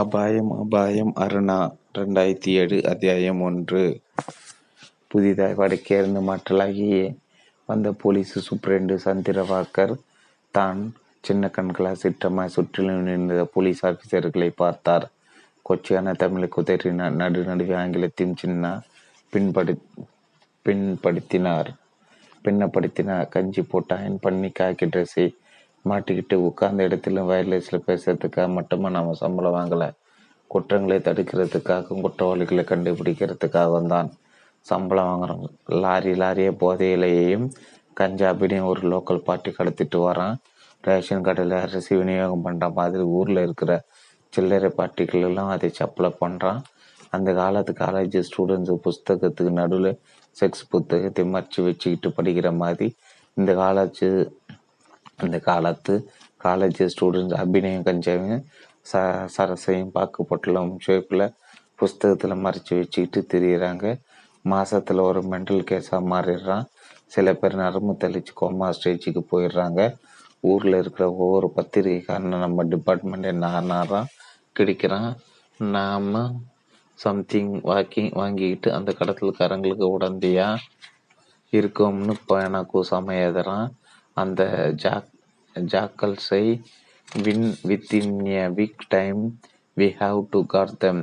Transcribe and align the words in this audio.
அபாயம் 0.00 0.50
அபாயம் 0.60 1.10
அருணா 1.20 1.56
ரெண்டாயிரத்தி 1.98 2.50
ஏழு 2.60 2.76
அத்தியாயம் 2.84 3.40
ஒன்று. 3.40 4.02
புதிதாய் 5.08 5.54
வடக்கேர்ந்து 5.54 6.20
மாற்றலாகியே 6.28 7.16
வந்த 7.66 7.92
போலீஸ் 7.92 8.32
சூப்பரண்டு 8.46 8.94
சந்திரவாக்கர் 9.04 9.94
தான் 10.50 10.80
சின்ன 11.20 11.48
கண்களால் 11.48 12.00
சிற்றமாய் 12.02 12.54
சுற்றிலும் 12.54 13.02
நின்ற 13.02 13.44
போலீஸ் 13.44 13.84
ஆபீசர்களை 13.86 14.50
பார்த்தார். 14.56 15.10
கொச்சியான 15.68 16.16
தமிழை 16.16 16.48
குதறினார் 16.56 17.18
நடு 17.22 17.44
நடுவே 17.44 17.74
ஆங்கிலத்தையும் 17.74 18.36
சின்ன 18.36 18.82
பின்படு 19.30 19.74
பின்படுத்தினார். 20.66 21.70
பின்னப்படுத்தினார். 22.44 23.28
கஞ்சி 23.28 23.62
போட்டு 23.62 23.94
அயன் 23.94 24.20
பண்ணி 24.20 24.50
காக்கி 24.60 24.86
ட்ரெஸ்ஸை 24.86 25.34
மாட்டிக்கிட்டு 25.84 26.36
உட்கார்ந்த 26.48 26.86
இடத்திலும் 26.88 27.28
வயர்லெஸில் 27.30 27.86
பேசுறதுக்காக 27.88 28.48
மட்டுமா 28.58 28.88
நம்ம 28.88 29.14
சம்பளம் 29.22 29.56
வாங்கலை? 29.58 29.88
குற்றங்களை 30.50 30.98
தடுக்கிறதுக்காகவும் 31.08 32.04
குற்றவாளிகளை 32.06 32.64
கண்டுபிடிக்கிறதுக்காகவும் 32.70 33.92
தான் 33.94 34.10
சம்பளம் 34.66 35.08
வாங்குறோம். 35.10 35.44
லாரி 35.82 36.12
லாரிய 36.22 36.50
போதையிலேயும் 36.62 37.46
கஞ்சாபினையும் 37.96 38.68
ஒரு 38.72 38.82
லோக்கல் 38.92 39.24
பார்ட்டி 39.26 39.50
கடத்திட்டு 39.52 39.98
வரான் 40.06 40.36
ரேஷன் 40.84 41.24
கடையில் 41.26 41.56
அரிசி 41.64 41.92
விநியோகம் 41.98 42.44
பண்ணுற 42.46 42.66
மாதிரி 42.78 43.04
ஊரில் 43.18 43.42
இருக்கிற 43.46 43.72
சில்லறை 44.32 44.70
பார்ட்டிகள் 44.78 45.26
எல்லாம் 45.28 45.50
அதை 45.54 45.68
சப்ளை 45.80 46.10
பண்ணுறான் 46.22 46.60
அந்த 47.12 47.30
காலத்து 47.32 47.72
காலேஜ் 47.82 48.16
ஸ்டூடெண்ட்ஸு 48.28 48.74
புஸ்தகத்துக்கு 48.84 49.52
நடுவில் 49.52 49.90
செக்ஸ் 50.36 50.64
புத்தகத்தை 50.70 51.24
மறைச்சி 51.34 51.60
வச்சுக்கிட்டு 51.66 52.10
படிக்கிற 52.18 52.50
மாதிரி 52.62 52.86
இந்த 53.36 53.50
காலேஜ் 53.54 54.02
அந்த 55.18 55.38
காலத்து 55.38 56.10
காலேஜ் 56.44 56.80
ஸ்டூடெண்ட்ஸ் 56.94 57.38
அபிநயம் 57.42 57.86
கஞ்சாவையும் 57.86 58.44
ச 58.92 59.00
சரசையும் 59.36 59.92
பாக்கு 59.92 60.26
பொட்டலும் 60.30 60.76
ஷேப்பில் 60.86 61.34
புஸ்தகத்தில் 61.74 62.42
மறைச்சி 62.44 62.72
வச்சுக்கிட்டு 62.78 63.20
திரியிறாங்க. 63.32 64.00
மாதத்தில் 64.42 64.98
ஒரு 64.98 65.20
மென்டல் 65.20 65.66
கேஸாக 65.70 66.08
மாறிடுறான். 66.12 66.64
சில 67.06 67.34
பேர் 67.34 67.54
நரம்பு 67.54 67.96
தெளித்து 67.96 68.32
கோமா 68.40 68.68
ஸ்டேஜுக்கு 68.78 69.22
போயிடுறாங்க. 69.32 69.94
ஊரில் 70.40 70.74
இருக்கிற 70.74 71.12
ஒவ்வொரு 71.12 71.52
பத்திரிகைக்காரனும் 71.56 72.44
நம்ம 72.46 72.64
டிபார்ட்மெண்ட்டை 72.64 73.32
நாரான் 73.42 74.10
கிடைக்கிறான். 74.58 75.16
நாம் 75.58 76.40
சம்திங் 76.94 77.52
வாக்கி 77.60 78.14
வாங்கிக்கிட்டு 78.14 78.72
அந்த 78.72 78.94
கடத்தலுக்காரங்களுக்கு 78.98 79.86
உடந்தையாக 79.98 80.64
இருக்கோம்னு 81.52 82.16
எனக்கு 82.28 82.84
சமையதுறான். 82.90 83.68
அந்த 84.12 84.72
jack 84.74 85.11
ஜாக்கல்ஸை 85.56 86.44
win 87.08 87.48
within 87.68 88.12
a 88.36 88.44
week 88.58 88.84
time 88.94 89.20
we 89.76 89.88
have 90.00 90.20
to 90.32 90.40
got 90.54 90.76
them 90.84 91.02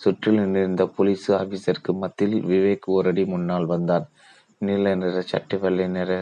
சுற்றிலும் 0.00 0.54
இருந்த 0.60 0.84
போலீஸ் 0.96 1.26
ஆபீசருக்கு 1.40 1.92
மத்தியில் 2.02 2.38
விவேக் 2.50 2.88
ஓரடி 2.94 3.24
முன்னால் 3.32 3.66
வந்தார். 3.74 4.06
நீல 4.60 4.94
நிற 5.02 5.20
சட்டை 5.32 5.56
வெள்ளை 5.62 5.86
நிற 5.96 6.12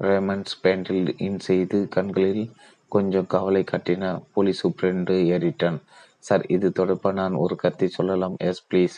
ரெமன்ஸ் 0.00 0.54
பேண்டில் 0.62 1.08
இன் 1.26 1.40
செய்து 1.48 1.78
கண்களில் 1.96 2.44
கொஞ்சம் 2.92 3.30
கவலை 3.34 3.62
காட்டின 3.70 4.04
போலீஸ் 4.34 4.62
சூப்ரண்டு 4.62 5.14
ஏறிட்டான். 5.34 5.78
சார் 6.26 6.44
இது 6.56 6.68
தொடர்பாக 6.78 7.14
நான் 7.20 7.40
ஒரு 7.44 7.54
கருத்தை 7.62 7.88
சொல்லலாம். 7.98 8.36
எஸ் 8.50 8.64
ப்ளீஸ் 8.70 8.96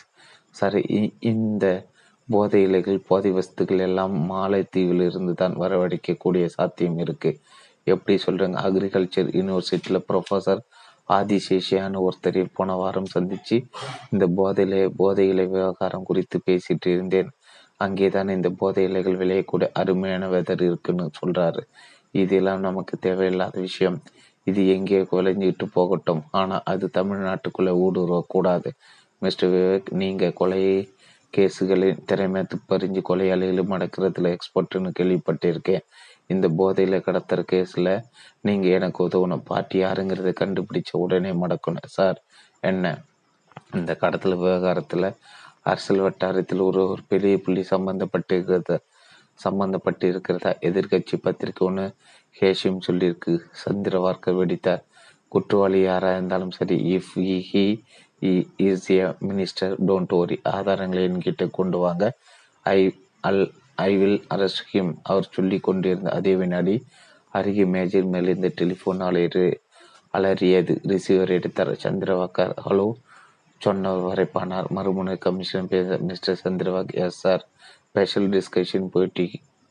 சார் 0.59 0.77
இந்த 1.31 1.65
போதை 2.29 2.59
இலைகள் 2.67 3.05
போதை 3.09 3.31
வஸ்துக்கள் 3.37 3.83
எல்லாம் 3.87 4.13
மாலைத்தீவில் 4.31 5.03
இருந்து 5.09 5.33
தான் 5.41 5.55
வரவழைக்கக்கூடிய 5.63 6.45
சாத்தியம் 6.57 6.99
இருக்குது 7.05 7.39
எப்படி 7.83 8.15
சொல்கிறாங்க 8.25 8.57
அக்ரிகல்ச்சர் 8.67 9.29
யூனிவர்சிட்டியில் 9.39 10.05
ப்ரொஃபஸர் 10.09 10.61
ஆதிசேஷியான 11.09 12.01
ஒருத்தரை 12.07 12.45
போன 12.53 12.75
வாரம் 12.75 13.05
சந்தித்து 13.05 13.55
இந்த 14.11 14.25
போதையிலே 14.37 14.81
போதை 14.95 15.27
இலை 15.27 15.45
விவகாரம் 15.45 16.03
குறித்து 16.03 16.37
பேசிட்டு 16.45 16.87
இருந்தேன். 16.87 17.29
அங்கேதான் 17.77 18.29
இந்த 18.29 18.49
போதை 18.49 18.83
இலைகள் 18.83 19.19
விளையக்கூடிய 19.21 19.67
அருமையான 19.73 20.27
வெதர் 20.27 20.61
இருக்குன்னு 20.61 21.05
சொல்கிறாரு 21.19 21.61
இதெல்லாம் 22.11 22.59
நமக்கு 22.59 22.97
தேவையில்லாத 22.97 23.59
விஷயம். 23.59 23.97
இது 24.43 24.61
எங்கே 24.67 24.99
விளைஞ்சிட்டு 25.11 25.65
போகட்டும். 25.73 26.23
ஆனால் 26.31 26.63
அது 26.65 26.89
தமிழ்நாட்டுக்குள்ளே 26.93 27.73
ஊடுருவக்கூடாது. 27.85 28.69
மிஸ்டர் 29.19 29.49
விவேக் 29.49 29.89
நீங்கள் 30.01 30.37
கொலையை 30.39 30.77
கேஸுகளின் 31.33 31.99
திறமை 32.05 32.41
துப்பறிஞ்சு 32.53 33.01
கொலையாளிகளும் 33.09 33.73
அடக்கிறதுல 33.75 34.31
எக்ஸ்பர்ட்னு 34.35 34.91
கேள்விப்பட்டிருக்கேன். 34.99 35.85
இந்த 36.27 36.47
போதையில் 36.59 37.05
கடத்துற 37.07 37.39
கேஸில் 37.51 37.93
நீங்கள் 38.41 38.75
எனக்கு 38.77 39.07
உதவணும். 39.07 39.45
பாட்டி 39.45 39.77
யாருங்கிறத 39.83 40.31
கண்டுபிடிச்ச 40.41 40.91
உடனே 40.91 41.31
மடக்கணும். 41.31 41.89
சார் 41.97 42.19
என்ன? 42.59 42.93
இந்த 43.73 43.95
கடத்தல் 43.95 44.37
விவகாரத்தில் 44.37 45.07
அரசியல் 45.61 46.03
வட்டாரத்தில் 46.03 46.59
ஒரு 46.59 46.79
ஒரு 46.89 47.01
பெரிய 47.07 47.37
புள்ளி 47.37 47.63
சம்பந்தப்பட்டிருக்கிறத 47.69 48.77
சம்பந்தப்பட்டு 49.43 50.03
இருக்கிறதா 50.03 50.51
எதிர்கட்சி 50.61 51.15
பத்திரிக்கை 51.21 51.67
ஒன்று 51.67 51.85
ஹேஷிம் 52.39 52.79
சொல்லியிருக்கு. 52.87 53.33
சந்திரவார்க்க 53.63 54.37
வெடித்தார். 54.39 54.83
குற்றவாளி 55.27 55.81
யாராக 55.81 56.15
இருந்தாலும் 56.15 56.51
சரி 56.51 56.77
if 56.95 57.13
he 57.51 57.65
is 58.57 58.89
a 58.91 59.01
minister 59.29 59.73
don't 59.87 60.13
worry 60.19 60.39
ஆதாரங்களை 60.49 61.03
என்கிட்ட 61.09 61.47
கொண்டு 61.51 61.77
வாங்க. 61.77 62.03
I 62.63 62.79
all 63.21 63.43
I 63.87 63.91
will 64.01 64.19
arrest 64.33 64.63
him 64.71 64.91
அவர் 65.11 65.27
சொல்லி 65.35 65.57
கொண்டிருந்த 65.67 66.09
அதே 66.17 66.33
வினாடி 66.41 66.75
அருகே 67.33 67.65
மேஜர் 67.75 68.07
மேலிருந்த 68.13 68.49
டெலிஃபோன் 68.59 69.01
அலையறு 69.07 69.45
அலறியது. 70.13 70.73
ரிசீவர் 70.91 71.31
எடுத்தார். 71.37 71.71
சந்திரவாக்கர் 71.83 72.53
ஹலோ 72.65 72.87
சொன்னவர் 73.61 74.05
வரைப்பானார். 74.07 74.67
மறுமுனை 74.77 75.15
கமிஷன் 75.25 75.69
பேச 75.73 75.97
mister 76.09 76.39
சந்திரவாக் 76.43 76.93
yes 77.03 77.19
sir 77.23 77.43
special 77.89 78.27
discussion 78.35 78.87
போயிட்டி 78.93 79.25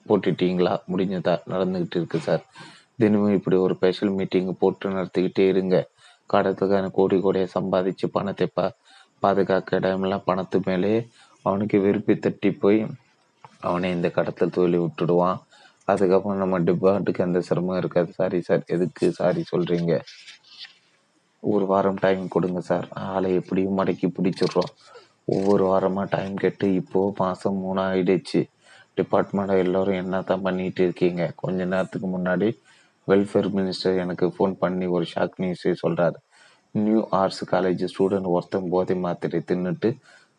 போட்டுட்டீங்களா? 0.07 0.75
முடிஞ்சதா? 0.93 1.35
நடந்துக்கிட்டு 1.53 1.99
இருக்கு 2.01 2.19
சார் 2.29 2.43
தினமும் 3.03 3.37
இப்படி 3.39 3.57
ஒரு 3.65 3.75
ஸ்பெஷல் 3.79 4.15
மீட்டிங் 4.19 4.51
போட்டு 4.63 4.87
நடத்திக்கிட்டே 4.97 5.45
இருங்க. 5.53 5.77
கடத்துக்கான 6.33 6.91
கோடி 6.99 7.17
கோடியை 7.21 7.47
சம்பாதிச்சு 7.57 8.07
பணத்தை 8.17 8.47
பா 8.57 8.65
பாதுகாக்க 9.25 9.79
இடமெல்லாம் 9.81 10.27
பணத்து 10.27 10.59
மேலே 10.69 10.93
அவனுக்கு 11.47 11.77
விருப்பி 11.81 12.15
தட்டி 12.25 12.51
போய் 12.63 12.79
அவனே 13.69 13.89
இந்த 13.97 14.09
கடத்தல் 14.19 14.55
தொழிலை 14.57 14.79
விட்டுடுவான். 14.85 15.39
அதுக்கப்புறம் 15.89 16.41
நம்ம 16.43 16.59
டிபார்ட்டுக்கு 16.69 17.25
எந்த 17.27 17.41
சிரமம் 17.49 17.81
இருக்காது. 17.81 18.11
சாரி 18.19 18.39
சார் 18.49 18.63
எதுக்கு 18.75 19.07
சாரி 19.21 19.43
சொல்கிறீங்க 19.53 19.93
ஒரு 21.43 21.65
வாரம் 21.67 22.01
டைம் 22.05 22.25
கொடுங்க 22.29 22.61
சார் 22.71 22.87
ஆளை 23.11 23.31
எப்படியும் 23.41 23.79
மடக்கி 23.79 24.09
பிடிச்சிடுறோம். 24.17 24.73
ஒவ்வொரு 25.35 25.65
வாரமாக 25.71 26.07
டைம் 26.15 26.35
கேட்டு 26.43 26.67
இப்போது 26.81 27.15
மாதம் 27.21 27.61
மூணு 27.65 27.81
ஆகிடுச்சு 27.89 28.41
டிபார்ட்மெண்ட்டில் 28.99 29.63
எல்லோரும் 29.65 30.01
என்ன 30.03 30.21
தான் 30.31 30.45
பண்ணிகிட்டு 30.47 30.83
இருக்கீங்க? 30.87 31.23
கொஞ்ச 31.43 31.59
நேரத்துக்கு 31.73 32.09
முன்னாடி 32.17 32.49
வெல்ஃபேர் 33.09 33.49
மினிஸ்டர் 33.59 34.01
எனக்கு 34.05 34.27
ஃபோன் 34.35 34.55
பண்ணி 34.63 34.87
ஒரு 34.97 35.07
ஷாக் 35.13 35.39
நியூஸை 35.43 35.73
சொல்கிறார் 35.83 36.17
நியூ 36.75 37.01
ஆர்ட்ஸ் 37.21 37.43
காலேஜ் 37.53 37.85
ஸ்டூடெண்ட் 37.93 38.29
ஒருத்தன் 38.35 38.71
போதை 38.75 38.97
மாத்திரை 39.05 39.41
தின்னுட்டு 39.51 39.91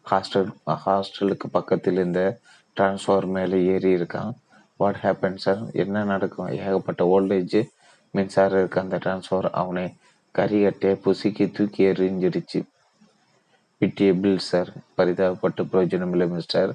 ஹாஸ்டல் 0.05 0.51
ஹாஸ்டலுக்கு 0.85 1.47
பக்கத்தில் 1.51 1.97
இருந்த 1.97 2.21
டிரான்ஸ்ஃபார் 2.77 3.27
மேலே 3.35 3.57
ஏறி 3.73 3.95
இருக்கான். 3.95 4.31
வாட் 4.77 4.99
ஹேப்பன் 5.03 5.35
சார் 5.35 5.61
என்ன 5.73 6.03
நடக்கும்? 6.03 6.47
ஏகப்பட்ட 6.47 7.03
ஓல்டேஜ் 7.15 7.69
மின்சாரம் 8.11 8.59
இருக்க 8.59 8.79
அந்த 8.81 8.97
டிரான்ஸ்ஃபார் 8.97 9.47
அவனை 9.51 9.85
கரிகட்டே 10.35 10.91
புசிக்கி 11.05 11.51
தூக்கி 11.51 11.85
எறிஞ்சிடுச்சு. 11.85 12.59
பிடிஏ 13.79 14.19
பில் 14.21 14.37
சார் 14.37 14.69
பரிதாபப்பட்டு 14.97 15.61
பிரயோஜனம் 15.71 16.09
இல்லை 16.09 16.27
மிஸ்டர் 16.27 16.71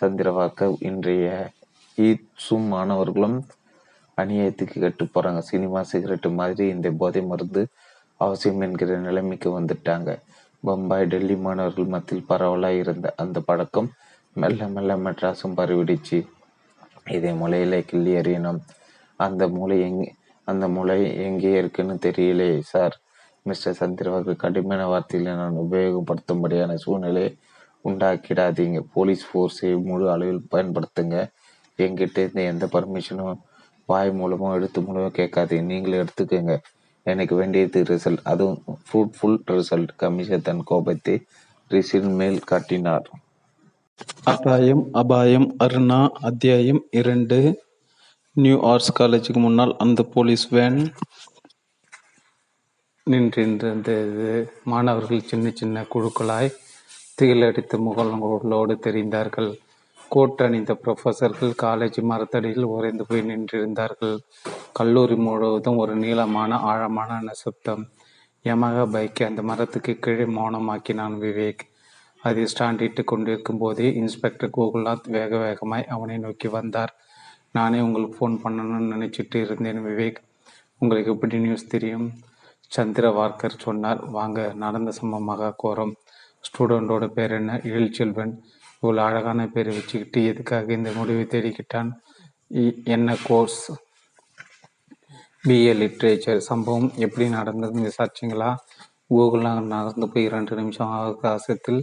சந்திரவாக்க 0.00 0.76
இன்றைய 0.80 1.50
ஈட்ஸும் 1.98 2.66
மாணவர்களும் 2.68 3.46
அநியாயத்துக்கு 4.16 4.80
கட்டு 4.80 5.04
போகிறாங்க 5.04 5.38
சினிமா 5.38 5.80
சிகரெட்டு 5.92 6.30
மாதிரி 6.34 6.68
இந்த 6.68 6.90
போதை 6.90 7.22
மருந்து 7.22 7.62
அவசியம் 8.16 8.60
என்கிற 8.60 8.96
நிலைமைக்கு 8.96 9.60
வந்துட்டாங்க. 9.60 10.10
பம்பாய் 10.62 11.06
டெல்லி 11.06 11.36
மாணவர்கள் 11.36 11.92
மத்தியில் 11.94 12.26
பரவலாக 12.26 12.74
இருந்த 12.74 13.12
அந்த 13.16 13.40
பழக்கம் 13.40 13.90
மெல்ல 14.36 14.68
மெல்ல 14.68 14.96
மெட்ராஸும் 14.96 15.56
பரவிடுச்சு. 15.56 16.18
இதை 17.08 17.32
முளையில 17.32 17.84
கிள்ளி 17.84 18.12
அறியணும் 18.14 18.60
அந்த 19.16 19.48
மூளை 19.48 19.80
எங் 19.80 20.00
அந்த 20.44 20.68
மூளை 20.68 21.16
எங்கே 21.16 21.50
இருக்குன்னு 21.52 21.94
தெரியலையே 22.02 22.58
சார். 22.60 22.94
மிஸ்டர் 23.42 23.76
சந்திரவாக்கு 23.80 24.36
கடுமையான 24.36 24.88
வார்த்தைகளை 24.88 25.34
நான் 25.36 25.56
உபயோகப்படுத்தும்படியான 25.56 26.74
சூழ்நிலையை 26.74 27.36
உண்டாக்கிடாதீங்க. 27.84 28.78
போலீஸ் 28.92 29.24
ஃபோர்ஸை 29.28 29.82
முழு 29.82 30.10
அளவில் 30.10 30.48
பயன்படுத்துங்க. 30.50 31.16
எங்கிட்ட 31.78 32.18
இருந்து 32.18 32.44
எந்த 32.44 32.66
பர்மிஷனும் 32.72 33.38
வாய் 33.86 34.10
மூலமோ 34.10 34.52
எழுத்து 34.52 34.80
மூலமோ 34.80 35.08
கேட்காதீங்க. 35.18 35.62
நீங்களே 35.62 36.02
எடுத்துக்கோங்க. 36.02 36.56
எனக்கு 37.02 37.34
வேண்டியது 37.34 37.82
ரிசல்ட் 37.82 38.22
அதுவும் 38.22 38.62
ஃப்ரூட்ஃபுல் 38.86 39.38
ரிசல்ட் 39.46 39.92
கமிஷன் 39.96 40.42
தன் 40.42 40.62
கோபத்தை 40.64 41.26
ரிசின் 41.70 42.14
மேல் 42.14 42.38
காட்டினார். 42.38 43.08
அபாயம் 44.24 44.88
அபாயம் 44.92 45.56
அருணா 45.64 46.08
அத்தியாயம் 46.08 46.84
இரண்டு. 46.90 47.60
நியூ 48.32 48.60
ஆர்ட்ஸ் 48.60 49.02
காலேஜுக்கு 49.02 49.40
முன்னால் 49.40 49.76
அந்த 49.76 50.02
போலீஸ் 50.02 50.48
வேன் 50.48 50.92
நின்றிருந்தது. 53.10 54.48
மாணவர்கள் 54.64 55.20
சின்ன 55.20 55.50
சின்ன 55.50 55.84
குழுக்களாய் 55.94 56.50
திகிலடித்த 57.22 57.78
முகங்களோடு 57.86 58.76
தெரிந்தார்கள். 58.86 59.58
கோட் 60.08 60.40
அணிந்த 60.40 60.78
ப்ரொஃபஸர்கள் 60.84 61.52
காலேஜ் 61.62 62.00
மரத்தடியில் 62.02 62.62
உறைந்து 62.62 63.06
போய் 63.06 63.28
நின்றிருந்தார்கள். 63.30 64.18
கல்லூரி 64.72 65.14
முழுவதும் 65.14 65.76
ஒரு 65.76 65.96
நீளமான 65.96 66.56
ஆழமான 66.56 67.20
நிசப்தம். 67.20 67.88
யமக 68.44 68.86
பைக்கை 68.94 69.24
அந்த 69.24 69.42
மரத்துக்கு 69.42 69.98
கீழே 69.98 70.24
மௌனமாக்கினான் 70.24 71.18
விவேக் 71.20 71.68
அதை 72.22 72.42
ஸ்டாண்டிட்டு 72.52 73.02
கொண்டிருக்கும் 73.04 73.58
போதே 73.58 73.88
இன்ஸ்பெக்டர் 73.94 74.54
கோகுல்நாத் 74.56 75.06
வேக 75.16 75.32
வேகமாய் 75.38 75.86
அவனை 75.86 76.16
நோக்கி 76.18 76.48
வந்தார். 76.48 76.92
நானே 77.52 77.78
உங்களுக்கு 77.80 78.16
ஃபோன் 78.18 78.34
பண்ணணும்னு 78.44 78.92
நினச்சிட்டு 78.94 79.38
இருந்தேன் 79.44 79.80
விவேக். 79.86 80.20
உங்களுக்கு 80.78 81.12
எப்படி 81.12 81.38
நியூஸ் 81.38 81.72
தெரியும்? 81.74 82.08
சந்திர 82.76 83.06
வார்க்கர் 83.10 83.62
சொன்னார். 83.66 84.00
வாங்க 84.10 84.52
நடந்த 84.64 84.90
சம்பவமாக 84.90 85.54
கோரம். 85.56 85.94
ஸ்டூடெண்டோட 86.46 87.06
பேர் 87.06 87.32
என்ன? 87.32 87.60
இழில் 87.70 87.92
செல்வன். 87.92 88.34
இவ்வளோ 88.82 89.02
அழகான 89.06 89.46
பேரை 89.46 89.72
வச்சுக்கிட்டு 89.76 90.20
எதுக்காக 90.24 90.72
இந்த 90.72 90.90
முடிவை 90.98 91.24
தேடிக்கிட்டான்? 91.24 91.90
என்ன 92.84 93.16
கோர்ஸ்? 93.26 93.62
BA 95.44 95.72
literature. 95.82 96.40
சம்பவம் 96.50 96.88
எப்படி 97.04 97.26
நடந்ததுன்னு 97.28 97.88
விசாரிச்சிங்களா 97.88 98.50
கூகுளில் 99.14 99.66
நடந்து 99.74 100.06
போய் 100.12 100.24
இரண்டு 100.24 100.54
நிமிஷம் 100.56 100.90
அவகாசத்தில் 100.98 101.80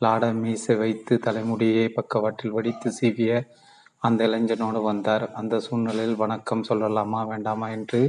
லாட 0.00 0.24
மீசை 0.34 0.74
வைத்து 0.76 1.18
தலைமுடியை 1.18 1.88
பக்கவாட்டில் 1.88 2.50
வடித்து 2.50 2.92
சீவிய 3.00 3.32
அந்த 3.98 4.26
இளைஞனோடு 4.26 4.80
வந்தார். 4.82 5.24
அந்த 5.32 5.60
சூழ்நிலையில் 5.60 6.16
வணக்கம் 6.16 6.64
சொல்லலாமா 6.68 7.26
வேண்டாமா 7.26 7.68
என்று 7.68 8.00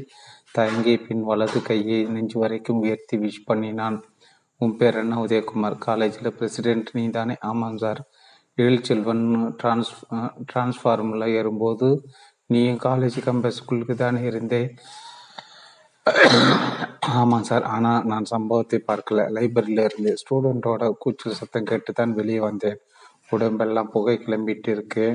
தயங்கி 0.51 0.97
பின் 0.97 1.23
வலது 1.23 1.61
கையை 1.61 2.03
நெஞ்சு 2.03 2.39
வரைக்கும் 2.39 2.79
உயர்த்தி 2.79 3.17
விஷ் 3.17 3.45
பண்ணினான். 3.45 4.03
உன் 4.57 4.77
பேர் 4.77 4.95
என்ன 4.95 5.15
உதயகுமார்? 5.23 5.77
காலேஜில் 5.77 6.33
பிரசிடென்ட் 6.33 6.89
நீ 6.93 7.09
தானே? 7.09 7.35
ஆமாம் 7.41 7.77
சார். 7.77 8.01
எழில்செல்வன் 8.57 9.25
டிரான்ஸ் 9.57 9.93
டிரான்ஸ்ஃபார்மில் 10.51 11.27
ஏறும்போது 11.27 11.87
நீயும் 12.45 12.83
காலேஜ் 12.83 13.17
கம்பஸ் 13.25 13.59
ஸ்கூலுக்கு 13.59 13.95
தானே 13.95 14.21
இருந்தே 14.21 14.61
ஆமாம் 17.19 17.45
சார். 17.49 17.63
ஆனால் 17.63 18.03
நான் 18.03 18.25
சம்பவத்தை 18.31 18.79
பார்க்கல. 18.87 19.21
லைப்ரரியில் 19.35 19.81
இருந்து 19.85 20.11
ஸ்டூடெண்ட்டோட 20.21 20.89
கூச்சல் 21.03 21.37
சத்தம் 21.39 21.63
கேட்டு 21.63 21.91
தான் 21.93 22.13
வெளியே 22.13 22.39
வந்தேன். 22.39 22.77
உடம்பெல்லாம் 23.29 23.89
புகை 23.89 24.15
கிளம்பிட்டு 24.25 24.67
இருக்கு 24.67 25.05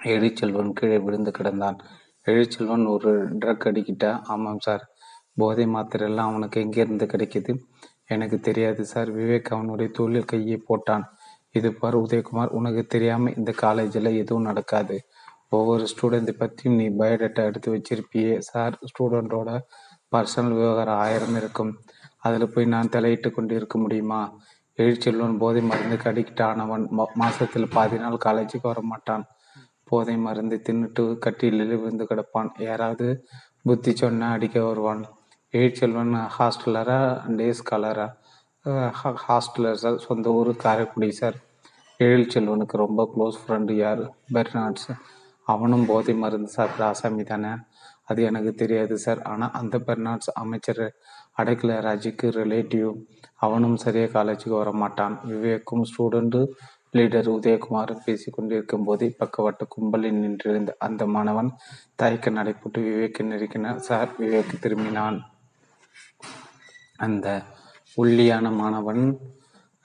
எழிச்செல்வன் 0.00 0.72
கீழே 0.72 0.98
விழுந்து 0.98 1.30
கிடந்தான். 1.38 1.78
எழிச்செல்வன் 2.26 2.84
ஒரு 2.86 3.12
ட்ரக் 3.38 3.66
அடிக்கிட்டா 3.70 4.10
ஆமாம் 4.26 4.62
சார். 4.66 4.84
போதை 5.34 5.66
மாத்திரையெல்லாம் 5.66 6.30
அவனுக்கு 6.30 6.60
எங்கேருந்து 6.64 7.06
கிடைக்கிது? 7.14 7.54
எனக்கு 8.06 8.40
தெரியாது 8.40 8.84
சார். 8.84 9.10
விவேக் 9.10 9.52
அவனுடைய 9.56 9.90
தொழில் 9.90 10.24
கையை 10.24 10.58
போட்டான். 10.68 11.04
இது 11.50 11.68
பார் 11.72 11.96
உதயகுமார் 11.96 12.56
உனக்கு 12.58 12.82
தெரியாமல் 12.86 13.36
இந்த 13.36 13.52
காலேஜில் 13.64 14.18
எதுவும் 14.22 14.48
நடக்காது. 14.50 14.96
ஒவ்வொரு 15.48 15.84
ஸ்டூடெண்ட்டை 15.92 16.34
பற்றியும் 16.38 16.78
நீ 16.78 16.86
பயோடேட்டா 17.00 17.42
எடுத்து 17.44 17.68
வச்சிருப்பியே 17.74 18.32
சார். 18.50 18.74
ஸ்டூடெண்ட்டோட 18.90 19.50
பர்சனல் 20.12 20.58
விவகாரம் 20.60 21.00
ஆயிரம் 21.04 21.36
இருக்கும். 21.40 21.72
அதில் 22.26 22.52
போய் 22.52 22.72
நான் 22.74 22.92
தலையிட்டு 22.94 23.28
கொண்டு 23.36 23.54
இருக்க 23.58 23.76
முடியுமா 23.84 24.20
எழுச்செல்வன் 24.78 25.38
போதை 25.42 25.60
மருந்து 25.70 25.96
கடிக்கிட்டானவன் 26.04 26.84
மாசத்தில் 27.22 27.72
பாதி 27.74 27.98
நாள் 28.02 28.24
காலேஜுக்கு 28.24 28.66
வர 28.70 28.80
மாட்டான். 28.90 29.24
போதை 29.90 30.16
மருந்து 30.26 30.56
தின்னுட்டு 30.66 31.04
கட்டிலில் 31.24 31.74
விழுந்து 31.80 32.04
கிடப்பான். 32.10 32.50
யாராவது 32.68 33.06
புத்தி 33.68 33.92
சொன்ன 34.00 34.30
அடிக்க 34.36 34.56
வருவான். 34.68 35.02
எழுச்செல்வன் 35.54 36.14
ஹாஸ்டலரா 36.36 37.00
டே 37.38 37.48
ஸ்காலரா 37.58 38.06
ஹாஸ்டலர் 39.26 39.80
சார் 39.82 39.98
சொந்த 40.06 40.32
ஊர் 40.38 40.50
காரைக்குடி 40.64 41.10
சார் 41.20 41.36
எழில்செல்வனுக்கு 42.00 42.76
ரொம்ப 42.84 43.02
க்ளோஸ் 43.12 43.38
ஃப்ரெண்டு 43.42 43.74
யார்? 43.82 44.02
பெர்னாட்ஸ் 44.34 44.88
அவனும் 45.52 45.86
போதை 45.90 46.14
மருந்து 46.22 46.50
சாப்பிட்ற 46.56 46.82
ஆசாமி 46.90 47.24
தானே? 47.30 47.52
அது 48.08 48.20
எனக்கு 48.22 48.52
தெரியாது 48.54 48.94
சார் 48.98 49.20
ஆனால் 49.22 49.52
அந்த 49.52 49.76
பெர்னாட்ஸ் 49.86 50.32
அமைச்சர் 50.34 50.84
அடைக்கல. 51.36 51.72
ராஜுக்கு 51.86 52.26
ரிலேட்டிவ் 52.40 52.90
அவனும் 53.36 53.76
சரியாக 53.76 54.14
காலேஜுக்கு 54.16 54.56
வர 54.62 54.70
மாட்டான் 54.72 55.14
விவேக்கும் 55.24 55.84
ஸ்டூடெண்ட்டு 55.90 56.40
லீடர் 56.94 57.28
உதயகுமாரும் 57.28 58.04
பேசி 58.04 58.28
கொண்டிருக்கும் 58.30 58.84
போதே 58.84 59.08
பக்கவாட்டு 59.18 59.64
கும்பலில் 59.68 60.20
நின்றிருந்த 60.20 60.74
அந்த 60.78 61.02
மாணவன் 61.06 61.50
தயக்க 61.94 62.30
நடைபெற்று 62.30 62.82
விவேக் 62.82 63.20
நெருக்கினார் 63.30 63.80
சார் 63.88 64.12
விவேக் 64.18 64.54
திரும்பினான். 64.62 65.18
அந்த 66.96 67.26
உள்ளியான 67.96 68.46
மாணவன் 68.52 69.02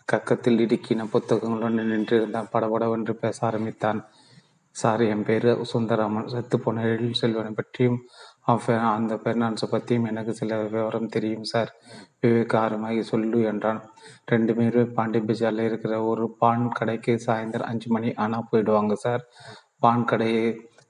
கக்கத்தில் 0.10 0.62
இடுக்கின 0.66 1.06
புத்தகங்களுடன் 1.06 1.92
நின்றிருந்தான். 1.94 2.52
படபடவென்று 2.52 3.14
பேச 3.16 3.38
ஆரம்பித்தான். 3.48 4.00
சார் 4.76 5.02
என் 5.14 5.24
பேர் 5.28 5.48
சுந்தராமன் 5.72 6.32
செத்து 6.34 6.58
போன 6.66 6.84
எழில் 6.92 7.20
செல்வனை 7.22 7.52
பற்றியும் 7.60 7.98
அந்த 8.98 9.14
பெர்னான்ஸை 9.26 9.68
பற்றியும் 9.72 10.08
எனக்கு 10.12 10.34
சில 10.40 10.58
விவரம் 10.74 11.12
தெரியும் 11.16 11.50
சார். 11.52 11.72
விவேக் 12.22 12.56
ஆரம்பமாகி 12.62 13.04
சொல்லு 13.12 13.40
என்றான். 13.52 13.82
ரெண்டு 14.32 14.54
பேரும் 14.60 14.94
பாண்டி 14.98 15.20
பஜாரில் 15.28 15.68
இருக்கிற 15.70 15.96
ஒரு 16.12 16.26
பான் 16.42 16.66
கடைக்கு 16.80 17.14
சாயந்தரம் 17.28 17.70
அஞ்சு 17.72 17.90
மணி 17.96 18.12
ஆனால் 18.26 18.48
போயிடுவாங்க 18.52 18.96
சார். 19.06 19.24
பான் 19.86 20.08
கடையை 20.12 20.46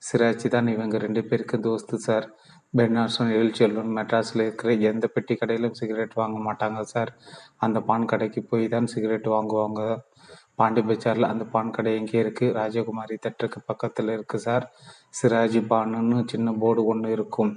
சிராச்சி 0.10 0.48
தான் 0.56 0.72
இவங்க 0.76 0.98
ரெண்டு 1.06 1.22
பேருக்கு 1.30 1.58
தோஸ்து 1.68 1.98
சார். 2.08 2.26
பெர்னார்சன் 2.74 3.32
எழுச்செல்வன் 3.38 3.92
மெட்ராஸில் 3.98 4.44
இருக்கிற 4.46 4.74
எந்த 4.90 5.06
பெட்டி 5.16 5.34
கடையிலும் 5.40 5.78
சிகரெட் 5.80 6.20
வாங்க 6.22 6.38
மாட்டாங்க 6.48 6.82
சார். 6.94 7.12
அந்த 7.66 7.78
பான் 7.90 8.10
கடைக்கு 8.12 8.42
போய் 8.52 8.66
தான் 8.76 8.92
சிகரெட் 8.94 9.28
வாங்குவாங்க. 9.36 9.82
பாண்டி 10.62 10.82
பஜாரில் 10.82 11.30
அந்த 11.34 11.44
பான் 11.54 11.76
கடை 11.76 11.92
எங்கே 11.96 12.18
இருக்குது 12.24 12.56
ராஜகுமாரி 12.60 13.18
தட்டுக்கு 13.26 13.60
பக்கத்தில் 13.66 14.12
இருக்குது 14.16 14.44
சார். 14.48 14.66
சிராஜி 15.20 15.62
பானுன்னு 15.72 16.28
சின்ன 16.28 16.54
போர்டு 16.64 16.84
ஒன்று 16.86 17.12
இருக்கும். 17.12 17.54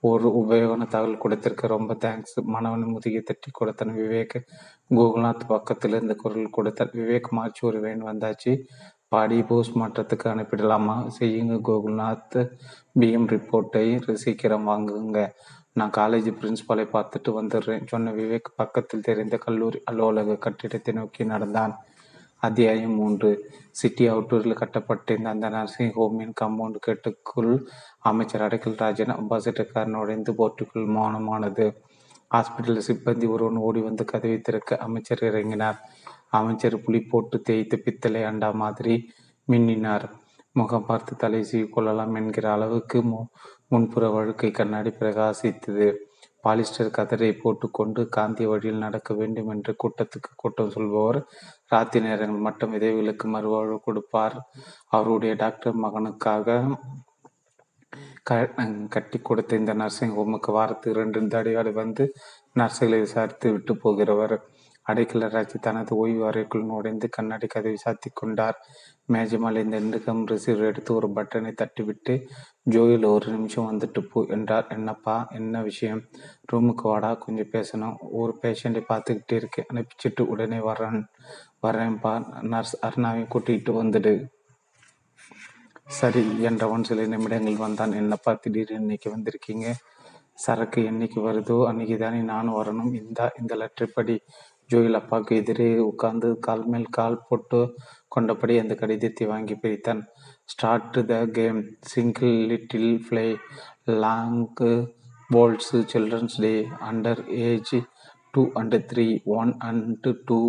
ஒரு 0.00 0.26
உபயோகமான 0.40 0.86
தகவல் 0.86 1.22
கொடுத்திருக்க. 1.22 1.66
ரொம்ப 1.66 1.92
தேங்க்ஸ் 1.94 2.34
மனவன் 2.54 2.84
முதுகை 2.86 3.20
தட்டி 3.20 3.50
கொடுத்தன் 3.52 3.94
விவேக். 3.96 4.36
கோகுல்நாத் 4.90 5.46
பக்கத்தில் 5.48 6.00
இந்த 6.00 6.14
குரல் 6.14 6.54
கொடுத்தார். 6.56 6.92
விவேக் 6.92 7.28
மார்ச் 7.30 7.60
ஒரு 7.68 7.80
வேன் 7.80 8.04
வந்தாச்சு. 8.04 8.52
பாடி 9.08 9.38
போஸ்ட் 9.42 9.76
மாற்றத்துக்கு 9.76 10.26
அனுப்பிடலாமா? 10.34 10.96
செய்யுங்க 11.18 11.58
கோகுல்நாத். 11.68 12.36
பிஎம் 13.00 13.28
ரிப்போர்ட்டை 13.34 14.12
சீக்கிரம் 14.24 14.68
வாங்குங்க. 14.68 15.20
நான் 15.72 15.96
காலேஜ் 15.96 16.30
பிரின்ஸ்பாலை 16.40 16.84
பார்த்துட்டு 16.94 17.30
வந்துடுறேன் 17.38 17.86
சொன்ன 17.86 18.12
விவேக் 18.12 18.56
பக்கத்தில் 18.56 19.06
தெரிந்த 19.08 19.36
கல்லூரி 19.36 19.80
அலுவலக 19.84 20.36
கட்டிடத்தை 20.36 20.94
நோக்கி 20.94 21.24
நடந்தான். 21.24 21.74
அத்தியாயம் 22.42 22.94
மூன்று. 22.94 23.28
சிட்டி 23.70 24.04
அவுட்டூரில் 24.10 24.58
கட்டப்பட்டிருந்த 24.60 25.28
அந்த 25.28 25.48
நர்சிங் 25.48 25.92
ஹோமின் 25.96 26.34
கம்பவுண்ட் 26.40 26.76
கேட்டுக்குள் 26.76 27.52
அமைச்சர் 27.98 28.42
அடக்கில் 28.42 28.76
ராஜன் 28.76 29.12
அம்பாசிடர் 29.14 29.70
கார் 29.72 29.88
நுழைந்து 29.88 30.32
போர்ட்டுக்குள் 30.32 30.86
மௌனமானது. 30.96 31.66
ஹாஸ்பிட்டல் 32.34 32.82
சிப்பந்தி 32.88 33.28
ஒருவன் 33.28 33.56
ஓடி 33.56 33.80
வந்து 33.80 34.04
கதவை 34.04 34.38
திறக்க 34.40 34.76
அமைச்சர் 34.76 35.18
இறங்கினார். 35.18 35.78
அமைச்சர் 36.30 36.76
புலி 36.80 37.00
போட்டு 37.00 37.40
தேய்த்து 37.40 37.78
பித்தளை 37.78 38.22
அண்டா 38.22 38.54
மாதிரி 38.54 38.96
மின்னினார். 39.48 40.06
முகம் 40.52 40.86
பார்த்து 40.86 41.16
தலை 41.16 41.40
சீவி 41.52 41.68
கொள்ளலாம் 41.68 42.14
என்கிற 42.14 42.52
அளவுக்கு 42.52 43.02
முன்புற 43.68 44.10
வழுக்கை 44.10 44.50
கண்ணாடி 44.50 44.92
பிரகாசித்தது. 45.00 45.88
பாலிஸ்டர் 46.46 46.96
கதரை 46.98 47.30
போட்டுக்கொண்டு 47.42 48.02
காந்தி 48.16 48.44
வழியில் 48.52 48.84
நடக்க 48.86 49.14
வேண்டும் 49.20 49.50
என்று 49.54 49.74
கூட்டத்துக்கு 49.82 50.30
கூட்டம் 50.42 50.74
சொல்பவர் 50.76 51.20
ராத்திரி 51.74 52.04
நேரங்கள் 52.08 52.46
மட்டும் 52.48 52.74
விதவிகளுக்கு 52.76 53.28
மறுவாழ்வு 53.34 53.78
கொடுப்பார். 53.86 54.36
அவருடைய 54.96 55.34
டாக்டர் 55.44 55.82
மகனுக்காக 55.86 56.58
கட்டி 58.94 59.18
கொடுத்த 59.28 59.60
இந்த 59.60 59.72
நர்சிங் 59.82 60.14
ஹோமுக்கு 60.16 60.50
வாரத்துக்கு 60.56 60.98
ரெண்டு 61.00 61.20
தடையாடு 61.34 61.70
வந்து 61.82 62.04
நர்ஸுகளை 62.60 62.98
விசாரித்து 63.04 63.46
விட்டு 63.54 63.72
போகிறவர். 63.84 64.34
அடைக்கலராட்சி 64.86 65.58
தனது 65.60 65.96
ஓய்வு 65.96 66.26
அறைக்குள் 66.26 66.64
நுழைந்து 66.64 67.08
கண்ணாடி 67.08 67.46
கதவை 67.46 67.78
சாத்தி 67.84 68.10
கொண்டார். 68.14 68.58
மேஜமால் 69.12 69.62
இந்த 69.62 69.80
இன்கம் 69.80 70.22
ரிசீவர் 70.24 70.64
எடுத்து 70.64 70.94
ஒரு 70.94 71.08
பட்டனை 71.14 71.52
தட்டிவிட்டு 71.62 72.14
ஜோயில் 72.70 73.06
ஒரு 73.06 73.26
நிமிஷம் 73.30 73.68
வந்துட்டு 73.72 74.00
போ 74.00 74.24
என்றார். 74.28 74.66
என்னப்பா 74.68 75.28
என்ன 75.32 75.62
விஷயம்? 75.62 76.02
ரூமுக்கு 76.52 76.82
வாடா 76.82 77.14
கொஞ்சம் 77.14 77.52
பேசணும். 77.52 77.96
ஒரு 78.12 78.38
பேஷண்ட்டை 78.42 78.82
பார்த்துக்கிட்டே 78.88 79.32
இருக்கேன் 79.32 79.66
அனுப்பிச்சிட்டு 79.72 80.20
உடனே 80.20 80.56
வரேன் 80.56 81.02
வரேன்ப்பா. 81.62 82.14
நர்ஸ் 82.42 82.76
அர்ணாவையும் 82.86 83.32
கூட்டிகிட்டு 83.34 83.72
வந்துடு. 83.82 84.14
சரி 85.86 86.22
என்றவன் 86.44 86.82
சில 86.82 87.06
நிமிடங்கள் 87.06 87.56
வந்தான். 87.56 87.92
என்னப்பா 87.92 88.32
திடீர்னு 88.34 88.80
இன்னைக்கு 88.80 89.10
வந்திருக்கீங்க? 89.16 89.66
சரக்கு 90.34 90.80
என்னைக்கு 90.82 91.20
வருதோ 91.28 91.66
அன்னைக்கு 91.66 91.96
தானே 91.98 92.18
நானும் 92.20 92.58
வரணும். 92.62 92.92
இந்த 92.94 93.32
இந்த 93.40 93.54
லெட்டர் 93.54 93.94
படி. 93.94 94.16
ஜோயில் 94.70 94.98
அப்பாவுக்கு 94.98 95.36
எதிரே 95.36 95.68
உட்கார்ந்து 95.78 96.28
கால் 96.38 96.64
மேல் 96.66 96.88
கால் 96.90 97.24
போட்டு 97.28 97.60
கொண்டபடி 98.08 98.54
அந்த 98.58 98.74
கடிதத்தை 98.74 99.26
வாங்கி 99.26 99.54
பிரித்தான். 99.54 100.02
Start 100.44 100.98
the 101.06 101.16
game 101.38 101.60
single 101.92 102.34
little 102.50 102.90
fly 103.04 103.28
long 104.04 104.40
bolts 105.30 105.78
children's 105.92 106.38
day 106.40 106.54
under 106.90 107.22
age 107.46 107.74
two 108.34 108.42
and 108.52 108.76
three 108.92 109.06
one 109.38 109.52
and 109.60 110.08
two 110.24 110.40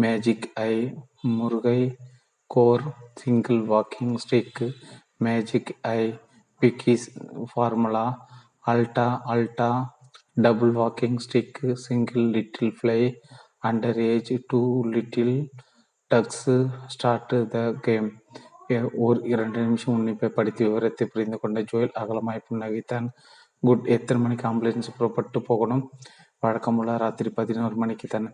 magic 0.00 0.48
eye 0.60 0.72
முருகை 1.36 1.80
core 2.50 2.84
single 3.14 3.60
walking 3.66 4.16
stick 4.24 4.62
magic 5.18 5.72
eye 5.92 6.00
Bikis 6.60 7.06
formula 7.50 8.06
அல்டா 8.66 9.08
அல்டா 9.32 9.70
double 10.42 10.72
walking 10.72 11.20
stick 11.26 11.60
single 11.86 12.24
little 12.28 12.74
fly 12.78 13.00
under 13.62 13.98
age 14.10 14.30
two 14.50 14.60
little 14.92 15.34
ducks 16.10 16.46
start 16.92 17.34
the 17.54 17.58
game 17.86 18.08
ஒரு 19.06 19.20
இரண்டு 19.32 19.58
நிமிஷம் 19.66 19.94
உன்னிப்பை 19.96 20.28
படித்து 20.36 20.62
விவரத்தை 20.68 21.04
புரிந்து 21.12 21.36
கொண்ட 21.38 21.60
Joel 21.70 21.98
அகலமாய் 22.02 22.46
புன்னகைத்தான். 22.48 23.06
Good 23.62 23.86
எத்தனை 23.96 24.18
மணிக்கு 24.22 24.44
ஆம்புலன்ஸ் 24.50 24.96
புறப்பட்டு 24.98 25.40
போகணும்? 25.48 25.84
வழக்கமுள்ள 26.44 26.92
ராத்திரி 27.02 27.30
பதினோரு 27.38 27.76
மணிக்கு 27.82 28.08
தான். 28.08 28.28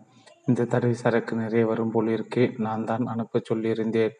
இந்த 0.49 0.67
தடவை 0.73 0.95
சரக்கு 1.03 1.33
நிறைய 1.41 1.63
வரும் 1.71 1.93
போல் 1.93 2.09
இருக்கு 2.15 2.43
நான் 2.65 2.85
தான் 2.91 3.05
அனுப்ப 3.13 3.41
சொல்லியிருந்தேன். 3.49 4.13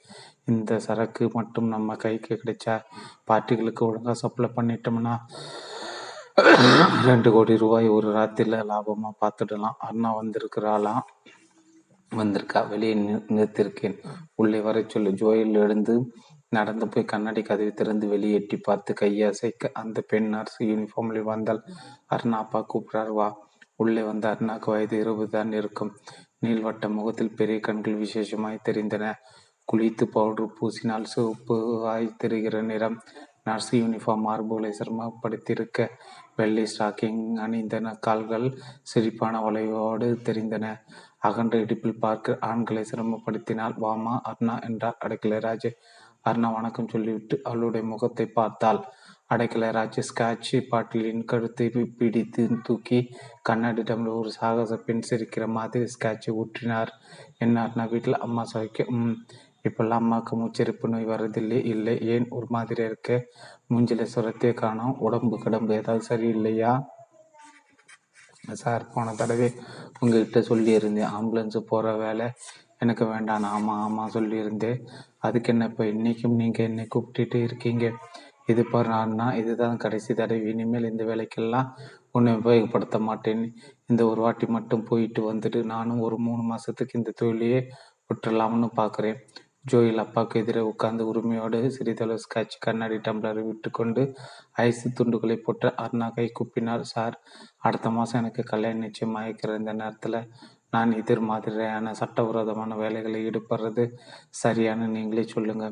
இந்த 0.54 0.80
சரக்கு 0.88 1.26
மட்டும் 1.38 1.68
நம்ம 1.76 1.96
கைக்கு 2.04 2.34
கிடைச்சா 2.42 2.76
பார்ட்டிகளுக்கு 3.30 3.84
ஒழுங்காக 3.90 4.18
சப்ளை 4.24 4.50
பண்ணிட்டோம்னா 4.58 5.16
ரெண்டு 7.06 7.32
கோடி 7.32 7.58
ரூபாய் 7.58 7.88
ஒரு 7.88 8.08
ராத்திரில 8.16 8.58
லாபமா 8.72 9.10
பார்த்துடலாம். 9.22 9.78
அண்ணா 9.78 10.10
வந்திருக்கிறாளா? 10.22 10.94
வந்திருக்கா. 12.12 12.60
வெளியே 12.70 12.94
நிறுத்திருக்கேன். 13.36 13.96
உள்ளே 14.36 14.60
வர 14.60 14.84
சொல்லு 14.88 15.12
ஜோயில் 15.12 15.58
எழுந்து 15.64 15.96
நடந்து 16.50 16.88
போய் 16.88 17.06
கண்ணாடி 17.06 17.42
கதவை 17.42 17.72
திறந்து 17.72 18.08
வெளியேட்டி 18.08 18.58
பார்த்து 18.62 18.94
கையசைக்க 19.02 19.72
அந்த 19.74 20.04
பெண் 20.08 20.30
நர்ஸ் 20.36 20.60
யூனிஃபார்மில் 20.60 21.30
வந்தால் 21.32 21.64
அருணா 22.16 22.38
அப்பா 22.44 22.66
கூப்பிடார் 22.74 23.12
வா. 23.14 23.28
உள்ளே 23.76 24.02
வந்த 24.02 24.32
அருணாக்கு 24.34 24.66
வயது 24.66 25.00
இருபது 25.00 25.30
தான் 25.30 25.52
இருக்கும். 25.52 25.92
நீள்வட்ட 26.46 26.90
முகத்தில் 26.90 27.36
பெரிய 27.36 27.60
கண்கள் 27.60 27.96
விசேஷமாய் 27.96 28.66
தெரிந்தன. 28.70 29.14
குளித்து 29.74 30.06
பவுடர் 30.06 30.56
பூசினால் 30.58 31.04
சிவப்பு 31.04 31.88
ஆய் 31.88 32.16
தெரிகிற 32.18 32.62
நிறம் 32.62 33.00
நர்ஸ் 33.48 33.72
யூனிஃபார்ம் 33.76 34.26
மார்புகளை 34.28 34.72
சிரமப்படுத்தியிருக்க 34.80 35.88
வெள்ளை 36.40 36.66
ஸ்டாக்கிங் 36.72 37.22
அணிந்தன. 37.46 37.94
கால்கள் 38.00 38.48
சிரிப்பான 38.92 39.42
வளைவோடு 39.46 40.10
தெரிந்தன. 40.28 40.66
அகன்ற 41.28 41.58
இடுப்பில் 41.58 42.02
பார்க்க 42.06 42.38
ஆண்களை 42.50 42.84
சிரமப்படுத்தினால் 42.92 43.78
வாமா 43.84 44.16
அர்ணா 44.32 44.56
என்றார் 44.70 45.02
அடைக்கலராஜ் 45.06 45.70
அர்ணா 46.30 46.50
வணக்கம் 46.56 46.92
சொல்லிவிட்டு 46.94 47.36
அவளுடைய 47.44 47.84
முகத்தை 47.92 48.26
பார்த்தாள். 48.40 48.82
அடைக்கலராஜ் 49.34 49.98
ஸ்காட்ச் 50.10 50.52
பாட்டிலின் 50.72 51.24
கழுத்தை 51.26 51.66
பிடித்து 52.00 52.44
தூக்கி 52.68 53.00
கண்ணாடி 53.48 53.84
டம்ளர் 53.90 54.20
ஒரு 54.20 54.32
சாகச 54.38 54.76
பெண் 54.86 55.04
சிரிக்கிற 55.10 55.46
மாதிரி 55.58 55.88
ஸ்காட்சை 55.96 56.34
ஊற்றினார் 56.42 56.92
என்ன 57.38 57.56
அர்ணா 57.66 57.86
வீட்டில் 57.94 58.24
அம்மா 58.26 58.44
சமைக்க? 58.54 58.86
இப்பெல்லாம் 59.64 60.02
அம்மாவுக்கு 60.04 60.34
மூச்சிருப்பு 60.40 60.88
நோய் 60.88 61.08
வர்றதில்லை 61.08 61.66
இல்லை. 61.66 62.02
ஏன்? 62.02 62.28
ஒரு 62.30 62.46
மாதிரி 62.50 62.84
இருக்க. 62.84 63.26
மூஞ்சில 63.70 64.06
சுரத்தே 64.16 64.54
காணும். 64.54 64.98
உடம்பு 65.00 65.38
கடம்பு 65.38 65.74
ஏதாவது 65.74 66.06
சரியில்லையா? 66.10 66.84
சார் 68.52 68.92
போன 68.94 69.14
தடவை 69.14 69.54
உங்ககிட்ட 70.00 70.40
சொல்லியிருந்தேன். 70.40 71.10
ஆம்புலன்ஸு 71.18 71.58
போகிற 71.58 71.96
வேலை 71.96 72.32
எனக்கு 72.80 73.06
வேண்டாம். 73.06 73.44
ஆமாம் 73.44 73.82
ஆமாம் 73.82 74.12
சொல்லியிருந்தேன். 74.14 74.86
அதுக்கு 75.18 75.52
என்ன 75.52 75.66
இப்போ 75.66 75.86
இன்றைக்கும் 75.88 76.36
நீங்கள் 76.36 76.66
என்னை 76.66 76.88
கூப்பிட்டுட்டு 76.96 77.44
இருக்கீங்க? 77.44 77.92
இது 78.46 78.66
பாரு 78.66 78.90
நான்னா 78.90 79.36
இதுதான் 79.36 79.78
கடைசி 79.78 80.14
தடவை. 80.14 80.50
இனிமேல் 80.52 80.90
இந்த 80.92 81.04
வேலைக்கெல்லாம் 81.04 81.70
உன்னை 82.12 82.34
உபயோகப்படுத்த 82.34 83.00
மாட்டேன். 83.00 83.54
இந்த 83.88 84.06
ஒரு 84.06 84.22
வாட்டி 84.22 84.46
மட்டும் 84.46 84.84
போயிட்டு 84.84 85.34
வந்துட்டு 85.34 85.64
நானும் 85.64 86.00
ஒரு 86.00 86.18
மூணு 86.18 86.42
மாதத்துக்கு 86.42 86.98
இந்த 86.98 87.14
தொழிலையே 87.22 87.70
விட்டுடலாம்னு 88.10 88.70
பார்க்குறேன் 88.76 89.18
ஜோயில் 89.72 89.98
அப்பாவுக்கு 89.98 90.40
எதிரே 90.40 90.60
உட்கார்ந்து 90.60 91.08
உரிமையோடு 91.08 91.72
சிறிதளவு 91.72 92.24
ஸ்காட்ச் 92.26 92.56
கண்ணாடி 92.60 92.98
டம்ளரை 92.98 93.42
விட்டுக்கொண்டு 93.46 94.04
ஐஸ் 94.54 94.84
துண்டுகளை 94.98 95.38
போட்டு 95.38 95.68
அருணா 95.78 96.08
கை 96.14 96.32
குப்பினார் 96.32 96.86
சார் 96.86 97.16
அடுத்த 97.58 97.90
மாதம் 97.90 98.20
எனக்கு 98.22 98.44
கல்யாணம் 98.44 98.80
நிச்சயம் 98.80 99.18
ஆகிக்கிற 99.18 99.58
இந்த 99.58 99.74
நேரத்தில் 99.74 100.20
நான் 100.70 100.92
எதிர் 100.92 101.22
மாதிரியான 101.22 101.94
சட்டவிரோதமான 101.94 102.76
வேலைகளை 102.76 103.20
ஈடுபடுறது 103.28 103.84
சரியான 104.30 104.88
நீங்களே 104.88 105.24
சொல்லுங்க. 105.24 105.66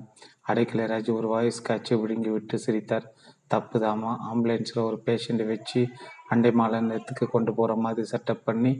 அடைக்கலராஜ் 0.47 1.09
ஒரு 1.13 1.27
வாய்ஸ் 1.27 1.61
காட்சி 1.61 1.95
விடுங்கி 1.95 2.29
விட்டு 2.29 2.57
சிரித்தார். 2.59 3.07
தப்புதாமா 3.53 4.11
ஆம்புலன்ஸில் 4.29 4.85
ஒரு 4.85 4.99
பேஷண்ட்டை 5.05 5.47
வச்சு 5.47 5.81
அண்டை 6.29 6.51
மாநிலத்துக்கு 6.59 7.25
கொண்டு 7.33 7.51
போகிற 7.53 7.71
மாதிரி 7.75 8.03
செட்டப் 8.11 8.45
பண்ணி 8.47 8.71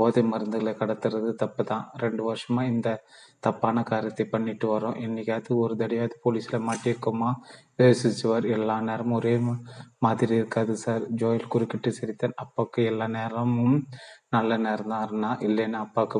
போதை 0.00 0.22
மருந்துகளை 0.32 0.72
கடத்துறது 0.80 1.30
தப்பு 1.42 1.62
தான் 1.64 1.84
ரெண்டு 2.02 2.22
வருஷமாக 2.22 2.70
இந்த 2.72 2.88
தப்பான 3.46 3.82
காரியத்தை 3.82 4.24
பண்ணிட்டு 4.34 4.66
வரோம் 4.72 4.98
என்றைக்காவது 5.04 5.50
ஒரு 5.62 5.74
தடையாவது 5.82 6.16
போலீஸில் 6.24 6.66
மாட்டியிருக்கோமா? 6.68 7.30
யோசிச்சுவார் 7.82 8.46
எல்லா 8.56 8.76
நேரமும் 8.88 9.18
ஒரே 9.20 9.34
மாதிரி 10.06 10.34
இருக்காது 10.40 10.74
சார். 10.84 11.04
ஜோயல் 11.22 11.50
குறுக்கிட்டு 11.54 11.92
சிரித்தேன். 11.98 12.38
அப்பாவுக்கு 12.44 12.82
எல்லா 12.92 13.06
நேரமும் 13.18 13.78
நல்ல 14.36 14.56
நேரம் 14.66 14.92
தான் 14.94 15.04
இருந்தா 15.08 15.30
இல்லைன்னா 15.48 15.80
அப்பாவுக்கு 15.86 16.18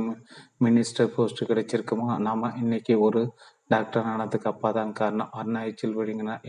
மினிஸ்டர் 0.67 1.12
போஸ்ட் 1.17 1.49
கிடைச்சிருக்குமா? 1.51 2.09
நாம் 2.29 2.55
இன்னைக்கு 2.62 2.95
ஒரு 3.09 3.23
டாக்டர் 3.69 4.09
ஆனதுக்கு 4.12 4.49
அப்பா 4.53 4.71
தான் 4.79 4.97
காரணம். 5.01 5.33
அண்ணா 5.41 5.61
எச்சில் 5.71 5.99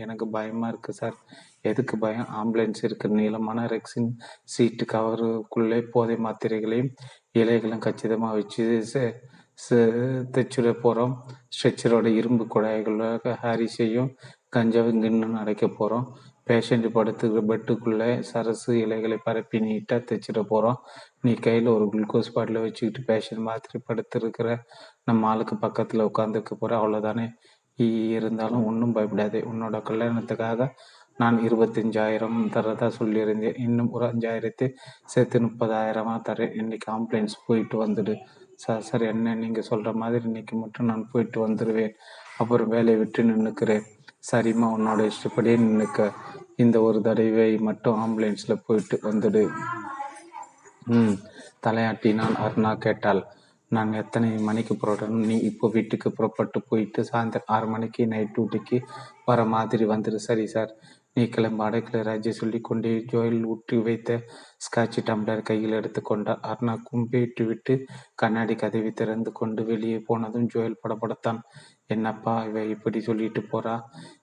எனக்கு 0.04 0.26
பயமாக 0.36 0.72
இருக்குது 0.72 1.00
சார். 1.02 1.18
எதுக்கு 1.70 1.96
பயம்? 1.98 2.28
ஆம்புலன்ஸ் 2.40 2.82
இருக்கு. 2.86 3.08
நீளமான 3.18 3.66
ரெக்ஸின் 3.74 4.10
சீட்டு 4.54 4.86
கவருக்குள்ளே 4.92 5.80
போதை 5.94 6.16
மாத்திரைகளையும் 6.26 6.92
இலைகளும் 7.38 7.84
கச்சிதமாக 7.86 8.38
வச்சு 8.38 8.64
தைச்சுட 10.34 10.68
போகிறோம் 10.80 11.12
ஸ்ட்ரெச்சரோட 11.54 12.06
இரும்பு 12.20 12.44
குழாய்களாக 12.54 13.34
ஹாரிஸையும் 13.42 14.08
கஞ்சாவும் 14.56 15.02
கின்னு 15.04 15.38
அடைக்க 15.42 15.66
போகிறோம் 15.68 16.06
பேஷண்ட் 16.48 16.88
படுத்துக்கிற 16.96 17.42
பெட்டுக்குள்ளே 17.50 18.08
சரசு 18.30 18.72
இலைகளை 18.80 19.18
பரப்பி 19.26 19.58
நீட்டாக 19.66 20.00
தைச்சிட 20.08 20.40
போகிறோம் 20.48 20.78
நீ 21.20 21.32
கையில் 21.46 21.74
ஒரு 21.76 21.84
குளுக்கோஸ் 21.92 22.34
பாட்டில் 22.34 22.64
வச்சுக்கிட்டு 22.64 23.06
பேஷண்ட் 23.10 23.44
மாத்திரை 23.48 23.78
படுத்துருக்கிற 23.88 24.48
நம்ம 25.04 25.28
ஆளுக்கு 25.28 25.56
பக்கத்தில் 25.56 26.08
உட்காந்துருக்க 26.10 26.52
போகிற 26.58 26.78
அவ்வளோதானே 26.80 27.26
இருந்தாலும் 28.16 28.66
ஒன்றும் 28.66 28.92
பயப்படாதே. 28.92 29.40
உன்னோட 29.52 29.76
கல்யாணத்துக்காக 29.88 30.68
நான் 31.18 31.36
இருபத்தஞ்சாயிரம் 31.38 32.38
தரதா 32.54 32.88
சொல்லியிருந்தேன். 32.98 33.58
இன்னும் 33.58 33.90
ஒரு 33.90 34.06
அஞ்சாயிரத்து 34.06 34.66
சேர்த்து 35.04 35.40
முப்பதாயிரமா 35.40 36.14
தரேன். 36.28 36.54
இன்னைக்கு 36.62 36.88
ஆம்புலன்ஸ் 36.92 37.36
போயிட்டு 37.46 37.78
வந்துடு. 37.84 38.14
சார் 38.56 38.80
சார் 38.80 39.02
என்ன 39.02 39.34
நீங்கள் 39.34 39.68
சொல்கிற 39.68 39.92
மாதிரி 39.92 40.24
இன்னைக்கு 40.24 40.56
மட்டும் 40.56 40.88
நான் 40.90 41.08
போயிட்டு 41.12 41.38
வந்துடுவேன் 41.46 41.94
அப்புறம் 42.38 42.68
வேலையை 42.68 42.98
விட்டு 43.00 43.22
நின்றுக்கிறேன் 43.22 43.84
சரிம்மா 44.30 44.66
உன்னோட 44.76 45.00
இஷ்டப்படியே 45.10 45.56
நின்றுக்க 45.62 46.10
இந்த 46.56 46.76
ஒரு 46.80 46.98
தடவை 47.00 47.56
மட்டும் 47.68 47.98
ஆம்புலன்ஸில் 48.02 48.62
போயிட்டு 48.66 48.96
வந்துடு. 49.02 49.42
ம் 50.96 51.16
தலையாட்டினான் 51.66 52.36
அருணா 52.44 52.72
கேட்டாள். 52.78 53.22
நான் 53.68 53.92
எத்தனை 53.92 54.28
மணிக்கு 54.48 54.74
புறப்படணும்? 54.74 55.28
நீ 55.30 55.36
இப்போ 55.50 55.68
வீட்டுக்கு 55.68 56.08
புறப்பட்டு 56.12 56.58
போயிட்டு 56.68 57.00
சாயந்தரம் 57.10 57.52
ஆறு 57.54 57.66
மணிக்கு 57.66 58.02
நைட் 58.06 58.34
டியூட்டிக்கு 58.36 58.78
வர 59.24 59.44
மாதிரி 59.54 59.84
வந்துடு. 59.84 60.18
சரி 60.28 60.46
சார். 60.46 60.72
நீ 61.16 61.24
கிளம்ப 61.28 61.60
அடைக்கலை 61.64 61.98
ராஜ்ய 62.02 62.30
சொல்லி 62.32 62.58
கொண்டே 62.60 62.92
ஜோயில் 63.10 63.44
ஊற்றி 63.44 63.76
வைத்த 63.78 64.16
ஸ்காட்சி 64.58 65.00
டம்ளர் 65.00 65.42
கையில் 65.42 65.76
எடுத்துக்கொண்டார் 65.78 66.40
அர்ணா 66.42 66.74
கும்பிட்டு 66.82 67.44
விட்டு 67.44 67.74
கண்ணாடி 68.14 68.54
கதவி 68.54 68.90
திறந்து 68.90 69.32
கொண்டு 69.32 69.64
வெளியே 69.64 69.98
போனதும் 69.98 70.48
ஜோயல் 70.54 70.80
படப்படத்தான் 70.82 71.40
என்னப்பா 71.86 72.34
இவ 72.44 72.64
இப்படி 72.64 73.00
சொல்லிட்டு 73.00 73.40
போறா? 73.52 73.74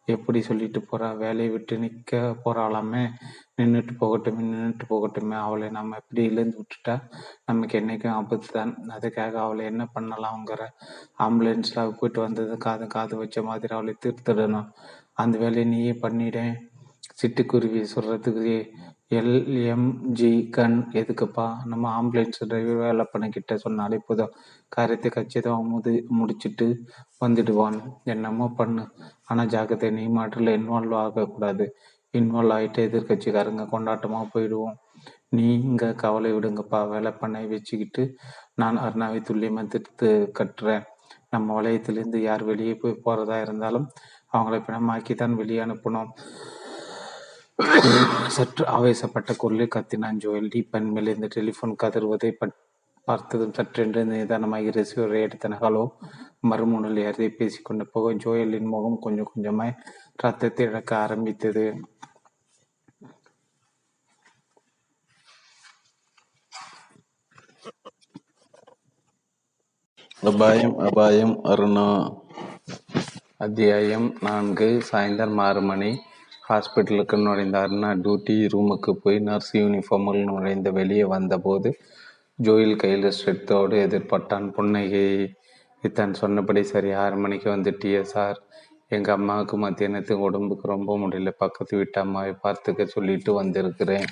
எப்படி 0.05 0.41
சொல்லிட்டு 0.41 0.79
போறா? 0.91 1.17
வேலையை 1.17 1.51
விட்டு 1.51 1.77
நிற்க 1.77 2.21
போறாளாமே? 2.45 3.03
நின்றுட்டு 3.57 3.93
போகட்டுமே 3.99 4.41
நின்றுட்டு 4.43 4.85
போகட்டுமே. 4.89 5.35
அவளை 5.37 5.69
நம்ம 5.69 5.95
எப்படி 5.95 6.23
இழந்து 6.23 6.57
விட்டுட்டா? 6.57 6.95
நமக்கு 7.45 7.79
என்னைக்கும் 7.79 8.11
ஆபத்து 8.11 8.49
தான். 8.51 8.73
அதுக்காக 8.89 9.33
அவளை 9.33 9.65
என்ன 9.65 9.85
பண்ணலாம்ங்கிற 9.95 10.65
ஆம்புலன்ஸில் 11.19 11.95
போயிட்டு 11.99 12.21
வந்தது 12.21 12.57
காது 12.57 12.87
காது 12.87 13.15
வச்ச 13.17 13.43
மாதிரி 13.43 13.73
அவளை 13.73 13.95
தீர்த்துடணும். 14.05 14.69
அந்த 15.13 15.37
வேலையை 15.37 15.65
நீயே 15.69 15.95
பண்ணிடேன் 16.01 16.53
சிட்டுக்குருவி 17.21 17.81
சொல்றதுக்கு 17.93 18.55
எல்எம்ஜி 19.19 20.31
கன் 20.55 20.77
எதுக்குப்பா? 20.99 21.45
நம்ம 21.71 21.85
ஆம்புலன்ஸ் 21.97 22.39
டிரைவர் 22.51 22.79
வேலை 22.83 23.03
பண்ணிக்கிட்ட 23.13 23.55
சொன்னாலே 23.63 23.97
போதும். 24.07 24.35
காரியத்தை 24.75 25.09
கச்சிதமாக 25.15 25.65
முது 25.71 25.93
முடிச்சுட்டு 26.17 26.67
வந்துடுவான் 27.23 27.77
என்னமோ 28.13 28.45
பண்ணு. 28.59 28.83
ஆனால் 29.29 29.51
ஜாக்கிரதை 29.53 29.89
நீ 29.97 30.05
மாட்டில் 30.17 30.55
இன்வால்வ் 30.59 30.95
ஆகக்கூடாது. 31.01 31.67
இன்வால்வ் 32.13 32.53
ஆகிட்டு 32.57 32.85
எதிர்கட்சிக்காரங்க 32.89 33.65
கொண்டாட்டமாக 33.73 34.31
போயிடுவோம். 34.35 34.77
நீங்க 35.39 35.91
கவலை 36.03 36.31
விடுங்கப்பா. 36.37 36.79
வேலை 36.93 37.11
பண்ணை 37.21 37.43
வச்சுக்கிட்டு 37.53 38.05
நான் 38.61 38.81
அருணாவை 38.85 39.19
துல்லியமாக 39.29 39.71
திருத்து 39.75 40.09
கட்டுறேன். 40.39 40.85
நம்ம 41.33 41.53
வளையத்திலிருந்து 41.59 42.21
யார் 42.29 42.43
வெளியே 42.51 42.73
போய் 42.81 43.03
போகிறதா 43.05 43.37
இருந்தாலும் 43.45 43.87
அவங்கள 44.33 44.57
பிணமாக்கி 44.65 45.13
தான் 45.21 45.37
வெளியே 45.41 45.61
அனுப்பணும். 45.67 46.11
சற்று 48.35 48.63
ஆவேசப்பட்ட 48.77 49.31
குரலில் 49.41 49.73
கத்தினான் 49.75 50.21
ஜோயல். 50.23 50.51
டீப்பன் 50.53 50.89
மேல் 50.95 51.13
இந்த 51.15 51.27
டெலிஃபோன் 51.35 51.73
கதறுவதை 51.83 52.31
பார்த்ததும் 53.07 53.55
சற்றென்று 53.57 54.01
நிதானமாகி 54.11 54.69
ரிசீவரை 54.77 55.19
எடுத்தன. 55.27 55.57
ஹலோ 55.63 55.83
மறுமுனையில் 56.49 57.01
யாரை 57.03 57.29
பேசிக்கொண்டு 57.39 57.85
போக 57.93 58.13
ஜோயலின் 58.23 58.71
முகம் 58.73 58.99
கொஞ்சம் 59.05 59.31
கொஞ்சமாய் 59.31 59.77
ரத்தத்தை 60.23 60.65
இழக்க 60.65 60.91
ஆரம்பித்தது. 60.97 61.65
அபாயம் 70.29 70.77
அபாயம் 70.87 71.35
அருணா. 71.51 71.87
அத்தியாயம் 73.45 74.07
நான்கு 74.25 74.69
சாயந்தரம் 74.91 75.41
ஆறு 75.47 75.61
மணி. 75.69 75.91
ஹாஸ்பிட்டலுக்கு 76.51 77.21
நுழைந்த 77.21 77.59
டியூட்டி 78.03 78.35
ரூமுக்கு 78.53 78.91
போய் 78.91 79.19
நர்ஸ் 79.19 79.57
யூனிஃபார்மில் 79.57 80.23
நுழைந்து 80.23 80.73
வெளியே 80.73 81.03
வந்தபோது 81.03 81.77
ஜோயில் 82.43 82.75
கையில் 82.75 83.13
ஸ்ட்ரெத்தோடு 83.17 83.75
எதிர்பட்டான். 83.85 84.51
புன்னகை 84.51 85.33
இத்தான் 85.83 86.13
சொன்னபடி 86.13 86.63
சரி 86.63 86.91
ஆறு 86.91 87.15
மணிக்கு 87.15 87.49
வந்துட்டியே 87.49 88.01
சார். 88.01 88.41
எங்கள் 88.87 89.15
அம்மாவுக்கு 89.15 89.69
மத்தியானத்துக்கு 89.69 90.25
உடம்புக்கு 90.27 90.67
ரொம்ப 90.67 90.97
முடியல. 90.97 91.29
பக்கத்து 91.37 91.77
வீட்டு 91.77 92.01
அம்மாவை 92.01 92.33
பார்த்துக்க 92.43 92.85
சொல்லிட்டு 92.85 93.33
வந்திருக்கிறேன். 93.33 94.05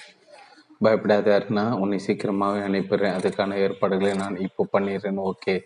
பயப்படாத 0.80 1.30
அருணா 1.40 1.72
உன்னை 1.80 2.00
சீக்கிரமாகவே 2.00 2.60
அனுப்பிடுறேன். 2.60 3.18
அதுக்கான 3.20 3.54
ஏற்பாடுகளை 3.54 4.14
நான் 4.14 4.38
இப்போ 4.38 4.68
பண்ணிடுறேன். 4.74 5.32
ஓகே. 5.32 5.60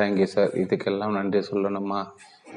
Thank you 0.00 0.24
sir. 0.24 0.48
இதுக்கெல்லாம் 0.48 1.12
நன்றி 1.12 1.38
சொல்லணுமா? 1.38 2.00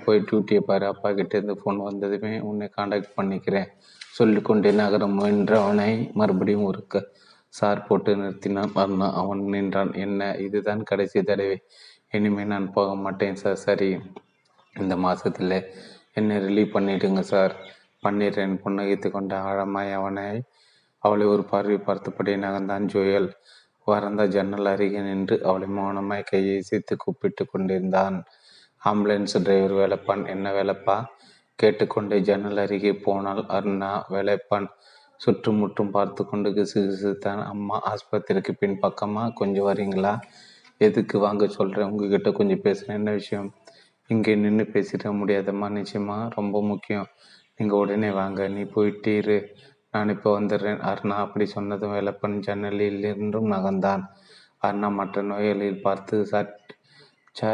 போய் 0.06 0.24
டியூட்டியை 0.32 0.60
பாரு. 0.60 0.86
அப்பா 0.86 1.10
கிட்டேருந்து 1.10 1.56
ஃபோன் 1.66 1.76
வந்ததுமே 1.76 2.40
உன்னை 2.40 2.68
காண்டாக்ட் 2.68 3.20
பண்ணிக்கிறேன். 3.22 3.68
சொல்லிக்கொண்டே 4.12 4.72
நகர 4.72 5.06
முயன்றவனை 5.06 6.14
மறுபடியும் 6.14 6.64
ஒரு 6.64 6.88
க 6.88 7.08
சார் 7.50 7.88
போட்டு 7.88 8.16
நிறுத்தினான். 8.16 8.72
அண்ணா 8.74 9.14
அவன் 9.14 9.44
நின்றான். 9.44 9.94
என்ன? 9.94 10.36
இதுதான் 10.36 10.84
கடைசி 10.84 11.24
தடவை. 11.24 11.62
இனிமேல் 12.12 12.46
நான் 12.46 12.72
போக 12.72 12.96
மாட்டேன் 12.96 13.36
சார் 13.36 13.56
சரி. 13.56 14.00
இந்த 14.80 14.98
மாதத்தில் 14.98 15.66
என்னை 16.14 16.38
ரிலீவ் 16.38 16.76
பண்ணிவிடுங்க 16.76 17.20
சார் 17.20 17.56
பண்ணிடுறேன். 18.04 18.60
புன்னகைத்து 18.66 19.12
கொண்ட 19.12 19.40
ஆழமாய் 19.40 19.94
அவனை 19.94 20.42
அவளை 20.98 21.26
ஒரு 21.26 21.44
பார்வை 21.44 21.78
பார்த்தபடி 21.78 22.36
நகர்ந்தான் 22.36 22.86
ஜோயல். 22.86 23.32
வரந்த 23.88 24.28
ஜன்னல் 24.28 24.66
அருகே 24.66 25.00
நின்று 25.00 25.44
அவளை 25.44 25.68
மௌனமாய் 25.68 26.24
கையை 26.24 26.62
சேர்த்து 26.62 26.98
கூப்பிட்டு 26.98 27.46
கொண்டிருந்தான். 27.46 28.24
ஆம்புலன்ஸ் 28.84 29.36
டிரைவர் 29.44 29.76
வேலைப்பான் 29.82 30.24
என்ன 30.28 30.48
வேலைப்பா 30.52 30.98
கேட்டுக்கொண்டே 31.60 32.18
ஜன்னல் 32.20 32.62
அருகே 32.64 32.94
போனால் 33.06 33.44
அருணா 33.58 33.92
வேலைப்பான் 34.10 34.68
சுற்றுமுற்றும் 35.22 35.92
பார்த்து 35.92 36.22
கொண்டு 36.26 36.50
கிசு 36.50 36.80
கிசுத்தான் 36.88 37.42
அம்மா 37.52 37.76
ஆஸ்பத்திரிக்கு 37.92 38.54
பின் 38.60 38.80
பக்கமாக 38.80 39.34
கொஞ்சம் 39.34 39.68
வரீங்களா? 39.70 40.14
எதுக்கு 40.78 41.18
வாங்க 41.20 41.48
சொல்கிறேன் 41.48 41.90
உங்ககிட்ட 41.90 42.30
கொஞ்சம் 42.32 42.62
பேசுகிறேன் 42.62 42.98
என்ன 42.98 43.12
விஷயம்? 43.12 43.50
இங்கே 44.10 44.34
நின்று 44.36 44.66
பேசிட 44.74 45.12
முடியாதம்மா? 45.20 45.68
நிச்சயமா 45.80 46.18
ரொம்ப 46.38 46.56
முக்கியம். 46.62 47.08
நீங்கள் 47.56 47.80
உடனே 47.80 48.10
வாங்க. 48.12 48.48
நீ 48.48 48.64
போயிட்டே 48.76 49.14
இரு. 49.22 49.38
நான் 49.92 50.10
இப்போ 50.10 50.30
வந்துடுறேன். 50.40 50.80
அருணா 50.92 51.18
அப்படி 51.26 51.46
சொன்னதும் 51.46 51.94
வேலப்பன் 51.96 52.38
ஜன்னலில் 52.40 53.04
இருந்தும் 53.12 53.52
நகர்ந்தான். 53.52 54.04
அருணா 54.66 54.90
மற்ற 55.00 55.22
நோயாளியில் 55.22 55.84
பார்த்து 55.88 56.18
சட் 56.26 56.58
ச 57.36 57.52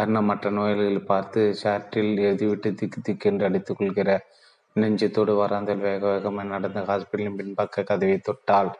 அருணா 0.00 0.20
மற்ற 0.30 0.50
நோயாளிகள் 0.56 1.08
பார்த்து 1.12 1.40
ஷார்ட்டில் 1.60 2.12
எழுதிவிட்டு 2.26 2.70
திக்கு 2.80 3.00
திக்கென்று 3.06 3.46
அடித்துக் 3.48 3.78
கொள்கிற 3.78 4.10
நெஞ்சத்தோடு 4.76 5.32
வராந்தல் 5.40 5.84
வேக 5.86 6.02
வேகமாக 6.12 6.46
நடந்த 6.52 6.80
ஹாஸ்பிட்டலின் 6.90 7.38
பின்பக்க 7.40 7.84
கதவை 7.90 8.16
தொட்டாள் 8.28 8.70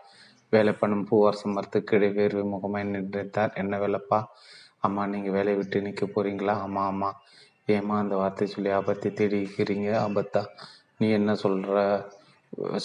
வேலைப்பண்ணும் 0.54 1.04
பூவார் 1.08 1.40
மரத்து 1.54 1.78
கீழே 1.88 2.08
வேர்வை 2.18 2.44
முகமாய் 2.52 2.86
நின்றிருந்தார். 2.92 3.52
என்ன 3.62 3.74
வேலைப்பா? 3.82 4.18
அம்மா 4.86 5.02
நீங்கள் 5.12 5.34
வேலையை 5.36 5.56
விட்டு 5.58 5.84
நிற்க 5.86 6.04
போறீங்களா? 6.14 6.54
ஆமாம் 6.66 6.88
ஆமாம் 6.92 7.18
ஏமா 7.74 7.96
அந்த 8.02 8.14
வார்த்தை 8.20 8.46
சொல்லி 8.54 8.70
ஆபத்தை 8.78 9.10
தேடிக்கிறீங்க 9.18 9.90
ஆபத்தா? 10.06 10.42
நீ 11.00 11.08
என்ன 11.18 11.34
சொல்கிற 11.44 11.76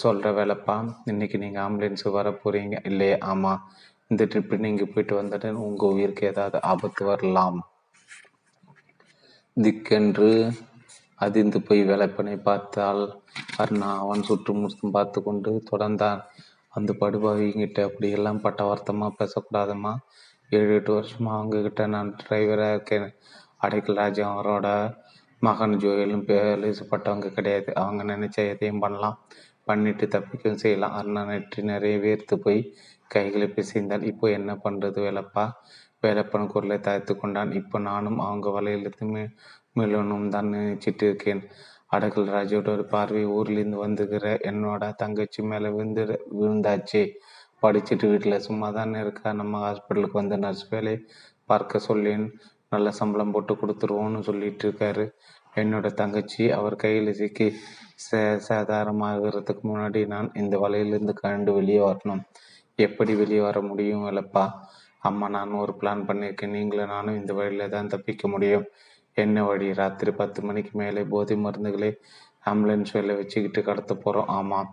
சொல்கிற 0.02 0.30
வேலைப்பா? 0.40 0.76
இன்னைக்கு 1.12 1.36
நீங்கள் 1.44 1.64
ஆம்புலன்ஸுக்கு 1.66 2.18
வர 2.18 2.30
போகிறீங்க 2.42 2.76
இல்லையே 2.90 3.16
ஆமாம் 3.32 3.62
இந்த 4.12 4.24
ட்ரிப்பு 4.32 4.64
நீங்கள் 4.66 4.92
போயிட்டு 4.92 5.14
வந்துட்டு 5.22 5.48
உங்கள் 5.68 5.94
உயிருக்கு 5.94 6.30
ஏதாவது 6.32 6.58
ஆபத்து 6.72 7.04
வரலாம். 7.10 7.58
திக்கென்று 9.56 10.30
அதிர்ந்து 11.18 11.58
போய் 11.62 11.82
வேலைப்பனை 11.82 12.34
பார்த்தால் 12.36 13.02
அருணா 13.58 13.88
அவன் 13.98 14.22
சுற்றும் 14.22 14.64
பார்த்து 14.90 15.22
கொண்டு 15.22 15.62
தொடர்ந்தான். 15.70 16.20
அந்த 16.68 16.90
படுபாவிங்கிட்ட 17.00 17.80
அப்படியெல்லாம் 17.82 18.40
பட்ட 18.40 18.64
பேசக்கூடாதும்மா 18.64 19.08
பேசக்கூடாதம்மா. 19.20 19.92
ஏழு 20.50 20.74
எட்டு 20.74 20.92
வருஷமா 20.98 21.32
அவங்கக்கிட்ட 21.38 21.86
நான் 21.86 22.16
டிரைவராக 22.22 22.74
இருக்கேன். 22.74 23.08
அடைக்கல் 23.62 23.94
ராஜா 23.94 24.26
அவரோட 24.34 24.66
மகன் 25.42 25.76
ஜோயலும் 25.76 26.26
பேசப்பட்டவங்க 26.30 27.30
கிடையாது. 27.30 27.74
அவங்க 27.74 28.04
நினைச்ச 28.14 28.36
எதையும் 28.52 28.78
பண்ணலாம். 28.78 29.18
பண்ணிட்டு 29.64 30.06
தப்பிக்கவும் 30.06 30.62
செய்யலாம். 30.64 30.96
அருணா 30.98 31.24
நெற்றி 31.26 31.62
நிறைய 31.62 31.96
வேர்த்து 31.98 32.34
போய் 32.34 32.60
கைகளை 33.08 33.46
பிசைந்தால் 33.48 34.08
இப்போ 34.10 34.26
என்ன 34.30 34.52
பண்ணுறது 34.64 34.98
வேலைப்பா? 35.06 35.44
வேலைப்பன் 36.02 36.50
குரலை 36.52 36.78
தாய்த்து 36.78 37.12
கொண்டான். 37.16 37.52
இப்போ 37.60 37.76
நானும் 37.88 38.18
அவங்க 38.18 38.48
வலையிலிருந்து 38.58 39.06
மீ 39.14 39.22
மீளணும் 39.78 40.28
தான் 40.28 40.50
நினைச்சிட்டு 40.54 41.04
இருக்கேன். 41.08 41.42
அடக்கல் 41.94 42.28
ராஜோட 42.34 42.68
ஒரு 42.76 42.84
பார்வை 42.94 43.22
ஊர்லேருந்து 43.36 43.78
வந்துக்கிற 43.84 44.26
என்னோட 44.50 44.82
தங்கச்சி 45.02 45.40
மேலே 45.42 45.68
விழுந்து 45.76 46.04
விழுந்தாச்சு. 46.40 47.02
படிச்சுட்டு 47.62 48.06
வீட்டில் 48.10 48.44
சும்மா 48.46 48.68
தானே 48.70 48.98
இருக்கா? 49.00 49.28
நம்ம 49.32 49.60
ஹாஸ்பிட்டலுக்கு 49.66 50.20
வந்து 50.22 50.36
நர்ஸ் 50.44 50.66
வேலை 50.70 50.94
பார்க்க 51.50 51.86
சொல்லேன். 51.88 52.26
நல்ல 52.74 52.88
சம்பளம் 53.00 53.32
போட்டு 53.34 53.54
கொடுத்துருவோன்னு 53.54 54.20
சொல்லிட்டு 54.28 54.64
இருக்காரு. 54.68 55.04
என்னோட 55.54 55.86
தங்கச்சி 56.00 56.44
அவர் 56.52 56.76
கையில் 56.76 57.18
சிக்கி 57.20 57.46
சே 58.06 58.20
சேதாரமாகிறதுக்கு 58.48 59.62
முன்னாடி 59.70 60.00
நான் 60.14 60.28
இந்த 60.34 60.54
வலையிலிருந்து 60.64 61.14
கண்டு 61.22 61.50
வெளியே 61.58 61.82
வரணும். 61.90 62.22
எப்படி 62.78 63.12
வெளியே 63.14 63.40
வர 63.40 63.58
முடியும் 63.60 64.02
இல்லப்பா 64.08 64.42
அம்மா 65.02 65.26
நான் 65.28 65.52
ஒரு 65.52 65.72
பிளான் 65.80 66.02
பண்ணியிருக்கேன் 66.08 66.52
நீங்களும் 66.56 66.90
நானும் 66.94 67.18
இந்த 67.20 67.32
வழியில 67.32 67.68
தான் 67.68 67.90
தப்பிக்க 67.92 68.28
முடியும். 68.28 68.66
என்ன 69.16 69.44
வழி? 69.44 69.68
ராத்திரி 69.72 70.10
பத்து 70.12 70.40
மணிக்கு 70.42 70.72
மேலே 70.78 71.02
போதை 71.12 71.36
மருந்துகளை 71.36 71.90
ஆம்புலன்ஸ் 72.50 72.92
வேலை 72.96 73.14
வச்சுக்கிட்டு 73.16 73.60
கடத்த 73.62 73.92
போகிறோம் 73.94 74.28
ஆமாம் 74.28 74.68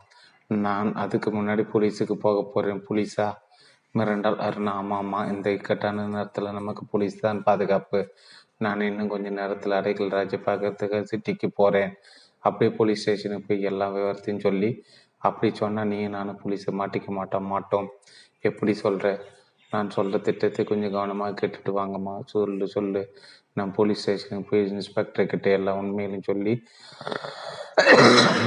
நான் 0.65 0.89
அதுக்கு 0.95 1.29
முன்னாடி 1.31 1.63
போலீஸுக்கு 1.73 2.17
போக 2.25 2.41
போகிறேன் 2.53 2.83
போலீஸா? 2.87 3.27
மிரண்டால் 3.95 4.39
அருணா. 4.47 4.73
ஆமாம் 4.81 4.99
ஆமாம் 4.99 5.29
இந்த 5.33 5.47
இக்கட்டான 5.51 6.07
நேரத்தில் 6.07 6.55
நமக்கு 6.59 6.85
போலீஸ் 6.91 7.17
தான் 7.19 7.41
பாதுகாப்பு. 7.43 8.01
நான் 8.57 8.87
இன்னும் 8.89 9.13
கொஞ்சம் 9.15 9.39
நேரத்தில் 9.41 9.77
அடைக்கல் 9.79 10.13
ராஜை 10.17 10.39
பார்க்கறதுக்கு 10.49 11.09
சிட்டிக்கு 11.11 11.47
போகிறேன் 11.61 11.93
அப்படியே 12.43 12.71
போலீஸ் 12.77 13.01
ஸ்டேஷனுக்கு 13.03 13.47
போய் 13.47 13.67
எல்லா 13.71 13.85
விவரத்தையும் 13.95 14.45
சொல்லி 14.47 14.69
அப்படி 15.27 15.49
சொன்னால் 15.61 15.89
நீ 15.93 15.99
நானும் 16.15 16.39
போலீஸை 16.43 16.71
மாட்டிக்க 16.79 17.09
மாட்டோம் 17.19 17.49
மாட்டோம். 17.53 17.87
எப்படி 18.49 18.73
சொல்கிற 18.83 19.07
நான் 19.73 19.93
சொல்கிற 19.95 20.17
திட்டத்தை 20.27 20.63
கொஞ்சம் 20.71 20.95
கவனமாக 20.95 21.37
கேட்டுட்டு 21.39 21.71
வாங்கம்மா. 21.79 22.15
சொல்லு 22.33 22.65
சொல்லு. 22.75 23.01
நான் 23.57 23.73
போலீஸ் 23.77 24.01
ஸ்டேஷனுக்கு 24.03 24.49
போய் 24.49 24.67
இன்ஸ்பெக்டர் 24.75 25.31
கிட்ட 25.31 25.47
எல்லா 25.57 25.71
உண்மையிலும் 25.81 26.27
சொல்லி 26.29 26.53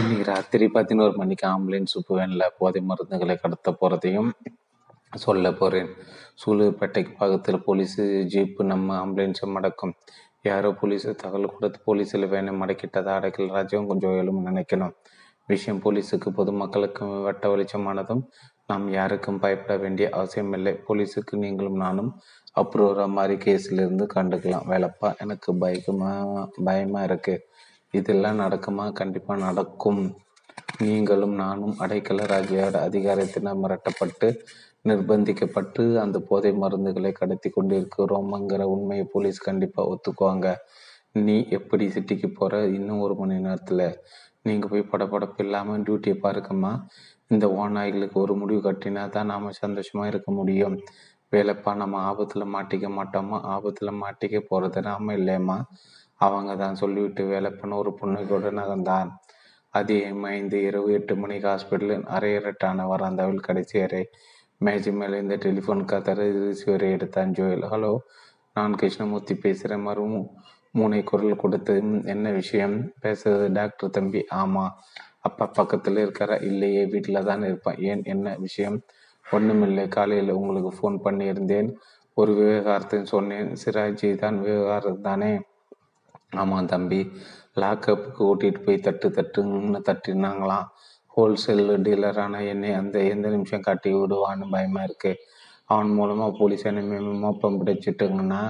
இன்னைக்கு 0.00 0.24
ராத்திரி 0.32 0.66
பதினோரு 0.76 1.14
மணிக்கு 1.20 1.44
ஆம்புலன்ஸ் 1.48 1.96
வேனில் 2.18 2.52
போதை 2.58 2.80
மருந்துகளை 2.90 3.34
கடத்த 3.40 3.74
போகிறதையும் 3.80 4.30
சொல்ல 5.24 5.50
போகிறேன் 5.60 5.90
சூலூர்பேட்டைக்கு 6.42 7.12
பக்கத்தில் 7.20 7.64
போலீஸு 7.66 8.02
ஜீப்பு 8.32 8.62
நம்ம 8.72 8.96
ஆம்புலன்ஸை 9.02 9.46
மடக்கும். 9.56 9.94
யாரோ 10.48 10.68
போலீஸு 10.80 11.10
தகவல் 11.22 11.54
கொடுத்து 11.54 11.78
போலீஸில் 11.86 12.26
வேணும் 12.34 12.60
மடக்கிட்டதை? 12.62 13.10
அடைக்கல். 13.18 13.52
ராஜ்யம் 13.56 13.88
கொஞ்சம் 13.90 14.16
எழும 14.20 14.42
நினைக்கணும். 14.50 14.94
விஷயம் 15.46 15.82
போலீஸுக்கு 15.82 16.28
பொதுமக்களுக்கும் 16.36 17.22
வட்ட 17.22 17.56
வெளிச்சமானதும் 17.56 18.22
நாம் 18.66 18.92
யாருக்கும் 18.92 19.38
பயப்பட 19.38 19.76
வேண்டிய 19.76 20.08
அவசியமில்லை. 20.12 20.80
போலீஸுக்கு 20.88 21.36
நீங்களும் 21.36 21.76
நானும் 21.76 22.20
அப்ரூவராக 22.60 23.08
மாதிரி 23.08 23.34
கேஸிலிருந்து 23.44 24.06
கண்டுக்கலாம். 24.14 24.66
வேலைப்பா 24.70 25.18
எனக்கு 25.18 25.54
பயக்கமாக 25.54 26.50
பயமா 26.64 27.02
இருக்கு. 27.02 27.46
இதெல்லாம் 27.90 28.40
நடக்குமா? 28.40 28.92
கண்டிப்பாக 28.92 29.40
நடக்கும். 29.40 30.16
நீங்களும் 30.78 31.34
நானும் 31.34 31.74
அடைக்கல. 31.78 32.24
ராஜியோட 32.34 32.76
அதிகாரத்தினால் 32.88 33.62
மிரட்டப்பட்டு 33.62 34.28
நிர்பந்திக்கப்பட்டு 34.84 35.96
அந்த 35.96 36.18
போதை 36.18 36.52
மருந்துகளை 36.52 37.12
கடத்தி 37.12 37.50
கொண்டிருக்கிறோம்ங்கிற 37.50 38.62
உண்மையை 38.62 39.06
போலீஸ் 39.12 39.38
கண்டிப்பாக 39.38 39.94
ஒத்துக்குவாங்க. 39.94 40.54
நீ 41.12 41.46
எப்படி 41.48 41.86
சிட்டிக்கு 41.86 42.34
போகிற 42.34 42.66
இன்னும் 42.66 43.00
ஒரு 43.00 43.14
மணி 43.14 43.38
நேரத்தில். 43.38 43.98
நீங்கள் 44.48 44.70
போய் 44.72 44.90
படப்படப்பு 44.92 45.40
இல்லாமல் 45.44 45.84
டியூட்டியை 45.86 46.16
பாருக்கம்மா 46.22 46.72
இந்த 47.34 47.46
ஓநாய்களுக்கு 47.60 48.18
ஒரு 48.24 48.34
முடிவு 48.34 48.60
கட்டினா 48.66 49.04
தான் 49.08 49.30
நாம் 49.32 49.46
சந்தோஷமாக 49.62 50.10
இருக்க 50.12 50.30
முடியும். 50.32 50.76
வேலைப்பா 51.32 51.70
நம்ம 51.74 52.00
ஆபத்தில் 52.00 52.52
மாட்டிக்க 52.54 52.86
மாட்டோமா? 52.98 53.38
ஆபத்தில் 53.54 53.98
மாட்டிக்க 54.02 54.40
போகிறது 54.50 54.80
நாம 54.82 55.14
இல்லையம்மா. 55.16 55.56
அவங்க 56.20 56.50
தான் 56.56 56.78
சொல்லிவிட்டு 56.82 57.22
வேலைப்பண்ண 57.24 57.76
ஒரு 57.76 57.92
பொண்ணு 57.94 58.20
கூட 58.26 58.50
நகர்ந்தான் 58.50 59.10
அதே 59.74 59.98
ஐந்து 60.36 60.58
இரவு 60.68 60.90
எட்டு 60.98 61.14
மணிக்கு 61.16 61.48
ஹாஸ்பிட்டலில் 61.48 62.06
அரையரட்டான 62.16 62.86
வராந்தாவில் 62.92 63.46
கடைசி 63.48 63.76
அறை. 63.80 64.02
மேஜை 64.60 64.92
மேலே 65.00 65.16
இந்த 65.24 65.36
டெலிஃபோன் 65.36 65.82
கதற 65.84 66.20
ரிசீவரை 66.44 66.88
எடுத்தான் 66.96 67.34
ஜோயல். 67.38 67.66
ஹலோ 67.72 67.92
நான் 68.56 68.74
கிருஷ்ணமூர்த்தி 68.74 69.34
பேசுகிறேன் 69.34 69.86
மறு 69.88 70.04
மூனை 70.76 71.00
குரல் 71.02 71.34
கொடுத்து 71.36 71.74
என்ன 72.14 72.26
விஷயம்? 72.30 72.76
பேசுறது 73.02 73.46
டாக்டர் 73.52 73.94
தம்பி 73.96 74.20
ஆமாம் 74.40 74.74
அப்பா 75.20 75.44
பக்கத்தில் 75.58 75.98
இருக்கிற 75.98 76.32
இல்லையே 76.48 76.82
வீட்டில் 76.84 77.26
தான் 77.30 77.44
இருப்பேன். 77.44 77.78
ஏன்? 77.90 78.02
என்ன 78.04 78.34
விஷயம்? 78.38 78.78
ஒன்றுமில்லை 79.26 79.84
காலையில் 79.88 80.38
உங்களுக்கு 80.38 80.70
ஃபோன் 80.76 80.96
பண்ணியிருந்தேன். 81.06 81.70
ஒரு 82.16 82.32
விவகாரத்தை 82.34 82.98
சொன்னேன். 83.04 83.48
சிராஜி 83.62 84.10
தான் 84.16 84.36
விவகாரம் 84.40 85.00
தானே? 85.00 85.32
ஆமாம் 86.34 86.70
தம்பி. 86.74 87.00
லாக்கப்புக்கு 87.60 88.22
ஓட்டிகிட்டு 88.30 88.62
போய் 88.64 88.84
தட்டு 88.86 89.08
தட்டுன்னு 89.08 89.80
தட்டினாங்களாம். 89.88 90.66
ஹோல்சேல் 91.14 91.82
டீலரான 91.82 92.40
என்னை 92.52 92.70
அந்த 92.74 92.96
எந்த 93.14 93.26
நிமிஷம் 93.28 93.66
காட்டி 93.68 93.90
விடுவான்னு 93.94 94.46
பயமாக 94.50 94.86
இருக்குது 94.88 95.20
அவன் 95.64 95.90
மூலமாக 95.90 96.32
போலீஸ் 96.38 96.66
என்னை 96.66 96.98
மோப்பம் 97.22 97.58
பிடிச்சிட்டுங்கன்னா 97.60 98.42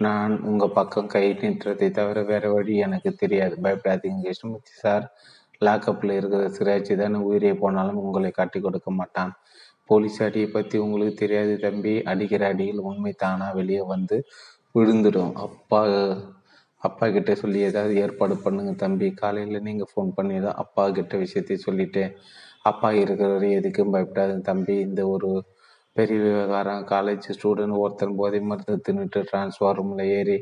நான் 0.00 0.32
உங்கள் 0.50 0.72
பக்கம் 0.76 1.10
கை 1.14 1.24
நிட்டுறதை 1.42 1.88
தவிர 1.98 2.18
வேறு 2.30 2.48
வழி 2.54 2.74
எனக்கு 2.86 3.10
தெரியாது. 3.22 3.54
பயப்படாதீங்க 3.64 4.22
கிருஷ்ணமூர்த்தி 4.26 4.72
சார் 4.82 5.04
லாக்கப்பில் 5.66 6.16
இருக்கிற 6.16 6.42
சிராஜி 6.56 6.94
தானே 7.02 7.18
உயிரே 7.28 7.52
போனாலும் 7.62 8.00
உங்களை 8.04 8.30
காட்டி 8.30 8.60
கொடுக்க 8.60 8.90
மாட்டான். 8.90 9.32
போலீஸ் 9.90 10.18
அடியை 10.26 10.48
பற்றி 10.48 10.76
உங்களுக்கு 10.78 11.14
தெரியாது 11.22 11.54
தம்பி. 11.66 11.94
அடிக்கிற 12.12 12.44
அடியில் 12.52 12.84
உண்மை 12.90 13.12
தானாக 13.24 13.56
வெளியே 13.60 13.82
வந்து 13.94 14.18
விழுந்துடும். 14.78 15.32
அப்பா 15.46 15.80
அப்பா 16.82 17.06
கிட்ட 17.08 17.34
சொல்லி 17.34 17.60
ஏதாவது 17.68 17.94
ஏற்பாடு 18.04 18.34
பண்ணுங்க 18.36 18.72
தம்பி. 18.84 19.08
காலையில் 19.20 19.64
நீங்கள் 19.68 19.90
ஃபோன் 19.92 20.10
பண்ணி 20.16 20.36
தான் 20.46 20.58
அப்பா 20.62 20.84
கிட்ட 20.88 21.16
விஷயத்தை 21.16 21.56
சொல்லிட்டேன். 21.66 22.12
அப்பா 22.62 22.88
இருக்கிறவரை 23.02 23.48
எதுக்கும் 23.58 23.94
பயப்படாது 23.94 24.34
தம்பி. 24.50 24.76
இந்த 24.88 25.02
ஒரு 25.08 25.30
பெரிய 25.96 26.18
விவகாரம் 26.26 26.84
காலேஜ் 26.92 27.26
ஸ்டூடெண்ட் 27.36 27.80
ஒருத்தன் 27.82 28.16
போதை 28.20 28.38
மருந்து 28.50 28.76
தின்னுட்டு 28.86 29.20
டிரான்ஸ்ஃபார்மில் 29.30 30.02
ஏறி 30.18 30.38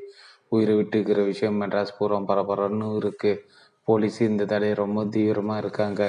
உயிரை 0.54 0.74
விட்டுக்கிற 0.78 1.18
விஷயம் 1.30 1.58
மெட்ராஸ் 1.62 1.96
பூரம் 1.98 2.28
பரபரன்னு 2.30 2.86
இருக்குது 3.00 3.42
போலீஸ் 3.88 4.18
இந்த 4.28 4.42
தடையை 4.52 4.74
ரொம்ப 4.82 5.00
தீவிரமாக 5.14 5.62
இருக்காங்க. 5.62 6.02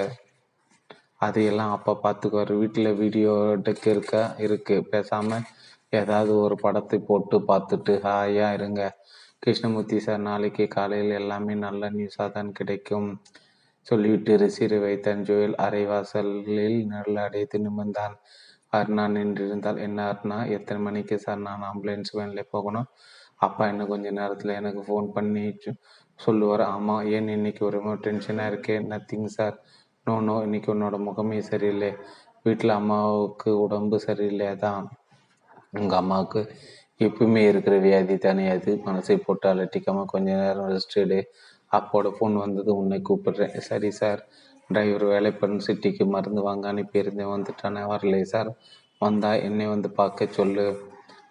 அதையெல்லாம் 1.26 1.74
அப்பா 1.76 1.94
பார்த்துக்குவார் 2.06 2.52
வீட்டில் 2.62 2.98
வீடியோ 3.02 3.34
டெக் 3.66 3.88
இருக்கா 3.94 4.24
இருக்குது 4.46 4.88
பேசாமல் 4.94 5.48
ஏதாவது 6.00 6.32
ஒரு 6.46 6.56
படத்தை 6.64 6.98
போட்டு 7.10 7.38
பார்த்துட்டு 7.52 7.94
ஹாயாக 8.06 8.56
இருங்க. 8.58 8.82
கிருஷ்ணமூர்த்தி 9.44 9.98
சார் 10.06 10.26
நாளைக்கு 10.30 10.66
காலையில் 10.78 11.14
எல்லாமே 11.22 11.54
நல்ல 11.66 11.90
நியூஸாக 11.98 12.28
தான் 12.38 12.52
கிடைக்கும். 12.60 13.10
சொல்லிவிட்டு 13.88 14.34
ரிசீரை 14.44 14.80
வைத்தான் 14.86 15.24
ஜோயல் 15.30 15.58
அரைவாசலில் 15.66 16.78
நல்ல 16.96 17.16
அடைத்து 17.28 17.58
நிமிர்ந்தான். 17.68 18.16
அருணா 18.74 19.04
நின்றிருந்தால் 19.16 19.80
என்ன 19.80 20.00
அருணா? 20.12 20.38
எத்தனை 20.48 20.80
மணிக்கு 20.84 21.20
சார் 21.20 21.38
நான் 21.38 21.66
ஆம்புலன்ஸ் 21.70 22.16
வேனில் 22.18 22.52
போகணும்? 22.52 22.88
அப்பா 23.36 23.68
இன்னும் 23.68 23.88
கொஞ்ச 23.88 24.12
நேரத்தில் 24.12 24.50
எனக்கு 24.50 24.82
ஃபோன் 24.88 25.08
பண்ணி 25.12 25.44
சொல்லுவார். 26.20 26.62
ஆமாம் 26.62 27.06
ஏன் 27.06 27.28
இன்னைக்கு 27.28 27.66
ஒரு 27.66 27.80
டென்ஷனாக 28.08 28.52
இருக்கே? 28.52 28.76
Nothing 28.92 29.30
sir. 29.38 29.56
நோ 30.08 30.14
நோ 30.20 30.36
இன்னைக்கு 30.44 30.70
உன்னோட 30.74 30.98
முகமே 31.08 31.40
சரியில்லை. 31.40 31.92
வீட்டில் 32.44 32.70
அம்மாவுக்கு 32.70 33.50
உடம்பு 33.60 34.00
சரியில்லை. 34.00 34.50
தான் 34.56 34.84
உங்கள் 35.72 36.00
அம்மாவுக்கு 36.00 36.42
எப்பவுமே 37.00 37.42
இருக்கிற 37.48 37.76
வியாதி 37.78 38.18
தானே 38.18 38.50
அது. 38.50 38.72
மனசை 38.86 39.16
போட்டு 39.26 39.48
அலட்டிக்காமல் 39.54 40.06
கொஞ்ச 40.06 40.28
நேரம் 40.36 40.70
ரெஸ்ட் 40.70 40.98
எடு. 41.04 41.20
அப்போட 41.72 42.08
ஃபோன் 42.18 42.36
வந்தது 42.36 42.72
உன்னை 42.76 43.02
கூப்பிடுறேன். 43.10 43.56
சரி 43.70 43.92
சார். 43.92 44.22
டிரைவர் 44.68 45.04
வேலைப்பன் 45.04 45.60
சிட்டிக்கு 45.68 46.06
மருந்து 46.06 46.42
வாங்க 46.42 46.74
அனுப்பியிருந்தேன் 46.74 47.32
வந்துட்டானே. 47.36 47.82
வரலை 47.84 48.22
சார். 48.22 48.56
வந்தா 49.00 49.34
என்னை 49.34 49.68
வந்து 49.68 49.92
பார்க்க 49.92 50.26
சொல்லு. 50.26 50.82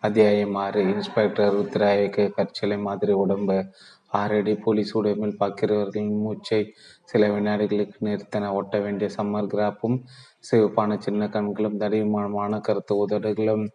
அத்தியாயம் 0.01 0.55
ஆறு. 0.55 0.83
இன்ஸ்பெக்டர் 0.83 1.55
ருத்ராய்க்கு 1.55 2.31
கற்சிலை 2.31 2.79
மாதிரி 2.79 3.13
உடம்பு. 3.13 3.65
ஆறடி 4.07 4.55
போலீஸ் 4.55 4.99
உடைமையில் 4.99 5.37
பார்க்கிறவர்களின் 5.41 6.19
மூச்சை 6.19 6.75
சில 7.05 7.29
வினாடிகளுக்கு 7.29 7.95
நிறுத்தன. 8.01 8.53
ஒட்ட 8.53 8.79
வேண்டிய 8.79 9.11
சம்மர் 9.17 9.47
கிராப்பும் 9.47 10.03
சிவப்பான 10.51 10.99
சின்ன 10.99 11.29
கண்களும் 11.29 11.81
தடிமான 11.81 12.61
கருத்து 12.61 12.97
உதடுகளும். 12.97 13.71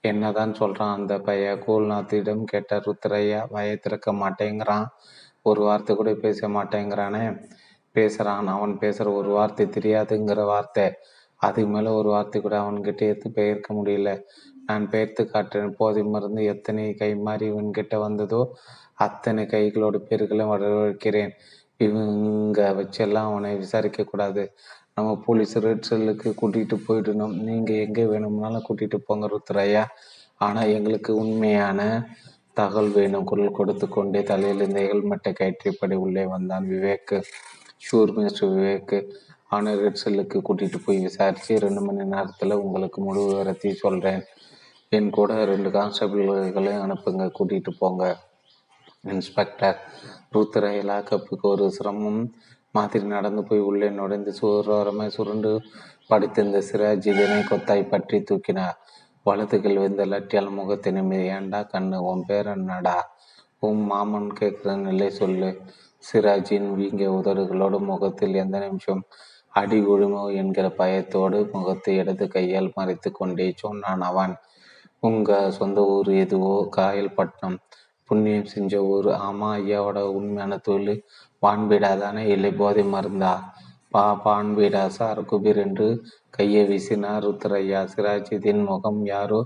என்னதான் 0.00 0.52
சொல்றான் 0.52 0.94
அந்த 0.94 1.18
பைய? 1.18 1.54
கூல்நாத்திடம் 1.66 2.44
கேட்ட 2.44 2.76
ருத்ரையா 2.76 3.46
வய 3.50 3.76
திறக்க 3.76 4.12
மாட்டேங்கிறான். 4.12 4.86
ஒரு 5.42 5.60
வார்த்தை 5.60 5.96
கூட 5.96 6.14
பேச 6.14 6.48
மாட்டேங்கிறானே. 6.48 7.48
பேசுகிறான் 7.96 8.48
அவன் 8.56 8.74
பேசுகிற 8.82 9.08
ஒரு 9.20 9.30
வார்த்தை 9.38 9.66
தெரியாதுங்கிற 9.76 10.42
வார்த்தை. 10.52 10.86
அதுக்கு 11.40 11.70
மேலே 11.74 11.90
ஒரு 12.00 12.08
வார்த்தை 12.14 12.38
கூட 12.44 12.56
அவன்கிட்ட 12.62 13.02
எடுத்து 13.10 13.30
பெயர்க்க 13.38 13.68
முடியல. 13.78 14.10
நான் 14.68 14.84
பெயர்த்து 14.92 15.22
காட்டுறேன். 15.32 15.74
போதை 15.80 16.02
மருந்து 16.14 16.42
எத்தனை 16.52 16.84
கை 17.00 17.10
மாறி 17.26 17.46
இவன்கிட்ட 17.52 17.94
வந்ததோ 18.06 18.42
அத்தனை 19.06 19.42
கைகளோட 19.52 19.96
பேர்களை 20.08 20.44
வரவேற்கிறேன். 20.52 21.32
இவங்க 21.86 22.60
வச்செல்லாம் 22.78 23.28
அவனை 23.30 23.50
விசாரிக்கக்கூடாது 23.62 24.42
நம்ம 24.96 25.10
போலீஸ் 25.24 25.54
ரெட் 25.64 25.88
செல்லுக்கு 25.88 26.28
கூட்டிகிட்டு 26.40 26.76
போயிடணும். 26.86 27.34
நீங்கள் 27.48 27.82
எங்கே 27.86 28.04
வேணும்னாலும் 28.12 28.66
கூட்டிகிட்டு 28.68 28.98
போங்க 29.08 29.28
ருத்ரையா 29.32 29.84
ஆனால் 30.46 30.72
எங்களுக்கு 30.76 31.12
உண்மையான 31.22 31.80
தகவல் 32.58 32.92
வேணும். 32.98 33.26
குரல் 33.30 33.56
கொடுத்து 33.58 33.86
கொண்டே 33.96 34.20
தலையில் 34.30 34.66
இந்த 34.68 34.80
ஹெல்மெட்டை 34.88 35.32
கயிற்றியபடி 35.40 35.96
உள்ளே 36.04 36.24
வந்தான் 36.34 36.68
விவேக். 36.72 37.14
ஷூர் 37.84 38.12
மிஸ்டர் 38.16 38.52
விவேக் 38.54 38.96
ஆனால் 39.54 39.80
ரெட் 39.84 40.02
செல்லுக்கு 40.02 40.38
கூட்டிகிட்டு 40.46 40.78
போய் 40.84 40.98
விசாரித்து 41.06 41.54
ரெண்டு 41.64 41.80
மணி 41.80 42.04
நேரத்தில் 42.14 42.62
உங்களுக்கு 42.64 42.98
முழு 43.06 43.20
விவரத்தையும் 43.28 43.82
சொல்கிறேன் 43.84 44.22
என் 44.92 45.10
கூட 45.10 45.32
ரெண்டு 45.52 45.68
கான்ஸ்டபிள்களையும் 45.76 46.84
அனுப்புங்க 46.84 47.24
கூட்டிகிட்டு 47.38 47.72
போங்க. 47.78 48.04
இன்ஸ்பெக்டர் 49.12 49.78
ருத்ரை 50.34 50.72
இலாக்கப்புக்கு 50.82 51.46
ஒரு 51.54 51.64
சிரமம் 51.70 52.20
மாதிரி 52.76 53.04
நடந்து 53.16 53.42
போய் 53.48 53.66
உள்ளே 53.70 53.88
நுழைந்து 53.98 54.32
சுரோரமாய் 54.38 55.14
சுருண்டு 55.16 55.52
படுத்திருந்த 56.10 56.58
சிராஜ் 56.68 57.06
இதனை 57.12 57.38
கொத்தாய் 57.50 57.90
பற்றி 57.92 58.18
தூக்கினார். 58.30 58.78
வலதுகள் 59.26 59.80
வெந்த 59.82 60.04
லட்டியால் 60.12 60.56
முகத்தை 60.58 60.90
நிம்மதி 60.92 61.26
ஏண்டா 61.36 61.60
கண்ணு 61.72 61.98
உன் 62.10 62.24
பேர் 62.28 62.50
என்னடா? 62.56 62.96
உன் 63.66 63.82
மாமன் 63.90 64.30
கேட்குற 64.40 64.74
நிலை 64.86 65.08
சொல்லு. 65.20 65.50
சிராஜின் 66.06 66.68
வீங்கிய 66.76 67.08
உதடுகளோடு 67.12 67.78
முகத்தில் 67.90 68.34
எந்த 68.34 68.58
நிமிஷம் 68.58 69.02
அடி 69.54 69.78
விழுமோ 69.80 70.22
என்கிற 70.34 70.66
பயத்தோடு 70.70 71.38
முகத்தை 71.52 71.92
இடது 71.96 72.26
கையால் 72.28 72.70
மறைத்து 72.74 73.08
கொண்டே 73.12 73.46
சொன்னான் 73.56 74.00
அவன். 74.00 74.34
உங்க 75.00 75.30
சொந்த 75.50 75.80
ஊர் 75.86 76.10
எதுவோ? 76.14 76.54
காயல்பட்டினம். 76.76 77.56
புண்ணியம் 78.10 78.50
செஞ்ச 78.54 78.72
ஊர். 78.84 79.08
ஆமா 79.26 79.50
ஐயாவோட 79.60 79.98
உண்மையான 80.18 80.56
தொழில் 80.58 81.04
வான்பீடா 81.42 81.92
தானே 81.98 82.24
இல்லை 82.26 82.50
போதை 82.52 82.84
மருந்தா? 82.94 83.32
பா 83.90 84.04
பான்பீடா 84.24 84.84
சார் 84.88 85.20
குபீர் 85.30 85.60
என்று 85.66 85.88
கையை 86.30 86.62
வீசினார் 86.68 87.24
ருத்ரையா 87.24 87.80
சிராஜித்தின் 87.92 88.62
முகம் 88.64 89.02
யாரோ 89.06 89.40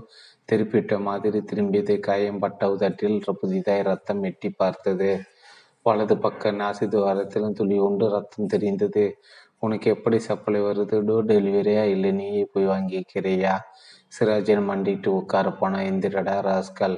திருப்பிட்ட 0.49 0.93
மாதிரி 0.99 1.39
திரும்பியது. 1.49 1.95
காயம் 1.99 2.39
பட்ட 2.39 2.69
உதட்டில் 2.71 3.17
புதிதாய் 3.41 3.87
ரத்தம் 3.89 4.23
எட்டி 4.23 4.49
பார்த்தது. 4.61 5.11
வலது 5.85 6.17
பக்க 6.17 6.51
நாசி 6.51 6.85
துவாரத்திலும் 6.85 7.51
துளி 7.51 7.77
உண்டு 7.77 8.09
ரத்தம் 8.09 8.45
தெரிந்தது. 8.45 9.17
உனக்கு 9.59 9.89
எப்படி 9.91 10.19
சப்ளை 10.19 10.61
வருது? 10.61 10.97
டோர் 11.07 11.29
டெலிவரியா? 11.31 11.83
இல்லை 11.83 12.11
நீயே 12.11 12.43
போய் 12.53 12.67
வாங்கிக்கிறியா 12.67 13.53
சிராஜன் 14.19 14.67
மண்டிட்டு 14.69 15.07
உட்கார 15.07 15.51
போன 15.51 15.81
எந்திரடா 15.91 16.35
ராஸ்கல். 16.47 16.97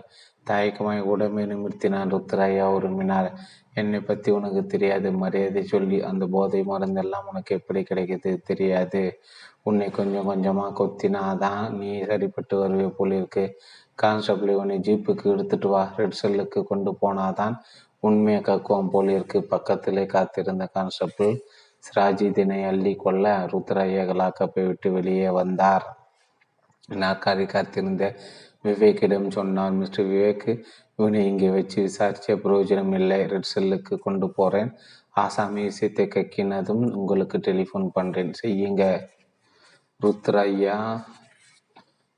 தயக்கமாய் 0.50 1.00
உடம்பை 1.00 1.44
நிமிர்த்தினான் 1.46 2.12
ருத்ராயா 2.14 2.66
உருமினார். 2.78 3.30
என்னை 3.74 4.00
பத்தி 4.00 4.32
உனக்கு 4.32 4.66
தெரியாது 4.66 5.12
மரியாதை 5.12 5.64
சொல்லி 5.64 6.02
அந்த 6.02 6.28
போதை 6.28 6.62
மருந்தெல்லாம் 6.62 7.28
உனக்கு 7.30 7.56
எப்படி 7.56 7.82
கிடைக்குது 7.82 8.32
தெரியாது. 8.44 9.20
உன்னை 9.64 9.90
கொஞ்சம் 9.90 10.28
கொஞ்சமா 10.30 10.66
கொத்தினாதான் 10.80 11.70
நீ 11.70 12.02
சரிப்பட்டு 12.02 12.56
வருவே 12.62 12.90
போல 12.98 13.16
இருக்கு 13.16 13.62
கான்ஸ்டபிள் 13.96 14.54
உன்னை 14.56 14.78
ஜீப்புக்கு 14.80 15.26
எடுத்துட்டு 15.26 15.68
வா. 15.68 15.94
ரெட் 15.98 16.20
செல்லுக்கு 16.22 16.64
கொண்டு 16.64 16.98
போனாதான் 17.02 17.56
உண்மையை 18.02 18.42
கக்குவம் 18.42 18.90
போல 18.90 19.12
இருக்கு. 19.12 19.44
பக்கத்திலே 19.44 20.06
காத்திருந்த 20.06 20.66
கான்ஸ்டபிள் 20.74 21.34
சிராஜித்தினை 21.84 22.60
அள்ளி 22.68 22.96
கொள்ள 22.96 23.26
ருத்ராயா 23.52 24.04
லாக்கப்பை 24.22 24.66
விட்டு 24.66 24.92
வெளியே 24.92 25.30
வந்தார். 25.30 25.86
நாற்காலி 26.90 27.46
காத்திருந்த 27.46 28.06
விவேக்கிடம் 28.64 29.32
சொன்னார் 29.32 29.72
மிஸ்டர் 29.72 30.06
விவேக் 30.06 30.64
இவனை 30.96 31.26
இங்கே 31.26 31.50
வச்சு 31.50 31.78
விசாரிச்ச 31.86 32.36
பிரயோஜனம் 32.44 32.94
இல்லை. 32.94 33.20
ரெட்செல்லுக்கு 33.34 33.98
கொண்டு 34.00 34.30
போறேன். 34.30 34.72
ஆசாமி 35.16 35.62
விஷயத்தை 35.62 36.06
கக்கினதும் 36.06 36.84
உங்களுக்கு 36.92 37.38
டெலிஃபோன் 37.38 37.88
பண்றேன். 37.94 38.32
செய்யுங்க. 38.44 38.84
ருத்ரையா 40.02 40.78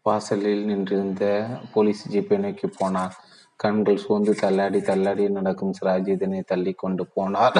வாசலில் 0.05 0.65
நின்றிருந்த 0.65 1.47
போலீஸ் 1.73 2.03
ஜீப்பை 2.11 2.37
நோக்கி 2.37 2.67
போனார். 2.67 3.15
கண்கள் 3.63 3.97
சோர்ந்து 3.97 4.31
தள்ளாடி 4.33 4.79
தள்ளாடி 4.81 5.29
நடக்கும் 5.29 5.73
சிராஜ் 5.77 6.07
இதனை 6.07 6.41
தள்ளி 6.41 6.71
கொண்டு 6.73 7.03
போனார். 7.15 7.59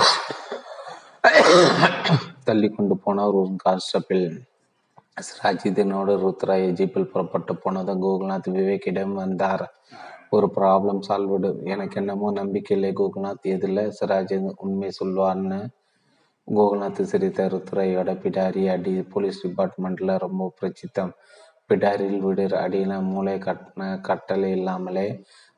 தள்ளி 2.43 2.69
கொண்டு 2.69 2.95
போனார் 2.95 3.33
ஒரு 3.33 3.51
கான்ஸ்டபிள். 3.57 4.25
சிராஜ் 5.25 5.63
இதனோடு 5.63 6.13
ருத்ராயை 6.23 6.69
ஜீப்பில் 6.79 7.11
புறப்பட்டு 7.13 7.55
போனதும் 7.55 8.01
கோகுல்நாத் 8.03 8.49
விவேக்கிடம் 8.49 9.13
வந்தார். 9.13 9.63
ஒரு 10.29 10.51
ப்ராப்ளம் 10.55 11.01
சால்வ்டு 11.07 11.49
எனக்கு 11.63 11.95
என்னமோ 11.95 12.31
நம்பிக்கை 12.31 12.77
இல்லை 12.77 12.91
கோகுல்நாத். 12.95 13.47
எதில்? 13.53 13.93
சிராஜ் 13.99 14.51
உண்மை 14.57 14.91
சொல்வார்னு. 15.03 15.61
கோகுல்நாத் 16.47 17.01
சிரித்த 17.01 17.45
ருத்ராயோட 17.45 18.11
பிடாரி 18.23 18.63
அடி 18.71 19.01
போலீஸ் 19.01 19.47
டிபார்ட்மெண்ட்டில் 19.47 20.19
ரொம்ப 20.19 20.51
பிரச்சித்தம். 20.59 21.13
பிடாரியில் 21.69 22.25
விடுற 22.27 22.53
அடியில் 22.53 23.05
மூளை 23.11 23.37
கட்ட 23.37 23.99
கட்டளை 24.01 24.51
இல்லாமலே. 24.51 25.07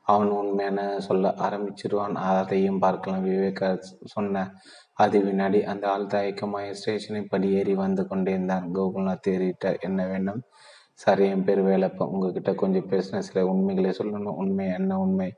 அவன் 0.06 0.30
உண்மையான 0.30 0.80
சொல்ல 1.00 1.34
ஆரம்பிச்சிருவான். 1.38 2.16
அதையும் 2.30 2.78
பார்க்கலாம். 2.78 3.22
விவேக 3.22 3.60
சொன்ன 4.04 4.44
அது 4.94 5.16
வினாடி 5.20 5.58
அந்த 5.64 5.84
ஆள் 5.90 6.06
தயக்கமாய 6.06 6.70
ஸ்டேஷனை 6.70 7.22
படியேறி 7.22 7.74
வந்து 7.74 8.06
கொண்டிருந்தான். 8.06 8.66
கோகுல்நாத் 8.74 9.30
ஏறிட்டார் 9.34 9.80
என்ன 9.80 10.06
வேண்டும் 10.06 10.42
சார் 10.94 11.20
என் 11.20 11.44
பேர் 11.44 11.62
வேலப்பா. 11.64 12.04
உங்ககிட்ட 12.04 12.54
கொஞ்சம் 12.54 12.90
பேசின 12.90 13.18
சில 13.18 13.46
உண்மைகளை 13.46 13.90
சொல்லணும். 13.98 14.38
உண்மை 14.42 14.66
என்ன 14.72 14.98
உண்மை? 14.98 15.28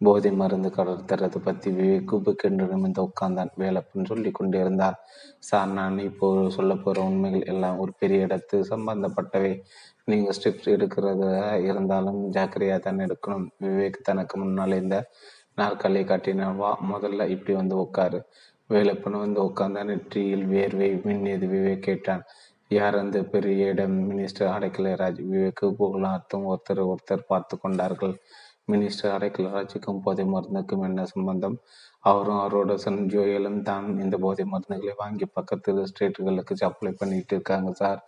போதை 0.00 0.30
மருந்து 0.32 0.68
கடத்துறது 0.68 1.38
பற்றி 1.38 1.70
விவேகுபுக்கென்று 1.70 2.64
நிமிந்து 2.72 3.00
உட்கார்ந்தான். 3.06 3.52
வேலப்பன் 3.58 4.04
சொல்லி 4.04 4.30
கொண்டிருந்தார். 4.30 4.96
சார் 5.38 5.70
நான் 5.70 5.98
இப்போ 5.98 6.28
சொல்ல 6.50 6.72
போகிற 6.76 7.04
உண்மைகள் 7.04 7.44
எல்லாம் 7.44 7.78
ஒரு 7.78 7.92
பெரிய 7.98 8.26
இடத்து 8.26 8.56
சம்பந்தப்பட்டவை. 8.70 9.52
நீங்கள் 10.08 10.36
ஸ்டெப்ஸ் 10.38 10.66
எடுக்கிறதா 10.74 11.30
இருந்தாலும் 11.68 12.18
ஜாக்கிரதையாக 12.30 12.80
தான் 12.80 13.02
எடுக்கணும். 13.04 13.46
விவேக் 13.64 13.98
தனக்கு 14.02 14.34
முன்னால் 14.38 14.80
இந்த 14.80 14.96
நாற்காலியை 15.54 16.04
காட்டினான் 16.04 16.56
வா 16.56 16.70
முதல்ல 16.92 17.26
இப்படி 17.28 17.52
வந்து 17.54 17.76
உட்காரு. 17.76 18.18
வேலப்பன் 18.70 19.16
வந்து 19.18 19.40
உட்கார்ந்த 19.44 19.84
நெற்றியில் 19.84 20.44
வேர்வை 20.46 20.88
மின்னியது 21.06 21.46
விவேக் 21.54 21.86
கேட்டான். 21.88 22.22
யார் 22.70 22.96
அந்த 22.98 23.18
பெரிய 23.24 23.70
இடம்? 23.70 23.96
மினிஸ்டர் 24.10 24.52
அடைக்கலராஜ். 24.56 25.20
விவேக்கு 25.30 25.66
புகழார்த்தும் 25.80 26.46
ஒருத்தர் 26.50 26.82
ஒருத்தர் 26.90 27.28
பார்த்து 27.32 27.54
கொண்டார்கள். 27.58 28.14
மினிஸ்டர் 28.72 29.14
அடைக்கலராஜுக்கும் 29.16 30.02
போதை 30.04 30.24
மருந்துக்கும் 30.24 30.84
என்ன 30.84 31.00
சம்பந்தம்? 31.04 31.56
அவரும் 32.04 32.40
அவரோட 32.44 32.74
சன் 32.74 33.02
ஜோயலும் 33.12 33.60
தான் 33.62 33.86
இந்த 33.98 34.16
போதை 34.18 34.44
மருந்துகளை 34.52 34.94
வாங்கி 34.96 35.26
பக்கத்து 35.38 35.86
ஸ்டேட்டுகளுக்கு 35.92 36.54
சப்ளை 36.54 36.92
பண்ணிட்டு 36.92 37.34
இருக்காங்க 37.36 37.72
சார். 37.72 38.00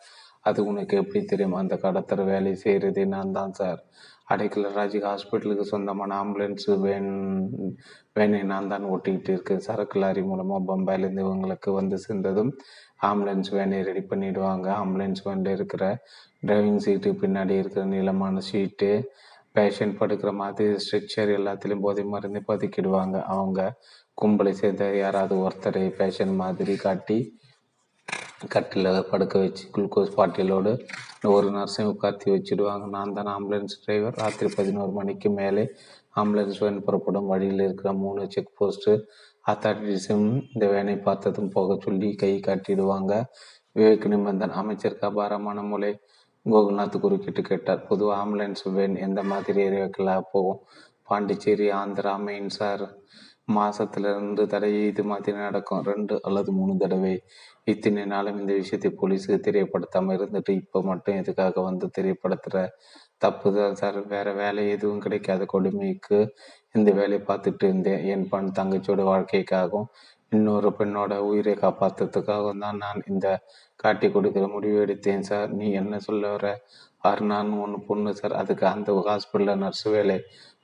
அது 0.49 0.61
உனக்கு 0.71 0.95
எப்படி 1.03 1.21
தெரியும்? 1.25 1.57
அந்த 1.61 1.75
கடத்தர் 1.85 2.23
வேலை 2.33 2.53
செய்கிறதே 2.65 3.05
நான் 3.15 3.37
தான் 3.39 3.57
சார். 3.61 3.81
அடைக்கல 4.33 4.71
ராஜி 4.77 4.99
ஹாஸ்பிட்டலுக்கு 5.09 5.65
சொந்தமான 5.73 6.15
ஆம்புலன்ஸ் 6.23 6.69
வேன் 6.85 7.13
வேனை 8.17 8.41
நான் 8.53 8.71
தான் 8.73 8.87
ஓட்டிக்கிட்டு 8.93 9.31
இருக்கேன். 9.35 9.63
சரக்கு 9.67 9.99
லாரி 10.03 10.23
மூலமாக 10.31 10.61
பம்பாயிலேருந்து 10.71 11.25
இவங்களுக்கு 11.27 11.71
வந்து 11.81 11.99
சேர்ந்ததும் 12.07 12.53
ஆம்புலன்ஸ் 13.09 13.51
வேனை 13.57 13.79
ரெடி 13.89 14.03
பண்ணிவிடுவாங்க 14.11 14.67
ஆம்புலன்ஸ் 14.83 15.23
வேனில் 15.27 15.55
இருக்கிற 15.57 15.85
டிரைவிங் 16.49 16.83
சீட்டு 16.87 17.11
பின்னாடி 17.23 17.55
இருக்கிற 17.61 17.85
நீளமான 17.95 18.43
சீட்டு 18.51 18.91
பேஷண்ட் 19.59 19.99
படுக்கிற 20.01 20.31
மாதிரி 20.41 20.75
ஸ்ட்ரெச்சர் 20.85 21.31
எல்லாத்துலேயும் 21.39 21.85
போதை 21.87 22.05
மருந்து 22.15 22.41
பதுக்கிடுவாங்க. 22.51 23.17
அவங்க 23.35 23.61
கும்பலை 24.23 24.53
சேர்ந்த 24.61 24.85
யாராவது 25.05 25.35
ஒருத்தரை 25.45 25.85
பேஷண்ட் 26.01 26.37
மாதிரி 26.43 26.75
காட்டி 26.85 27.19
கட்டில் 28.49 29.07
படுக்க 29.11 29.39
வச்சு 29.39 29.65
குளுக்கோஸ் 29.77 30.17
பாட்டிலோடு 30.17 30.73
ஒரு 31.23 31.47
நர்ஸையும் 31.51 31.93
உட்காத்தி 31.93 32.27
வச்சுடுவாங்க. 32.27 32.89
நான் 32.89 33.13
தான் 33.13 33.27
ஆம்புலன்ஸ் 33.27 33.77
டிரைவர். 33.85 34.15
ராத்திரி 34.17 34.55
பதினோரு 34.57 34.91
மணிக்கு 34.91 35.31
மேலே 35.31 35.71
ஆம்புலன்ஸ் 36.17 36.59
வேன் 36.59 36.83
புறப்படும் 36.83 37.27
வழியில் 37.27 37.61
இருக்கிற 37.61 37.93
மூணு 37.93 38.27
செக் 38.31 38.53
போஸ்ட்டு 38.61 39.03
அத்தாரிட்டிஸும் 39.47 40.29
இந்த 40.53 40.67
வேனை 40.67 40.97
பார்த்ததும் 40.99 41.49
போக 41.49 41.79
சொல்லி 41.85 42.15
கை 42.15 42.41
காட்டிடுவாங்க. 42.47 43.25
விவேக் 43.75 44.07
நிபந்தன் 44.13 44.59
அமைச்சருக்கு 44.63 45.07
அபாரமான 45.07 45.63
மூலை 45.63 45.99
கோகுல்நாத் 46.45 47.01
குறுக்கிட்டு 47.01 47.43
கேட்டார். 47.43 47.87
பொதுவாக 47.87 48.21
ஆம்புலன்ஸ் 48.23 48.65
வேன் 48.65 48.97
எந்த 48.97 49.23
மாதிரி 49.23 49.69
ஏரியாக்கெல்லாம் 49.69 50.31
போகும்? 50.33 50.61
பாண்டிச்சேரி 51.03 51.71
ஆந்திரா 51.71 52.19
மெயின் 52.19 52.49
சார் 52.49 52.85
மாசத்துல 53.49 54.11
இருந்து 54.13 54.43
தடவை 54.53 54.79
இது 54.91 55.03
மாதிரி 55.11 55.37
நடக்கும். 55.45 55.83
ரெண்டு 55.91 56.15
அல்லது 56.29 56.51
மூணு 56.59 56.73
தடவை 56.83 57.13
இத்தனை 57.73 58.03
நாளும் 58.13 58.39
இந்த 58.41 58.53
விஷயத்தை 58.61 58.91
போலீஸுக்கு 59.01 59.39
தெரியப்படுத்தாம 59.49 60.15
இருந்துட்டு 60.19 60.53
இப்போ 60.63 60.79
மட்டும் 60.91 61.19
எதுக்காக 61.23 61.63
வந்து 61.69 61.87
தெரியப்படுத்துற 61.99 62.57
தப்பு 63.25 63.49
தான் 63.59 63.79
சார். 63.81 63.99
வேற 64.15 64.29
வேலை 64.43 64.65
எதுவும் 64.75 65.05
கிடைக்காத 65.07 65.45
கொடுமைக்கு 65.55 66.19
இந்த 66.79 66.91
வேலையை 67.01 67.23
பார்த்துட்டு 67.31 67.65
இருந்தேன். 67.71 68.03
என் 68.15 68.29
பண் 68.33 68.57
தங்கச்சியோட 68.59 69.03
வாழ்க்கைக்காகவும் 69.13 69.89
இன்னொரு 70.33 70.71
பெண்ணோட 70.79 71.13
உயிரை 71.29 71.55
காப்பாற்றுறதுக்காகவும் 71.65 72.63
தான் 72.65 72.81
நான் 72.85 73.01
இந்த 73.13 73.27
காட்டி 73.83 74.07
கொடுக்குற 74.15 74.47
முடிவு 74.55 74.79
எடுத்தேன் 74.85 75.27
சார். 75.31 75.49
நீ 75.61 75.67
என்ன 75.83 75.99
சொல்ல 76.09 76.25
வர? 76.35 76.47
நான் 77.33 77.51
ஒன்று 77.65 77.79
பொண்ணு 77.89 78.11
சார். 78.21 78.35
அதுக்கு 78.41 78.65
அந்த 78.75 78.93
ஹாஸ்பிட்டலில் 79.09 79.61
நர்ஸ் 79.65 79.85
வேலை 79.97 80.17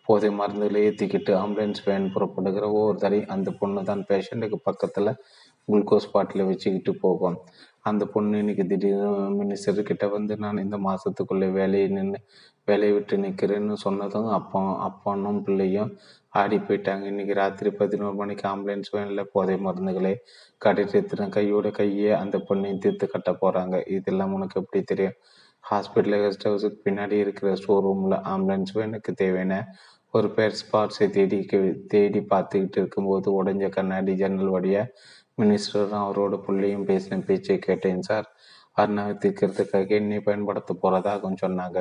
போதை 0.09 0.31
மருந்துகளை 0.31 0.81
ஏற்றிக்கிட்டு 0.89 1.33
ஆம்புலன்ஸ் 1.35 1.85
வேன் 1.85 2.13
புறப்படுகிற 2.15 2.65
ஒவ்வொரு 2.71 2.99
தடவை 2.99 3.25
அந்த 3.27 3.51
பொண்ணு 3.51 3.83
தான் 3.85 4.05
பேஷண்ட்டுக்கு 4.09 4.59
பக்கத்தில் 4.63 5.19
குளுக்கோஸ் 5.69 6.13
பாட்டில் 6.13 6.45
வச்சுக்கிட்டு 6.45 6.95
போகும். 6.95 7.37
அந்த 7.81 8.05
பொண்ணு 8.05 8.39
இன்னைக்கு 8.39 8.67
திடீர்னு 8.67 9.11
மினிஸ்டர் 9.41 9.83
கிட்ட 9.83 10.09
வந்து 10.09 10.37
நான் 10.37 10.59
இந்த 10.59 10.77
மாதத்துக்குள்ளே 10.77 11.49
வேலையை 11.53 11.89
நின்று 11.89 12.19
வேலையை 12.69 12.95
விட்டு 12.95 13.17
நிற்கிறேன்னு 13.17 13.77
சொன்னதும் 13.85 14.29
அப்போ 14.29 14.61
அப்பனும் 14.89 15.41
பிள்ளையும் 15.47 15.99
ஆடி 16.29 16.57
போயிட்டாங்க. 16.57 17.05
இன்னைக்கு 17.13 17.35
ராத்திரி 17.35 17.71
பதினோரு 17.71 18.15
மணிக்கு 18.15 18.49
ஆம்புலன்ஸ் 18.49 18.93
வேனில் 18.97 19.31
போதை 19.33 19.57
மருந்துகளை 19.57 20.15
கடைத்தின 20.65 21.29
கையோட 21.29 21.69
கையே 21.69 22.13
அந்த 22.23 22.39
பொண்ணையும் 22.49 22.83
தீர்த்து 22.85 23.07
கட்ட 23.07 23.33
போகிறாங்க 23.33 23.89
இதெல்லாம் 23.89 24.33
உனக்கு 24.33 24.61
எப்படி 24.61 24.83
தெரியும்? 24.83 25.17
ஹாஸ்பிட்டல் 25.71 26.21
கெஸ்ட் 26.23 26.47
ஹவுஸுக்கு 26.49 26.79
பின்னாடி 26.87 27.13
இருக்கிற 27.13 27.55
ஸ்டோர் 27.57 27.83
ரூமில் 27.83 28.17
ஆம்புலன்ஸ் 28.33 28.73
வேனுக்கு 28.79 29.13
தேவையான 29.15 29.55
ஒரு 30.15 30.29
பேர் 30.31 30.59
ஸ்பாட்ஸை 30.63 31.07
தேடி 31.11 31.39
தேடி 31.89 32.21
பார்த்துக்கிட்டு 32.33 32.79
இருக்கும்போது 32.83 33.29
உடஞ்ச 33.39 33.69
கண்ணாடி 33.69 34.15
ஜன்னல் 34.15 34.55
வழியாக 34.55 34.93
மினிஸ்டரும் 35.39 36.03
அவரோட 36.07 36.35
பிள்ளையும் 36.47 36.87
பேசின 36.87 37.25
பேச்சை 37.25 37.59
கேட்டேன் 37.59 38.03
சார். 38.03 38.27
அருணாவை 38.77 39.15
தீர்க்கிறதுக்காக 39.23 39.89
என்னை 40.01 40.19
பயன்படுத்த 40.21 40.77
போகிறதாகவும் 40.83 41.41
சொன்னாங்க. 41.45 41.79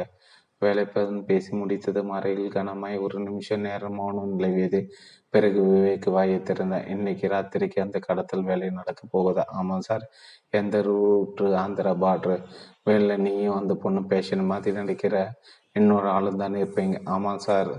வேலைப்பதன் 0.62 1.22
பேசி 1.24 1.52
முடித்தது 1.58 2.02
மறையில் 2.04 2.52
கனமாய் 2.52 2.98
ஒரு 3.02 3.20
நிமிஷம் 3.20 3.62
நேரம் 3.62 3.96
மௌனம் 3.96 4.34
நிலவியது. 4.40 4.82
பிறகு 5.30 5.60
விவேக் 5.64 6.08
வாயை 6.12 6.40
திறந்தேன் 6.40 6.88
இன்னைக்கு 6.88 7.28
ராத்திரிக்கு 7.28 7.80
அந்த 7.80 8.00
கடத்தல் 8.00 8.44
வேலை 8.44 8.70
நடக்க 8.70 9.02
போகுதா? 9.14 9.46
ஆமாம் 9.48 9.86
சார். 9.90 10.06
எந்த 10.50 10.78
ரூட்ரு 10.90 11.50
ஆந்திரா 11.64 11.94
பார்ட்ரு 12.04 12.38
வேலை 12.84 13.18
நீயும் 13.18 13.56
அந்த 13.56 13.76
பொண்ணு 13.76 14.04
பேஷன் 14.06 14.46
மாதிரி 14.46 14.78
நடிக்கிற 14.78 15.16
இன்னொரு 15.74 16.08
ஆளும் 16.10 16.38
தானே 16.38 16.62
இருப்பீங்க. 16.64 16.98
ஆமாம் 17.06 17.44
சார். 17.48 17.72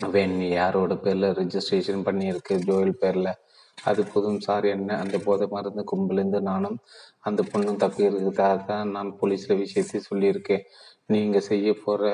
வேன் 0.00 0.34
யாரோட 0.58 0.92
பேரில் 1.04 1.28
ரிஜிஸ்ட்ரேஷன் 1.38 2.04
பண்ணியிருக்கு 2.08 2.54
ஜோயல் 2.68 2.98
பேரில். 3.02 3.32
அது 3.78 4.02
போதும் 4.12 4.40
சார் 4.46 4.64
என்ன 4.74 4.96
அந்த 5.02 5.16
போதை 5.24 5.46
மருந்து 5.54 5.82
கும்பலேருந்து 5.90 6.40
நானும் 6.50 6.76
அந்த 7.28 7.40
பொண்ணும் 7.50 7.80
தப்பி 7.82 8.02
இருக்குதா 8.08 8.48
தான் 8.70 8.88
நான் 8.96 9.10
போலீஸில் 9.20 9.60
விஷயத்தை 9.64 9.98
சொல்லியிருக்கேன். 10.08 10.64
நீங்கள் 11.14 11.46
செய்ய 11.50 11.68
போகிற 11.84 12.10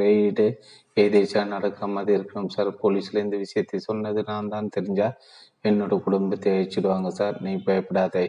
ரெய்டு 0.00 0.46
எதேச்சா 0.96 1.42
நடக்கிற 1.54 1.86
மாதிரி 1.96 2.12
இருக்கணும் 2.18 2.52
சார். 2.56 2.70
போலீஸில் 2.82 3.22
இந்த 3.26 3.36
விஷயத்தை 3.44 3.78
சொன்னது 3.88 4.22
நான் 4.30 4.52
தான் 4.54 4.72
தெரிஞ்சால் 4.76 5.16
என்னோட 5.70 5.94
குடும்பத்தை 6.06 6.50
அழிச்சிடுவாங்க 6.56 7.10
சார். 7.20 7.36
நீ 7.46 7.54
பயப்படாதே. 7.68 8.26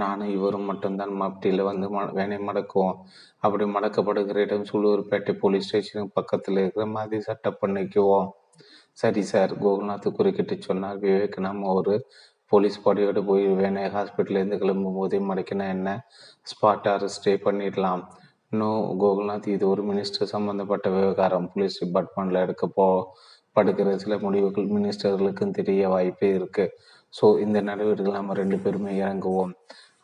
நானும் 0.00 0.32
இவரும் 0.36 0.68
மட்டும்தான் 0.70 1.12
மப்டியில் 1.20 1.62
வந்து 1.68 1.86
ம 1.94 2.00
வேனை 2.18 2.38
மடக்குவோம். 2.48 2.96
அப்படி 3.44 3.64
மடக்கப்படுகிற 3.74 4.38
இடம் 4.46 4.66
சூலூர்பேட்டை 4.70 5.32
போலீஸ் 5.42 5.66
ஸ்டேஷனுக்கு 5.68 6.16
பக்கத்தில் 6.18 6.60
இருக்கிற 6.62 6.86
மாதிரி 6.96 7.18
சட்டம் 7.28 7.60
பண்ணிக்குவோம். 7.62 8.28
சரி 8.98 9.22
சார் 9.30 9.52
கோகுல்நாத் 9.64 10.08
குறுக்கிட்டு 10.18 10.56
சொன்னார் 10.68 11.00
விவேக் 11.04 11.38
நாம் 11.46 11.62
ஒரு 11.74 11.94
போலீஸ் 12.52 12.82
பாடியோடு 12.84 13.20
போய் 13.28 13.44
வேணே 13.60 13.84
ஹாஸ்பிட்டலேருந்து 13.96 14.58
கிளம்பும் 14.62 14.98
போதே 14.98 15.18
மடக்கினா 15.30 15.66
என்ன? 15.76 15.88
ஸ்பாட் 16.50 16.88
அரெஸ்டே 16.94 17.34
பண்ணிடலாம். 17.46 18.02
நோ 18.52 18.68
கோகுல்நாத் 19.02 19.48
இது 19.54 19.64
ஒரு 19.72 19.82
மினிஸ்டர் 19.90 20.32
சம்பந்தப்பட்ட 20.34 20.88
விவகாரம். 20.96 21.48
போலீஸ் 21.52 21.80
டிபார்ட்மெண்ட்டில் 21.82 22.42
எடுக்க 22.44 22.66
போ 22.78 22.86
படுக்கிற 23.56 23.90
சில 24.02 24.14
முடிவுகள் 24.24 24.66
மினிஸ்டர்களுக்கும் 24.76 25.56
தெரிய 25.58 25.82
வாய்ப்பே 25.94 26.28
இருக்குது 26.38 26.72
ஸோ 27.14 27.26
இந்த 27.44 27.58
நடவடிக்கைகள் 27.68 28.18
நம்ம 28.18 28.34
ரெண்டு 28.40 28.56
பேருமே 28.64 28.92
இறங்குவோம். 29.02 29.52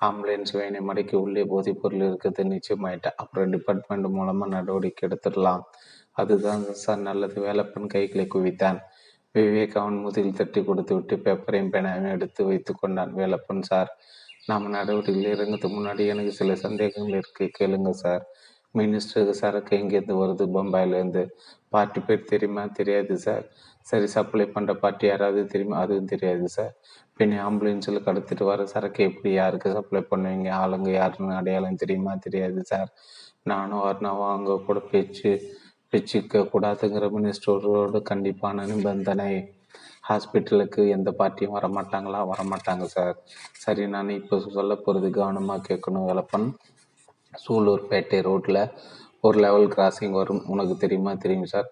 ஆம்புலன்ஸ் 0.02 0.52
வேனை 0.52 0.80
மடக்கி 0.88 1.14
உள்ளே 1.14 1.44
போதைப் 1.44 1.82
பொருள் 1.82 1.98
இருக்கிறது 1.98 2.44
நிச்சயமாயிட்டா. 2.44 3.10
அப்புறம் 3.16 3.50
டிபார்ட்மெண்ட் 3.50 4.06
மூலமா 4.06 4.46
நடவடிக்கை 4.46 5.08
எடுத்துடலாம். 5.08 5.62
அதுதான் 6.16 6.62
சார் 6.74 6.98
நல்லது. 6.98 7.42
வேலப்பன் 7.42 7.86
கைகளை 7.86 8.26
குவித்தான். 8.34 8.78
விவேக் 9.34 9.78
அவன் 9.78 9.98
முதுகில் 9.98 10.34
தட்டி 10.34 10.64
கொடுத்து 10.64 10.94
விட்டு 10.94 11.16
பேப்பரையும் 11.16 11.72
பேனாவையும் 11.72 12.10
எடுத்து 12.10 12.44
வைத்து 12.44 12.72
கொண்டான் 12.74 13.14
வேலப்பன் 13.14 13.62
சார். 13.62 13.90
நாம் 14.46 14.68
நடவடிக்கையில் 14.68 15.32
இறங்கிறதுக்கு 15.34 15.70
முன்னாடி 15.76 16.06
எனக்கு 16.06 16.32
சில 16.32 16.54
சந்தேகங்கள் 16.54 17.18
இருக்கு. 17.18 17.50
கேளுங்க 17.58 17.90
சார். 17.90 18.24
மினிஸ்டருக்கு 18.74 19.30
சரக்கு 19.30 19.76
எங்கேருந்து 19.76 20.14
வருது? 20.22 20.44
பம்பாயிலேருந்து. 20.56 21.22
பார்ட்டி 21.68 22.00
பேர் 22.00 22.24
தெரியுமா? 22.24 22.64
தெரியாது 22.66 23.16
சார். 23.18 23.44
சரி 23.86 24.06
சப்ளை 24.06 24.44
பண்ணுற 24.54 24.72
பார்ட்டி 24.74 25.06
யாராவது 25.06 25.40
தெரியுமா? 25.46 25.78
அதுவும் 25.84 26.10
தெரியாது 26.12 26.48
சார் 26.48 26.74
பின்ன 27.18 27.40
ஆம்புலன்ஸில் 27.48 28.04
கடத்திட்டு 28.06 28.44
வர 28.50 28.66
சரக்கு 28.66 29.02
எப்படி 29.04 29.30
யாருக்கு 29.32 29.70
சப்ளை 29.72 30.00
பண்ணுவீங்க? 30.10 30.48
ஆளுங்க 30.62 30.90
யாருன்னு 30.90 31.38
அடையாளம் 31.40 31.80
தெரியுமா? 31.82 32.14
தெரியாது 32.26 32.62
சார் 32.64 32.90
நானும் 33.42 33.84
அருணாவும் 33.88 34.32
அங்கே 34.34 34.56
கூட 34.68 34.80
பேச்சு 34.92 35.32
பேச்சுக்க 35.92 36.42
கூடாதுங்கிற 36.52 37.06
மினிஸ்டரோட 37.16 37.98
கண்டிப்பான 38.10 38.64
நிபந்தனை. 38.70 39.32
ஹாஸ்பிட்டலுக்கு 40.08 40.82
எந்த 40.88 41.10
பார்ட்டியும் 41.18 41.56
வரமாட்டாங்களா? 41.56 42.20
வரமாட்டாங்க 42.32 42.84
சார் 42.94 43.16
சரி 43.64 43.82
நான் 43.86 44.16
இப்போ 44.20 44.36
சொல்ல 44.56 44.74
போகிறது 44.74 45.10
கவனமாக 45.18 45.66
கேட்கணும் 45.68 46.08
விளப்பன். 46.10 46.48
சூலூர்பேட்டை 47.42 48.20
ரோட்டில் 48.28 48.62
ஒரு 49.26 49.36
லெவல் 49.44 49.68
கிராசிங் 49.74 50.16
வரும். 50.20 50.42
உனக்கு 50.52 50.74
தெரியுமா? 50.76 51.12
தெரியும் 51.24 51.52
சார் 51.54 51.68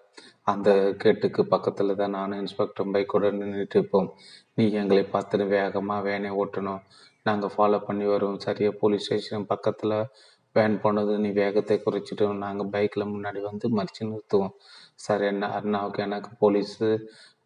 அந்த 0.47 0.69
கேட்டுக்கு 1.01 1.41
பக்கத்தில் 1.45 1.99
தான் 2.01 2.15
நானும் 2.17 2.39
இன்ஸ்பெக்டர் 2.39 2.91
பைக்கோட 2.93 3.25
நின்றுட்டு 3.39 3.77
இருப்போம். 3.77 4.09
நீ 4.55 4.63
எங்களை 4.81 5.03
பார்த்துட்டு 5.13 5.45
வேகமாக 5.47 6.05
வேனை 6.07 6.31
ஓட்டணும். 6.41 6.81
நாங்கள் 7.23 7.53
ஃபாலோ 7.57 7.79
பண்ணி 7.87 8.05
வருவோம் 8.05 8.43
சரியாக 8.45 8.77
போலீஸ் 8.81 9.05
ஸ்டேஷன் 9.05 9.45
பக்கத்தில் 9.45 9.95
வேன் 10.55 10.79
போனது 10.83 11.13
நீ 11.19 11.29
வேகத்தை 11.31 11.75
குறைச்சிட்டோம் 11.85 12.41
நாங்கள் 12.45 12.71
பைக்கில் 12.75 13.11
முன்னாடி 13.13 13.41
வந்து 13.49 13.67
மறித்து 13.77 14.07
நிறுத்துவோம். 14.09 14.55
சார் 14.95 15.21
என்ன 15.21 15.49
அருணாவுக்கு 15.57 16.01
எனக்கு 16.07 16.31
போலீஸு 16.41 16.89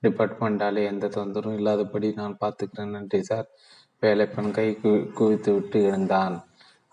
டிபார்ட்மெண்ட்டாலே 0.03 0.81
எந்த 0.91 1.05
தொந்தரவும் 1.07 1.57
இல்லாதபடி 1.59 2.09
நான் 2.21 2.39
பார்த்துக்கிறேன். 2.41 2.95
நன்றி 2.95 3.21
சார். 3.23 3.47
வேலைப்பெண் 4.03 4.51
கை 4.51 4.67
குவித்து 5.19 5.51
விட்டு 5.53 5.79
எழுந்தான். 5.83 6.35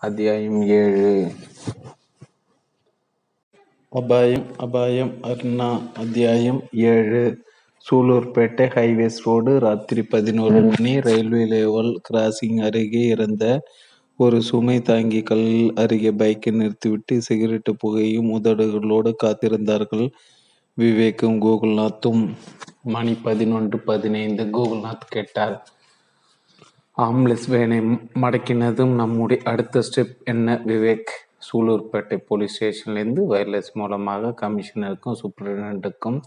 அத்தியாயம் 0.01 0.61
ஏழு. 0.61 1.13
அபாயம் 3.93 4.45
அபாயம் 4.57 5.11
அர்ணா 5.23 5.91
அத்தியாயம் 5.95 6.61
ஏழு. 6.73 7.43
சூலூர்பேட்டை 7.85 8.65
ஹைவேஸ் 8.75 9.19
ரோடு 9.23 9.59
ராத்திரி 9.59 10.01
பதினோரு 10.01 10.61
மணி. 10.61 10.99
ரயில்வே 10.99 11.43
லேவல் 11.43 11.95
கிராசிங் 12.13 12.63
அருகே 12.63 13.05
இருந்த 13.07 13.61
ஒரு 14.17 14.41
சுமை 14.41 14.81
தாங்கி 14.81 15.23
கல் 15.23 15.73
அருகே 15.75 16.11
பைக்கை 16.11 16.51
நிறுத்திவிட்டு 16.51 17.21
சிகரெட்டு 17.29 17.71
புகையும் 17.77 18.31
உதடுகளோடு 18.31 19.13
காத்திருந்தார்கள் 19.23 20.09
விவேக்கும் 20.73 21.41
கோகுல்நாத்தும். 21.41 22.29
மணி 22.83 23.13
பதினொன்று 23.13 23.79
பதினைந்து. 23.79 24.43
கோகுல்நாத் 24.43 25.07
கேட்டார் 25.07 25.67
ஆம்புலன்ஸ் 26.97 27.47
வேனை 27.47 27.79
மடக்கினதும் 28.21 28.95
நம்முடைய 28.95 29.41
அடுத்த 29.45 29.81
ஸ்டெப் 29.81 30.15
என்ன 30.23 30.61
விவேக்? 30.67 31.11
சூலூர்பேட்டை 31.47 32.17
போலீஸ் 32.27 32.55
ஸ்டேஷன்லேருந்து 32.55 33.21
வயர்லெஸ் 33.31 33.71
மூலமாக 33.73 34.33
கமிஷனருக்கும் 34.41 35.19
சூப்பரிண்டென்ட்டுக்கும் 35.21 36.19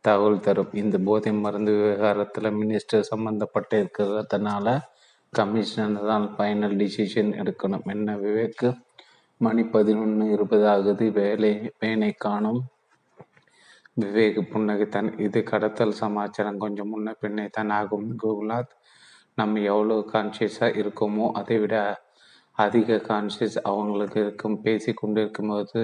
தகவல் 0.00 0.40
தரும். 0.40 0.72
இந்த 0.72 0.96
போதை 0.98 1.32
மருந்து 1.32 1.72
விவகாரத்தில் 1.72 2.56
மினிஸ்டர் 2.60 3.08
சம்மந்தப்பட்டு 3.10 3.76
இருக்கிறதுனால 3.82 4.76
கமிஷனர் 5.32 6.08
தான் 6.10 6.26
ஃபைனல் 6.34 6.76
டிசிஷன் 6.82 7.30
எடுக்கணும். 7.40 7.86
என்ன 7.86 8.16
விவேக்? 8.16 8.66
மணி 9.40 9.62
பதினொன்று 9.64 10.26
இருபது 10.30 10.68
ஆகுது. 10.68 11.06
வேலை 11.12 11.50
வேனை 11.78 12.12
காணும். 12.16 12.60
விவேக் 14.00 14.40
புன்னகைத்தான் 14.52 15.20
இது 15.20 15.42
கடத்தல் 15.42 15.98
சமாச்சாரம். 16.02 16.58
கொஞ்சம் 16.58 16.90
முன்ன 16.92 17.14
பின்னே 17.20 17.46
தான் 17.52 17.70
ஆகும். 17.70 18.08
கோகுலாத் 18.22 18.72
நம்ம 19.34 19.60
எவ்வளோ 19.60 19.96
கான்சியஸாக 20.12 20.78
இருக்கோமோ 20.82 21.26
அதை 21.32 21.58
விட 21.58 21.74
அதிக 22.56 22.98
கான்சியஸ் 23.08 23.58
அவங்களுக்கு 23.62 24.18
இருக்கும் 24.20 24.56
பேசி 24.60 24.92
கொண்டிருக்கும் 24.92 25.48
போது 25.48 25.82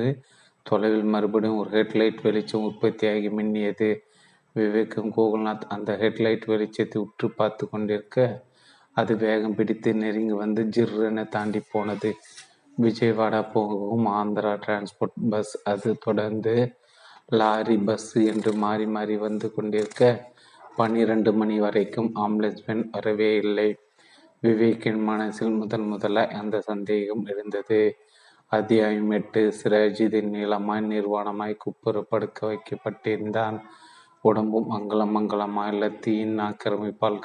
தொலைவில் 0.67 1.11
மறுபடியும் 1.15 1.59
ஒரு 1.59 1.71
ஹெட்லைட் 1.71 2.21
வெளிச்சம் 2.23 2.67
உற்பத்தியாகி 2.69 3.31
மின்னியது. 3.39 3.91
விவேக்கும் 4.57 5.11
கோகுல்நாத் 5.17 5.67
அந்த 5.75 5.91
ஹெட்லைட் 6.03 6.45
வெளிச்சத்தை 6.53 6.99
உற்று 6.99 7.29
பார்த்து 7.31 7.65
கொண்டிருக்க 7.69 8.27
அது 8.97 9.13
வேகம் 9.17 9.55
பிடித்து 9.55 9.91
நெருங்கி 9.95 10.35
வந்து 10.45 10.63
ஜிர்ரென 10.65 11.25
தாண்டி 11.25 11.61
போனது. 11.73 12.11
விஜயவாடா 12.79 13.41
போகவும் 13.53 14.07
ஆந்திரா 14.21 14.53
டிரான்ஸ்போர்ட் 14.65 15.19
பஸ் 15.31 15.55
அது 15.63 15.91
தொடர்ந்து 15.99 16.55
லாரி 17.41 17.77
பஸ் 17.89 18.13
என்று 18.33 18.53
மாறி 18.55 18.87
மாறி 18.87 19.17
வந்து 19.17 19.49
கொண்டிருக்க 19.55 20.03
பன்னிரண்டு 20.77 21.33
மணி 21.33 21.57
வரைக்கும் 21.61 22.11
ஆம்புலன்ஸ் 22.25 22.63
வரவே 22.93 23.31
இல்லை. 23.37 23.71
விவேக்கின் 24.43 25.03
மனசில் 25.03 25.53
முதன் 25.53 25.85
முதல 25.87 26.23
அந்த 26.29 26.57
சந்தேகம் 26.61 27.25
இருந்தது 27.27 27.79
அத்தியாயம் 28.53 29.11
எட்டு. 29.11 29.43
சிராஜிதின் 29.59 30.31
நீளமாய் 30.37 30.83
நிர்வாணமாய் 30.93 31.55
குப்புற 31.57 32.01
படுக்க 32.09 32.41
வைக்கப்பட்டிருந்தான். 32.47 33.59
உடம்பும் 34.25 34.71
அங்கலம் 34.71 35.15
மங்களமாய் 35.17 35.79
லத்தியின் 35.83 36.35
ஆக்கிரமிப்பால் 36.49 37.21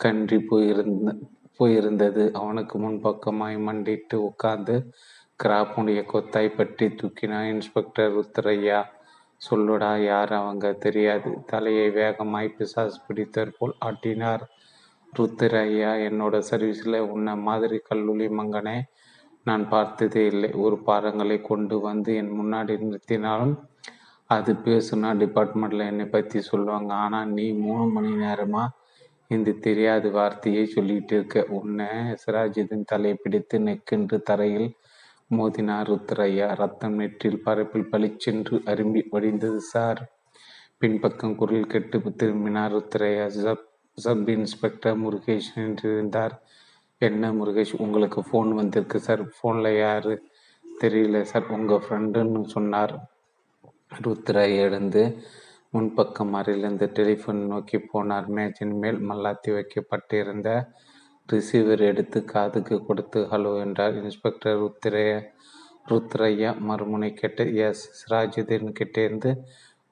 கன்றி 0.00 0.38
போயிருந்த 0.40 1.14
போயிருந்தது. 1.60 2.22
அவனுக்கு 2.32 2.76
முன்பக்கமாய் 2.78 3.58
மண்டிட்டு 3.66 4.16
உட்கார்ந்து 4.28 4.76
கிராப்புடைய 5.44 6.02
கொத்தாய் 6.12 6.56
பற்றி 6.56 6.86
தூக்கினா 7.00 7.40
இன்ஸ்பெக்டர் 7.54 8.18
உத்தரையா 8.22 8.80
சொல்லுடா 9.40 9.92
யார் 10.04 10.32
அவங்க? 10.32 10.66
தெரியாது. 10.84 11.30
தலையை 11.46 11.88
வேகமாய் 11.90 12.54
பிசாஸ் 12.58 13.00
பிடித்தர் 13.08 13.56
போல் 13.58 13.74
ஆட்டினார். 13.84 14.44
ருத்திரையா 15.18 15.90
என்னோட 16.08 16.36
சர்வீஸில் 16.50 16.98
உன்ன 17.14 17.34
மாதிரி 17.46 17.78
கல்லூரி 17.88 18.28
மங்கனை 18.38 18.76
நான் 19.48 19.64
பார்த்ததே 19.68 20.22
இல்லை. 20.32 20.50
ஒரு 20.64 20.76
பாரங்களை 20.86 21.36
கொண்டு 21.42 21.76
வந்து 21.80 22.10
என் 22.20 22.32
முன்னாடி 22.40 22.74
நிறுத்தினாலும் 22.84 23.54
அது 24.30 24.52
பேசுனா 24.66 25.08
டிபார்ட்மெண்ட்டில் 25.22 25.88
என்னை 25.90 26.06
பற்றி 26.06 26.38
சொல்லுவாங்க. 26.40 26.90
ஆனால் 27.04 27.32
நீ 27.36 27.46
மூணு 27.64 27.84
மணி 27.86 28.12
நேரமாக 28.22 28.74
இந்த 29.34 29.56
தெரியாத 29.66 30.08
வார்த்தையை 30.16 30.64
சொல்லிட்டு 30.66 31.14
இருக்க. 31.16 31.44
உன்னை 31.58 31.88
சிராஜிதின் 32.22 32.88
தலையை 32.92 33.16
பிடித்து 33.22 33.58
நெக்கென்று 33.58 34.18
தரையில் 34.30 34.68
மோதினார் 35.30 35.88
ருத்ரையா 35.90 36.48
ரத்தம் 36.60 36.96
நெற்றில் 37.00 37.42
பரப்பில் 37.44 37.90
பளிச்சென்று 37.92 38.56
அரும்பி 38.72 39.02
வடிந்தது 39.14 39.60
சார். 39.72 40.02
பின்பக்கம் 40.78 41.36
குரல் 41.42 41.70
கெட்டு 41.72 41.98
திரும்பினார் 42.20 42.74
Rudraiah 42.76 43.26
sub 43.42 43.64
sub 43.98 44.28
inspector 44.28 44.96
Murugesh 45.02 45.50
என்றிருந்தார் 45.54 46.32
என்ன 46.98 47.30
முருகேஷ் 47.32 47.74
உங்களுக்கு 47.78 48.20
ஃபோன் 48.20 48.50
வந்திருக்கு 48.50 48.98
சார் 49.00 49.22
ஃபோனில் 49.34 49.78
யார்? 49.78 50.12
தெரியல 50.64 51.20
சார் 51.22 51.46
உங்கள் 51.46 51.82
ஃப்ரெண்டுன்னு 51.84 52.42
சொன்னார். 52.44 52.94
ருத்ரா 54.04 54.44
எழுந்து 54.64 55.02
முன்பக்கம் 55.74 56.32
அறையிலிருந்து 56.32 56.86
டெலிஃபோன் 56.94 57.42
நோக்கி 57.46 57.78
போனார். 57.92 58.28
மேஜின் 58.36 58.74
மேல் 58.82 59.00
மல்லாத்தி 59.10 59.52
வைக்கப்பட்டிருந்த 59.52 60.48
ரிசீவர் 61.28 61.82
எடுத்து 61.90 62.18
காதுக்கு 62.24 62.78
கொடுத்து 62.86 63.20
ஹலோ 63.30 63.52
என்றார். 63.60 63.94
இன்ஸ்பெக்டர் 64.02 64.58
ருத்ரைய 64.62 65.12
ருத்ரையா 65.90 66.50
மறுமுனை 66.68 67.12
கேட்டு 67.12 67.44
எஸ் 67.56 67.84
சிராஜுதீன் 68.00 68.76
கிட்டேருந்து 68.80 69.30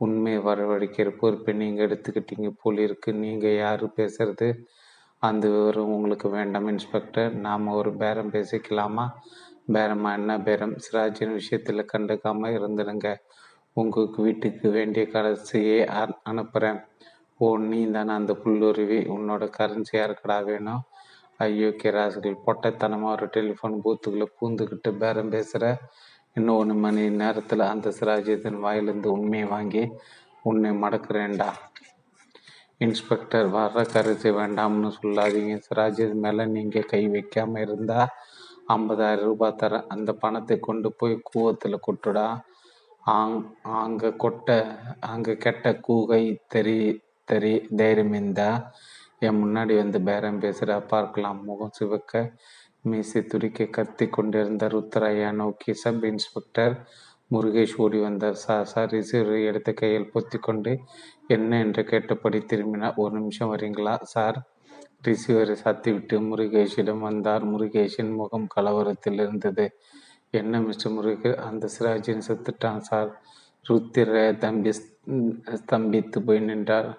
உண்மையை 0.05 0.41
வரவழைக்கிற 0.49 1.09
பொறுப்பை 1.21 1.53
நீங்கள் 1.63 1.87
எடுத்துக்கிட்டீங்க 1.87 2.51
போல் 2.63 2.81
இருக்கு. 2.87 3.11
நீங்கள் 3.25 3.59
யார் 3.65 3.85
பேசுறது? 3.99 4.49
அந்த 5.23 5.45
விவரம் 5.55 5.95
உங்களுக்கு 5.97 6.29
வேண்டாம் 6.37 6.69
இன்ஸ்பெக்டர். 6.69 7.33
நாம் 7.47 7.75
ஒரு 7.81 7.91
பேரம் 8.03 8.33
பேசிக்கலாமா? 8.37 9.07
பேரமா 9.75 10.11
என்ன 10.21 10.33
பேரம்? 10.47 10.75
சிராஜின் 10.85 11.37
விஷயத்தில் 11.39 11.91
கண்டுக்காமல் 11.93 12.57
இருந்துடுங்க. 12.59 13.09
உங்களுக்கு 13.77 14.19
வீட்டுக்கு 14.27 14.67
வேண்டிய 14.79 15.05
கடைசியை 15.15 15.79
அனுப்புகிறேன் 16.31 16.81
ஓ 17.45 17.47
நீ 17.69 17.79
தானே 17.91 18.13
அந்த 18.21 18.33
புல்லுருவி? 18.43 18.99
உன்னோட 19.15 19.45
கரன்சி 19.59 19.95
யாருக்கடா 19.99 20.37
வேணும்? 20.49 20.83
ஐயோ 21.45 21.69
கிராசுகள் 21.83 22.43
பொட்டைத்தனமாக 22.47 23.15
ஒரு 23.17 23.27
டெலிஃபோன் 23.37 23.77
பூத்துக்குள்ளே 23.85 24.27
பூந்துக்கிட்டு 24.39 24.91
பேரம் 25.03 25.33
பேசுகிற 25.35 25.65
இன்னும் 26.37 26.57
ஒரு 26.57 26.75
மணி 26.75 27.03
நேரத்தில் 27.11 27.71
அந்த 27.71 27.89
சிராஜியத்தின் 27.99 28.61
வாயிலிருந்து 28.61 29.09
உண்மையை 29.13 29.49
வாங்கி 29.49 29.83
உன்னை 30.43 30.71
மடக்குறேன்டா. 30.71 31.49
இன்ஸ்பெக்டர் 32.79 33.49
வர்ற 33.57 33.83
கருத்து 33.93 34.29
வேண்டாம்னு 34.39 34.91
சொல்லாதீங்க. 35.01 35.57
சிராஜித் 35.67 36.15
மேலே 36.25 36.45
நீங்கள் 36.47 36.89
கை 36.93 37.03
வைக்காமல் 37.09 37.63
இருந்தால் 37.63 38.09
ஐம்பதாயிரம் 38.69 39.29
ரூபாய் 39.31 39.59
தரேன். 39.63 39.87
அந்த 39.87 40.11
பணத்தை 40.13 40.57
கொண்டு 40.61 40.91
போய் 40.93 41.15
கூவத்தில் 41.23 41.85
கொட்டுடா. 41.87 42.27
ஆங் 43.17 43.39
அங்கே 43.83 44.11
கொட்ட 44.25 44.49
அங்கே 45.01 45.37
கெட்ட 45.37 45.71
கூகை 45.89 46.23
தெரி 46.49 46.79
தெரி 47.25 47.55
தைரியம் 47.77 48.13
இருந்தா 48.13 48.51
என் 49.19 49.41
முன்னாடி 49.43 49.75
வந்து 49.77 49.99
பேரம் 50.03 50.41
பேசுகிறா 50.41 50.77
பார்க்கலாம். 50.87 51.41
முகம் 51.45 51.77
சிவக்க. 51.79 52.13
மீசை 52.85 53.21
துடிக்க 53.23 53.65
கத்தி 53.65 54.07
கொண்டிருந்த 54.09 54.67
ருத்ரையா 54.67 55.33
நோக்கி 55.33 55.73
சப் 55.73 56.05
இன்ஸ்பெக்டர். 56.05 56.75
முருகேஷ் 57.31 57.77
ஓடி 57.77 57.99
வந்தார். 58.01 58.35
சார் 58.35 58.67
சார் 58.67 58.91
ரிசீவரை 58.91 59.45
எடுத்த 59.47 59.73
கையில் 59.73 60.11
பொத்தி 60.15 60.39
கொண்டு 60.39 60.79
என்ன 61.27 61.59
என்று 61.59 61.85
கேட்டபடி 61.85 62.41
திரும்பினார். 62.41 62.95
ஒரு 62.97 63.15
நிமிஷம் 63.19 63.57
வரீங்களா? 63.57 63.95
சார். 64.03 64.39
ரிசீவரை 65.09 65.57
சாத்திவிட்டு 65.65 66.17
முருகேஷிடம் 66.31 66.99
வந்தார். 66.99 67.47
முருகேஷின் 67.47 68.15
முகம் 68.15 68.47
கலவரத்தில் 68.57 69.21
இருந்தது. 69.21 69.67
என்ன 70.31 70.61
மிஸ்டர் 70.61 70.93
முருகே? 70.93 71.37
அந்த 71.37 71.69
சிராஜின் 71.79 72.23
செத்துட்டான் 72.29 72.79
சார். 72.79 73.23
ருத்திர 73.69 74.37
தம்பி 74.39 74.73
ஸ்தம்பித்து 75.57 76.19
போய் 76.27 76.41
நின்றார். 76.41 76.91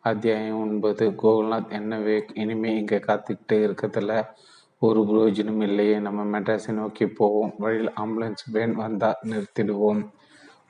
அத்தியாயம் 0.00 0.60
ஒன்பது. 0.60 1.10
கோகுல்நாத் 1.10 1.72
என்னவே 1.80 2.16
இனிமே 2.34 2.76
இங்கே 2.76 2.98
காத்துக்கிட்டு 2.98 3.58
இருக்கிறதுல 3.66 4.12
ஒரு 4.84 5.00
புரோஜனம் 5.00 5.62
இல்லையே 5.62 5.98
நம்ம 5.98 6.40
மெட்ராஸை 6.40 6.72
நோக்கி 6.72 7.06
போவோம். 7.08 7.54
வழியில் 7.58 7.92
ஆம்புலன்ஸ் 8.00 8.42
வேன் 8.52 8.74
வந்தால் 8.74 9.16
நிறுத்திடுவோம். 9.22 10.10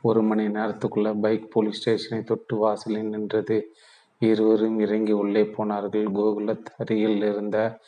ஒரு 0.03 0.23
மணி 0.23 0.47
நேரத்துக்குள்ளே 0.47 1.21
பைக் 1.21 1.51
போலீஸ் 1.51 1.79
ஸ்டேஷனை 1.79 2.25
தொட்டு 2.25 2.57
வாசலில் 2.57 3.09
நின்றது. 3.09 3.75
இருவரும் 4.19 4.79
இறங்கி 4.79 5.12
உள்ளே 5.12 5.45
போனார்கள். 5.45 6.05
கோகுலத் 6.05 6.65
அருகில் 6.79 7.17
இருந்த 7.17 7.79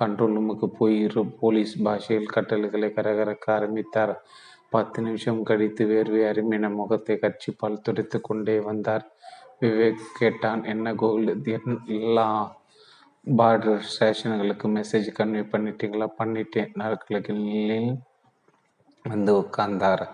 கண்ட்ரோல் 0.00 0.34
ரூமுக்கு 0.36 0.66
போய் 0.66 1.00
இரு 1.00 1.26
போலீஸ் 1.26 1.82
பாஷையில் 1.82 2.26
கட்டளைகளை 2.26 2.92
கரகரக்க 2.94 3.46
ஆரம்பித்தார். 3.46 4.24
பத்து 4.70 5.02
நிமிஷம் 5.02 5.42
கழித்து 5.42 5.86
வேர்வை 5.86 6.22
அருமின 6.30 6.74
முகத்தை 6.74 7.18
கட்சிப்பால் 7.20 7.80
துடைத்து 7.82 8.20
கொண்டே 8.20 8.60
வந்தார். 8.60 9.12
விவேக் 9.60 10.00
கேட்டான் 10.18 10.64
என்ன 10.64 10.94
கோகுல் 10.94 11.78
எல்லாம் 11.86 12.56
பார்டர் 13.34 13.82
ஸ்டேஷன்களுக்கு 13.98 14.66
மெசேஜ் 14.66 15.08
கன்வே 15.18 15.42
பண்ணிட்டீங்களா? 15.52 16.06
பண்ணிட்டேன். 16.18 16.70
நாட்களில் 16.74 17.98
வந்து 19.02 19.34
உட்கார்ந்தார். 19.34 20.08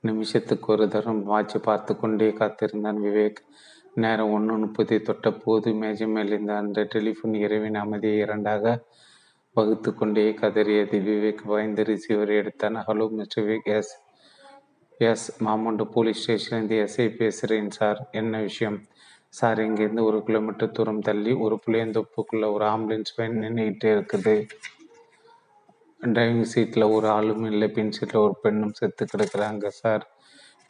நிமிஷத்துக்கு 0.00 0.72
ஒரு 0.72 0.88
தரம் 0.88 1.30
வாட்சி 1.30 1.58
பார்த்து 1.58 1.96
கொண்டே 1.96 2.32
காத்திருந்தான் 2.32 3.00
விவேக். 3.02 3.36
நேரம் 3.94 4.30
ஒன்று 4.30 4.56
முப்பத்தி 4.56 5.00
தொட்ட 5.00 5.30
போது 5.30 5.72
மேஜை 5.72 6.06
மேலிருந்த 6.06 6.56
அந்த 6.56 6.88
டெலிஃபோன் 6.94 7.34
இரவின் 7.34 7.74
அமைதியை 7.74 8.18
இரண்டாக 8.18 8.84
வகுத்து 9.52 9.94
கொண்டே 9.94 10.32
கதறியது. 10.32 11.00
விவேக் 11.00 11.46
பயந்து 11.46 11.84
ரிசீவர் 11.84 12.28
எடுத்தான். 12.28 12.76
Hello 12.76 13.10
mister 13.10 13.44
Vivek. 13.44 13.62
Yes 13.62 14.02
yes 14.98 15.42
Mamandur 15.42 15.86
police 15.86 16.30
ஸ்டேஷன்லேருந்து 16.30 16.88
எஸ்ஐ 16.88 17.16
பேசுகிறேன் 17.16 17.70
சார். 17.70 18.08
என்ன 18.10 18.40
விஷயம்? 18.40 18.86
சார் 19.32 19.58
இங்கேருந்து 19.60 20.02
ஒரு 20.02 20.18
கிலோமீட்டர் 20.22 20.70
தூரம் 20.70 21.00
தள்ளி 21.00 21.32
ஒரு 21.44 21.56
புளியந்தோப்புக்குள்ளே 21.64 22.48
ஒரு 22.52 22.64
ஆம்புலன்ஸ் 22.64 23.12
வேன் 23.16 23.34
நின்றுக்கிட்டே 23.42 23.88
இருக்குது. 23.96 24.34
டிரைவிங் 26.00 26.48
சீட்டில் 26.52 26.92
ஒரு 26.96 27.06
ஆளும் 27.08 27.44
இல்லை. 27.44 27.68
பின் 27.68 27.90
சீட்டில் 27.90 28.20
ஒரு 28.20 28.34
பெண்ணும் 28.42 28.72
செத்து 28.72 29.04
கிடக்கிறாங்க 29.04 29.66
சார். 29.80 30.04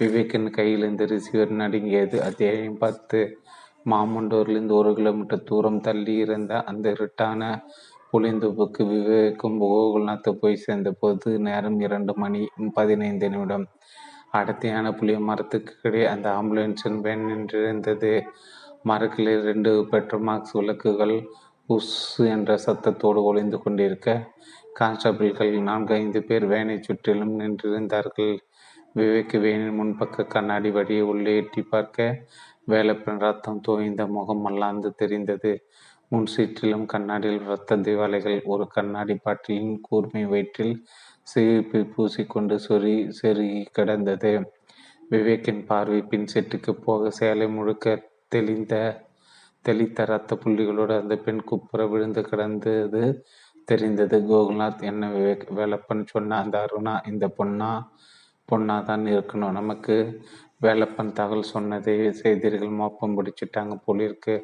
விவேக்கின் 0.00 0.48
கையிலிருந்து 0.58 1.06
ரிசீவர் 1.12 1.52
நடுங்கியது. 1.62 2.22
அத்தியாயம் 2.22 2.78
பத்து. 2.78 3.20
மாமண்டூர்லேருந்து 3.92 4.74
ஒரு 4.80 4.92
கிலோமீட்டர் 4.94 5.46
தூரம் 5.50 5.80
தள்ளி 5.80 6.14
இருந்த 6.14 6.62
அந்த 6.62 6.86
இருட்டான 6.90 7.42
புளிந்தோப்புக்கு 8.10 8.82
விவேக்கும் 8.92 9.56
கோகுல்நாத்து 9.62 10.30
போய் 10.40 10.62
சேர்ந்த 10.64 10.90
போது 11.00 11.30
நேரம் 11.48 11.78
இரண்டு 11.80 12.12
மணி 12.16 12.40
பதினைந்து 12.74 13.28
நிமிடம். 13.30 13.66
அடர்த்தியான 14.32 14.86
புளிய 14.92 15.18
மரத்துக்கு 15.20 15.72
கிடையே 15.82 16.06
அந்த 16.14 16.26
ஆம்புலன்ஸின் 16.38 16.98
வேன் 17.00 17.26
நின்றிருந்தது. 17.26 18.12
மரக்கிளில் 18.84 19.42
ரெண்டு 19.42 19.70
பெட்ரோமாக்ஸ் 19.90 20.56
விளக்குகள் 20.58 21.16
உஸ் 21.68 21.94
என்ற 22.34 22.50
சத்தத்தோடு 22.66 23.20
ஒளிந்து 23.22 23.58
கொண்டிருக்க 23.62 24.10
கான்ஸ்டபிள்கள் 24.80 25.54
நான்கு 25.60 25.92
ஐந்து 25.94 26.20
பேர் 26.22 26.44
வேனை 26.46 26.76
சுற்றிலும் 26.80 27.34
நின்றிருந்தார்கள். 27.40 28.34
விவேக் 28.94 29.34
வேனின் 29.40 29.78
முன்பக்க 29.80 30.26
கண்ணாடி 30.34 30.70
வழியை 30.70 31.04
உள்ளே 31.12 31.32
எட்டி 31.36 31.62
பார்க்க 31.62 32.06
வேலைப்பெண் 32.64 33.18
ரத்தம் 33.18 33.60
தோய்ந்த 33.60 34.02
முகம் 34.06 34.44
மல்லாந்து 34.46 34.90
தெரிந்தது. 34.94 35.52
முன் 36.08 36.28
சீற்றிலும் 36.34 36.86
கண்ணாடியில் 36.86 37.46
ரத்த 37.46 37.76
திவாலைகள் 37.76 38.38
ஒரு 38.44 38.64
கண்ணாடி 38.68 39.14
பாட்டிலின் 39.24 39.76
கூர்மை 39.80 40.22
வயிற்றில் 40.24 40.74
சிகிப்பை 41.26 41.80
பூசிக்கொண்டு 41.94 42.56
சொறி 42.68 42.94
செருகி 43.18 43.66
கிடந்தது. 43.72 44.32
விவேக்கின் 45.10 45.64
பார்வை 45.66 46.02
பின் 46.02 46.28
செட்டுக்கு 46.34 46.70
போக 46.70 47.10
சேலை 47.10 47.48
முழுக்க 47.48 48.04
தெளிந்த 48.28 48.74
தெளித்த 49.62 50.04
ரத்த 50.04 50.38
புள்ளிகளோடு 50.44 50.94
அந்த 51.00 51.14
பெண் 51.16 51.42
குப்புற 51.42 51.86
விழுந்து 51.86 52.22
கிடந்தது 52.22 53.24
தெரிந்தது. 53.64 54.16
கோகுல்நாத் 54.30 54.82
என்ன 54.82 55.08
விவேக் 55.10 55.44
வேலப்பன் 55.58 56.04
சொன்ன 56.06 56.38
அந்த 56.42 56.66
அருணா 56.66 56.94
இந்த 57.08 57.26
பொண்ணா? 57.38 57.70
பொண்ணா 58.52 58.82
தான் 58.82 59.04
இருக்கணும். 59.04 59.50
நமக்கு 59.50 60.22
வேலப்பன் 60.62 61.12
தகவல் 61.12 61.50
சொன்னதை 61.54 62.12
செய்தீர்கள் 62.12 62.78
மோப்பம் 62.80 63.16
பிடிச்சிட்டாங்க 63.18 63.74
போலிருக்கு. 63.84 64.36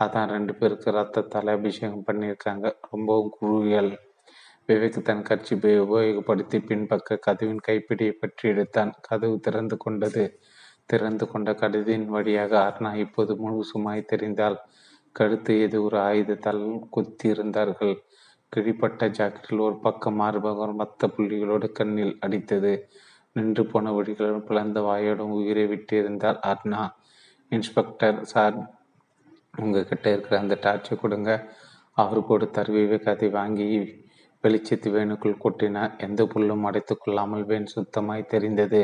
அதான் 0.00 0.28
ரெண்டு 0.28 0.54
பேருக்கு 0.54 0.90
ரத்தத்தால் 0.90 1.52
அபிஷேகம் 1.52 2.06
பண்ணியிருக்காங்க. 2.06 2.66
ரொம்பவும் 2.90 3.32
குழுவியல் 3.38 3.92
விவேக் 4.68 5.02
தன் 5.02 5.22
கட்சிப்பை 5.22 5.72
உபயோகப்படுத்தி 5.80 6.58
பின்பக்க 6.66 7.16
கதவின் 7.16 7.60
கைப்பிடியை 7.66 8.10
பற்றி 8.10 8.48
எடுத்தான். 8.48 8.92
கதவு 9.00 9.40
திறந்து 9.40 9.76
கொண்டது 9.76 10.40
திறந்து 10.86 11.28
கொண்ட 11.28 11.52
கடிதின் 11.52 12.06
வழியாக 12.06 12.52
அர்ணா 12.58 12.94
இப்போது 12.94 13.32
முழுசுமாய் 13.34 14.02
தெரிந்தால் 14.04 14.58
கழுத்து 15.12 15.60
ஏதோ 15.60 15.80
ஒரு 15.80 15.98
ஆயுதத்தால் 15.98 16.80
குத்தியிருந்தார்கள். 16.96 17.94
கிழிப்பட்ட 18.48 19.08
ஜாக்கெட்டில் 19.08 19.60
ஒரு 19.60 19.76
பக்கம் 19.78 20.20
மார்பகம் 20.20 20.80
மத்த 20.80 21.10
புள்ளிகளோடு 21.16 21.72
கண்ணில் 21.72 22.18
அடித்தது. 22.26 22.82
நின்று 23.32 23.66
போன 23.66 23.92
வழிகளும் 23.92 24.44
பிளந்த 24.44 24.80
வாயோடும் 24.80 25.34
உயிரை 25.38 25.66
விட்டிருந்தால் 25.66 26.40
அர்ணா. 26.52 26.88
இன்ஸ்பெக்டர் 27.48 28.22
சார் 28.24 28.56
உங்ககிட்ட 29.58 30.06
இருக்கிற 30.12 30.38
அந்த 30.38 30.58
டார்ச்சை 30.62 30.96
கொடுங்க. 31.00 31.30
அவர் 31.92 32.22
கொடுத்தார். 32.24 32.70
விவேக் 32.70 33.08
அதை 33.08 33.28
வாங்கி 33.28 34.04
வெளிச்சத்து 34.46 34.88
வேணுக்குள் 34.90 35.42
கொட்டினார் 35.44 35.92
எந்த 35.98 36.24
புல்லும் 36.24 36.62
அடைத்து 36.62 36.94
கொள்ளாமல் 36.98 37.44
வேன் 37.44 37.72
சுத்தமாய் 37.74 38.26
தெரிந்தது. 38.26 38.82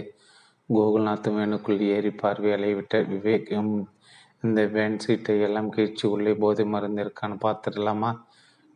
கோகுல்நாத் 0.68 1.28
வேணுக்குள் 1.36 1.80
ஏறி 1.80 2.10
பார்வையலை 2.10 2.74
விட்ட 2.74 3.00
விவேகம் 3.02 3.72
இந்த 4.40 4.60
வேன் 4.66 4.98
சீட்டை 4.98 5.34
எல்லாம் 5.40 5.70
கீழ்ச்சி 5.70 6.08
உள்ளே 6.08 6.34
போதை 6.34 6.64
மருந்து 6.64 7.12
பார்த்துடலாமா 7.44 8.10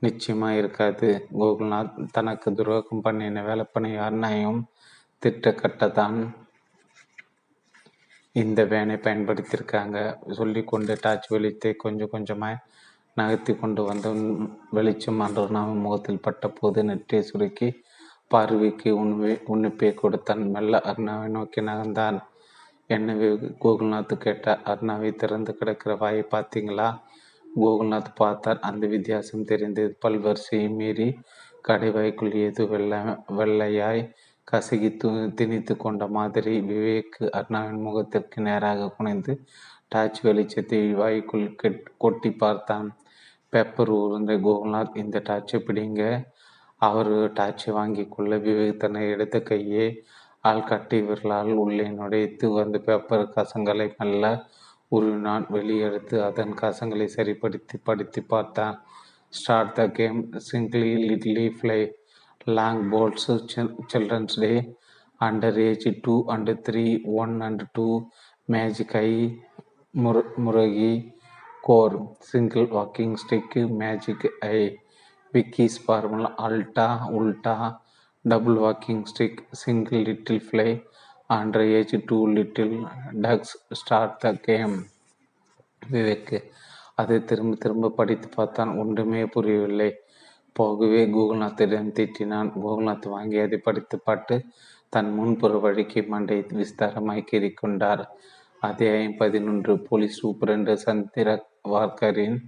நிச்சயமா 0.03 0.49
இருக்காது. 0.51 1.09
கோகுல்நாத் 1.41 1.95
தனக்கு 2.13 2.49
துரோகம் 2.53 3.01
பண்ணின 3.01 3.43
வேலைப்பனை 3.43 3.91
யாருனாயும் 3.97 4.61
திட்டக்கட்டத்தான் 5.23 6.19
இந்த 8.33 8.65
வேனை 8.65 8.97
பயன்படுத்தியிருக்காங்க. 8.97 9.99
சொல்லி 10.33 10.63
கொண்டு 10.65 10.95
டார்ச் 11.01 11.33
வெளிச்சத்தை 11.33 11.71
கொஞ்சம் 11.77 12.11
கொஞ்சமாக 12.11 12.63
நகர்த்தி 13.17 13.53
கொண்டு 13.57 13.83
வந்த 13.83 14.09
வெளிச்சம் 14.71 15.21
அன்றுநாம 15.21 15.75
முகத்தில் 15.75 16.21
பட்ட 16.21 16.49
போது 16.49 16.85
நெற்றியை 16.85 17.23
சுருக்கி 17.25 17.69
பார்வைக்கு 18.31 18.91
உண்மை 18.97 19.31
உன்னிப்பை 19.47 19.91
கொடுத்தான். 19.95 20.43
மெல்ல 20.51 20.81
அர்ணாவை 20.91 21.29
நோக்கி 21.29 21.61
நகர்ந்தான். 21.61 22.19
என்னவே 22.91 23.29
கோகுல்நாத் 23.63 24.15
கேட்ட 24.17 24.59
அர்ணாவை 24.65 25.11
திறந்து 25.15 25.53
கிடக்கிற 25.55 25.95
வாயை 25.95 26.25
பார்த்தீங்களா? 26.35 26.89
கோகுல்நாத் 27.61 28.13
பார்த்தார். 28.15 28.61
அந்த 28.61 28.85
வித்தியாசம் 28.87 29.45
தெரிந்தது. 29.45 29.97
பல்வரிசையை 30.05 30.69
மீறி 30.75 31.09
கடைவாய்க்குள் 31.69 32.35
ஏதோ 32.45 32.65
வெள்ளை 32.65 33.01
வெள்ளையாய் 33.39 34.03
கசகி 34.49 34.91
து 34.97 35.09
திணித்து 35.39 35.75
கொண்ட 35.77 36.07
மாதிரி 36.09 36.53
விவேக் 36.69 37.17
அர்ணாவின் 37.39 37.81
முகத்திற்கு 37.87 38.41
நேராக 38.41 38.91
குனைந்து 38.97 39.33
டார்ச் 39.89 40.21
வெளிச்சத்தை 40.27 40.81
வாய்க்குள் 40.95 41.49
கெட் 41.55 41.83
கொட்டி 41.99 42.31
பார்த்தான். 42.45 42.89
பெப்பர் 43.57 43.93
ஊர்ந்த 43.99 44.35
கோகுல்நாத் 44.47 44.97
இந்த 45.05 45.23
டார்ச்சை 45.29 45.61
பிடிங்க. 45.67 46.03
அவர் 46.83 47.13
டார்ச்சை 47.33 47.71
வாங்கி 47.71 48.05
கொள்ள 48.09 48.39
விவேக் 48.47 48.81
தன்னை 48.83 49.03
எடுத்த 49.11 49.37
கையே 49.51 49.87
ஆள் 50.41 50.65
கட்டி 50.65 50.99
விரலால் 51.01 51.53
உள்ளே 51.53 51.87
நுழைத்து 51.91 52.47
வந்த 52.55 52.79
பேப்பர் 52.79 53.25
கசங்களை 53.37 53.87
மெல்ல 53.99 54.25
உருவினான். 54.91 55.47
வெளியெடுத்து 55.53 56.17
அதன் 56.25 56.53
கசங்களை 56.61 57.05
சரிப்படுத்தி 57.05 57.79
படித்து 57.83 58.23
பார்த்தான். 58.23 58.77
Start 59.29 59.75
the 59.75 59.85
game 59.91 60.21
single 60.49 60.93
little 61.09 61.47
fly 61.57 61.81
long 62.57 62.83
poles 62.93 63.27
children's 63.93 64.37
day 64.41 64.53
under 65.21 65.59
age 65.65 65.87
two 66.03 66.15
and 66.35 66.53
three 66.67 66.85
one 67.23 67.35
and 67.41 67.65
two 67.73 67.87
magic 68.45 68.97
eye 68.97 69.11
முரு 69.95 70.23
முருகி 70.37 70.93
core 71.69 71.97
single 72.19 72.67
walking 72.69 73.15
stick 73.23 73.63
magic 73.81 74.27
eye 74.41 74.59
Vicks 75.33 75.79
formula 75.85 76.31
அல்டா 76.39 76.89
உல்டா 77.19 77.57
double 78.25 78.57
walking 78.57 79.03
stick 79.13 79.41
single 79.63 80.03
little 80.03 80.43
fly 80.47 80.69
under 81.29 81.69
age 81.73 81.95
two 82.07 82.19
little 82.29 82.77
ducks 83.21 83.57
start 83.71 84.19
the 84.19 84.33
game 84.33 84.77
விவேக்கு. 85.91 86.39
அதை 86.95 87.25
திரும்ப 87.25 87.55
திரும்ப 87.55 87.91
படித்து 87.91 88.29
பார்த்தான். 88.29 88.79
ஒன்றுமே 88.79 89.27
புரியவில்லை. 89.27 89.91
போகவே 90.53 91.01
கூகுள்நாத்திடம் 91.07 91.91
திட்டினான். 91.99 92.51
கூகுள்நாத் 92.57 93.09
வாங்கி 93.09 93.39
அதை 93.39 93.59
படித்து 93.59 93.97
பாட்டு 94.01 94.37
தன் 94.89 95.11
முன்புற 95.13 95.59
வழிக்கு 95.59 96.03
மண்டை 96.03 96.39
விஸ்தாரமாய் 96.53 97.55
கொண்டார். 97.55 98.05
அதே 98.61 98.93
பதினொன்று. 99.09 99.73
போலீஸ் 99.89 100.17
சூப்பரண்டு 100.21 100.75
சந்திர 100.87 101.29
வால்கரின் 101.73 102.39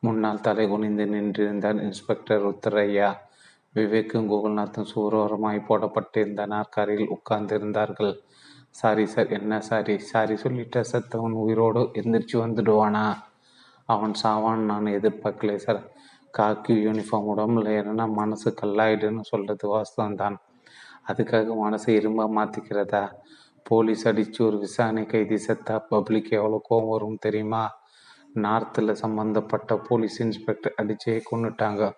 முன்னால் 0.00 0.40
தலை 0.40 0.64
குனிந்து 0.68 1.04
நின்றிருந்தார் 1.06 1.80
இன்ஸ்பெக்டர் 1.82 2.44
உத்தரையா 2.52 3.08
விவேக்கும் 3.74 4.28
கோகுல்நாத்தும் 4.30 4.90
சூரோரமாய் 4.92 5.66
போடப்பட்டிருந்த 5.68 6.42
நாற்காரியில் 6.46 7.12
உட்கார்ந்திருந்தார்கள். 7.16 8.14
சாரி 8.70 9.04
சார் 9.06 9.28
என்ன 9.28 9.60
சாரி? 9.60 9.94
சாரி 10.10 10.34
சொல்லிட்ட 10.34 10.80
சத்தவன் 10.92 11.36
உயிரோடு 11.44 11.82
எந்திரிச்சு 11.94 12.36
வந்துடுவானா? 12.44 13.06
அவன் 13.88 14.14
சாவான் 14.22 14.64
நான் 14.64 14.94
எதிர்பார்க்கல 14.98 15.54
சார். 15.56 15.82
காக்கி 16.34 16.74
யூனிஃபார்ம் 16.86 17.30
உடம்புல 17.32 17.68
ஏன்னா 17.80 18.06
மனசு 18.12 18.48
கல்லாயிடுன்னு 18.60 19.22
சொல்றது 19.24 19.66
வாஸ்தவம் 19.68 20.14
தான் 20.14 20.36
அதுக்காக 21.08 21.54
மனசை 21.64 21.92
இரும்ப 22.00 22.26
மாத்திக்கிறதா? 22.38 23.04
போலீஸ் 23.66 24.04
அடிச்சு 24.10 24.40
ஒரு 24.42 24.56
விசாரணை 24.58 25.02
கைதி 25.06 25.38
செத்தா 25.46 25.76
பப்ளிக் 25.88 26.30
எவ்வளோ 26.32 26.58
கோவம் 26.68 26.92
வரும் 26.92 27.22
தெரியுமா? 27.26 27.64
நார்த்தில் 28.34 28.92
சம்மந்தப்பட்ட 28.92 29.76
போலீஸ் 29.76 30.22
இன்ஸ்பெக்டர் 30.22 30.74
அடிச்சே 30.82 31.20
கொண்டுட்டாங்க 31.30 31.92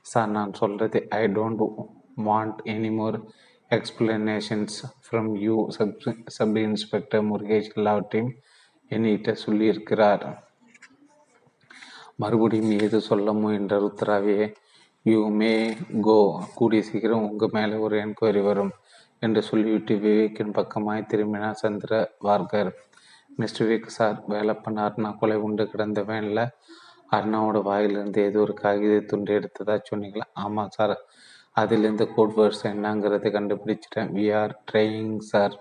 சார் 0.00 0.28
நான் 0.28 0.52
சொல்கிறது 0.52 1.06
I 1.10 1.26
don't 1.26 1.86
want 2.24 2.56
anymore 2.64 3.22
explanations 3.70 4.82
from 5.10 5.38
you 5.38 5.70
sub 5.70 6.14
sub 6.26 6.56
inspector 6.56 7.24
Murugesh 7.24 7.74
எல்லாவற்றையும் 7.74 8.32
என்கிட்ட 8.90 9.36
சொல்லியிருக்கிறார். 9.46 10.38
மறுபடியும் 12.16 12.70
ஏது 12.70 13.00
சொல்ல 13.00 13.32
முயன்ற 13.32 13.78
ருத்ராவே 13.78 14.54
யூ 15.02 15.28
மே 15.28 15.76
கோ 16.00 16.44
கூடிய 16.54 16.82
சீக்கிரம் 16.82 17.30
உங்கள் 17.30 17.48
மேலே 17.52 17.76
ஒரு 17.76 18.04
என்கொயரி 18.04 18.42
வரும் 18.42 18.72
என்று 19.20 19.42
சொல்லிவிட்டு 19.42 19.94
விவேக்கின் 19.96 20.52
பக்கமாய் 20.52 21.06
திரும்பினார் 21.06 21.54
சந்திர 21.54 22.14
வார்கர் 22.18 22.83
மிஸ்டர் 23.40 23.68
விக் 23.68 23.94
சார் 23.96 24.18
வேலைப்பண்ண 24.32 24.78
அர்ணா 24.88 25.10
கொலை 25.20 25.36
உண்டு 25.46 25.64
கிடந்த 25.70 26.00
வேனில் 26.08 26.42
அர்ணாவோட 27.16 27.58
வாயிலிருந்து 27.68 28.20
ஏதோ 28.28 28.38
ஒரு 28.44 28.54
காகித 28.60 28.94
துண்டு 29.10 29.32
எடுத்ததா 29.38 29.74
சொன்னீங்களா? 29.90 30.26
ஆமாம் 30.44 30.72
சார் 30.76 30.94
அதிலிருந்து 31.60 32.04
கோட் 32.14 32.34
வேர்ட்ஸ் 32.36 32.64
என்னங்கிறத 32.70 33.32
கண்டுபிடிச்சிட்டேன். 33.36 34.12
வி 34.16 34.24
ஆர் 34.40 34.54
ட்ரையிங் 34.68 35.16
சார் 35.30 35.56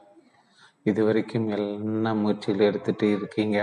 இது 0.86 1.01
வரைக்கும் 1.07 1.47
என்ன 1.57 2.13
முயற்சிகள் 2.21 2.67
எடுத்துகிட்டு 2.69 3.09
இருக்கீங்க? 3.17 3.57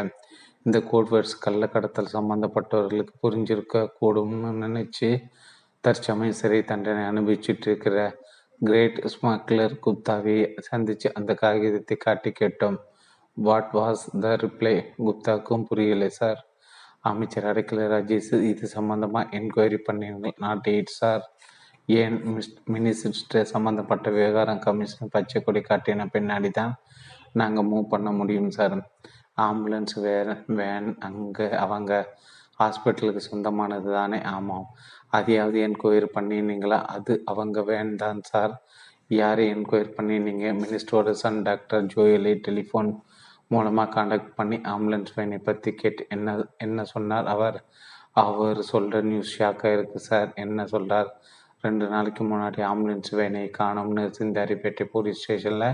இந்த 0.67 0.79
கோட் 0.91 1.11
வேர்ட்ஸ் 1.13 1.39
கள்ளக்கடத்தல் 1.45 2.13
சம்மந்தப்பட்டவர்களுக்கு 2.17 3.15
புரிஞ்சிருக்க 3.25 3.87
கூடும்னு 4.01 4.53
நினச்சி 4.65 5.11
தற்சமயம் 5.85 6.39
சிறை 6.41 6.63
தண்டனை 6.71 7.05
அனுபவிச்சுட்டு 7.13 7.67
இருக்கிற 7.71 7.97
கிரேட் 8.61 9.01
ஸ்மக்லர் 9.13 9.75
குப்தாவை 9.85 10.39
சந்தித்து 10.71 11.09
அந்த 11.19 11.33
காகிதத்தை 11.43 11.97
காட்டி 12.07 12.31
கேட்டோம். 12.41 12.79
வாட் 13.37 13.73
வாஸ் 13.77 14.05
த 14.23 14.33
ரிப்ளை 14.37 14.75
குப்தாவுக்கும் 14.99 15.67
புரியலை 15.69 16.09
சார் 16.13 16.41
அமைச்சர் 17.05 17.47
அடைக்கல 17.47 17.87
ராஜேஷ் 17.89 18.33
இது 18.49 18.67
சம்பந்தமாக 18.75 19.31
என்கொயரி 19.33 19.79
பண்ணீங்க 19.87 20.33
நாட் 20.39 20.67
எயிட் 20.69 20.93
சார் 20.97 21.23
ஏன் 21.89 22.17
மினிஸ்டர் 22.75 23.51
சம்மந்தப்பட்ட 23.53 24.09
விவகாரம் 24.11 24.61
கமிஷன் 24.61 25.13
பச்சை 25.15 25.41
கொடி 25.41 25.63
காட்டின 25.63 26.07
பின்னாடி 26.13 26.51
தான் 26.51 26.75
நாங்கள் 27.35 27.69
மூவ் 27.71 27.87
பண்ண 27.89 28.11
முடியும் 28.13 28.51
சார் 28.51 28.77
ஆம்புலன்ஸ் 29.39 29.97
வேற 30.01 30.29
வேன் 30.59 30.89
அங்கே 31.01 31.49
அவங்க 31.59 31.93
ஹாஸ்பிட்டலுக்கு 32.61 33.23
சொந்தமானது 33.27 33.91
தானே 33.93 34.19
ஆமாம். 34.31 34.67
அதையாவது 35.13 35.59
என்கொயரி 35.67 36.09
பண்ணினீங்களா 36.17 36.79
அது 36.95 37.13
அவங்க 37.27 37.61
வேன் 37.63 37.93
தான் 37.97 38.21
சார் 38.27 38.55
யாரை 39.13 39.45
என்கொயரி 39.55 39.91
பண்ணினீங்க 39.97 40.47
மினிஸ்டரோட 40.59 41.13
சன் 41.23 41.41
டாக்டர் 41.43 41.89
ஜோயலை 41.95 42.35
டெலிஃபோன் 42.45 42.91
மூலமாக 43.53 43.93
காண்டாக்ட் 43.95 44.35
பண்ணி 44.39 44.57
ஆம்புலன்ஸ் 44.73 45.15
வேனை 45.17 45.39
பற்றி 45.49 45.71
கேட்டு 45.81 46.03
என்ன 46.15 46.35
என்ன 46.67 46.85
சொன்னார் 46.95 47.29
அவர்? 47.35 47.59
அவர் 48.23 48.59
சொல்கிற 48.73 49.01
நியூஸ் 49.11 49.35
ஷாக்காக 49.39 49.75
இருக்குது 49.77 50.07
சார் 50.09 50.29
என்ன 50.45 50.67
சொல்கிறார் 50.75 51.11
ரெண்டு 51.65 51.87
நாளைக்கு 51.95 52.23
முன்னாடி 52.25 52.61
ஆம்புலன்ஸ் 52.69 53.11
வேனை 53.21 53.43
காணோம்னு 53.59 54.05
சிந்தாரிப்பேட்டை 54.19 54.85
போலீஸ் 54.95 55.21
ஸ்டேஷனில் 55.23 55.67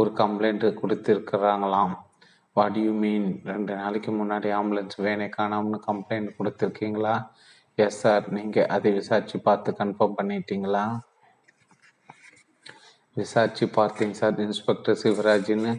ஒரு 0.00 0.10
கம்ப்ளைண்ட் 0.20 0.66
கொடுத்துருக்குறாங்களாம். 0.80 1.94
வாட் 2.56 2.78
யூ 2.84 2.92
மீன் 3.04 3.28
ரெண்டு 3.52 3.72
நாளைக்கு 3.82 4.10
முன்னாடி 4.20 4.48
ஆம்புலன்ஸ் 4.58 4.96
வேனை 5.06 5.28
காணோம்னு 5.38 5.78
கம்ப்ளைண்ட் 5.88 6.36
கொடுத்துருக்கீங்களா? 6.38 7.14
எஸ் 7.84 8.00
சார் 8.02 8.26
நீங்கள் 8.36 8.68
அதை 8.74 8.90
விசாரித்து 8.98 9.38
பார்த்து 9.48 9.70
கன்ஃபார்ம் 9.80 10.18
பண்ணிட்டீங்களா? 10.18 10.84
விசாரித்து 13.16 13.66
பார்த்தீங்க 13.80 14.16
சார் 14.20 14.38
இன்ஸ்பெக்டர் 14.46 15.00
சிவராஜ்னு 15.02 15.72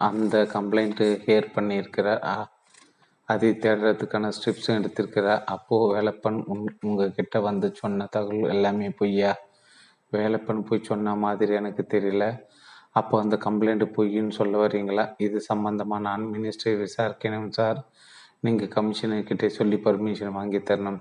அந்த 0.00 0.36
கம்ப்ளைண்ட்டு 0.54 1.06
ஹேர் 1.26 1.48
பண்ணியிருக்கிறார் 1.54 2.22
அதை 3.28 3.48
தேடுறதுக்கான 3.62 4.30
ஸ்டெப்ஸும் 4.36 4.78
எடுத்திருக்கிறார் 4.80 5.42
அப்போது 5.44 5.88
வேலப்பன் 5.94 6.38
உங் 6.52 6.66
உங்ககிட்ட 6.84 7.40
வந்து 7.40 7.68
சொன்ன 7.74 8.06
தகவல் 8.06 8.52
எல்லாமே 8.54 8.88
பொய்யா? 8.88 9.32
வேலப்பன் 10.12 10.66
போய் 10.68 10.88
சொன்ன 10.90 11.14
மாதிரி 11.14 11.54
எனக்கு 11.54 11.84
தெரியல. 11.94 12.24
அப்போ 12.92 13.14
அந்த 13.20 13.36
கம்ப்ளைண்ட் 13.44 13.84
பொய்ன்னு 13.96 14.36
சொல்ல 14.38 14.66
வரீங்களா 14.66 15.04
இது 15.16 15.38
சம்மந்தமாக 15.48 16.04
நான் 16.08 16.24
மினிஸ்டரை 16.34 16.74
விசாரிக்கணும் 16.82 17.48
சார். 17.48 17.80
நீங்கள் 18.40 18.68
கமிஷனர்கிட்டே 18.68 19.46
சொல்லி 19.46 19.76
பர்மிஷன் 19.76 20.36
வாங்கி 20.38 20.60
தரணும். 20.70 21.00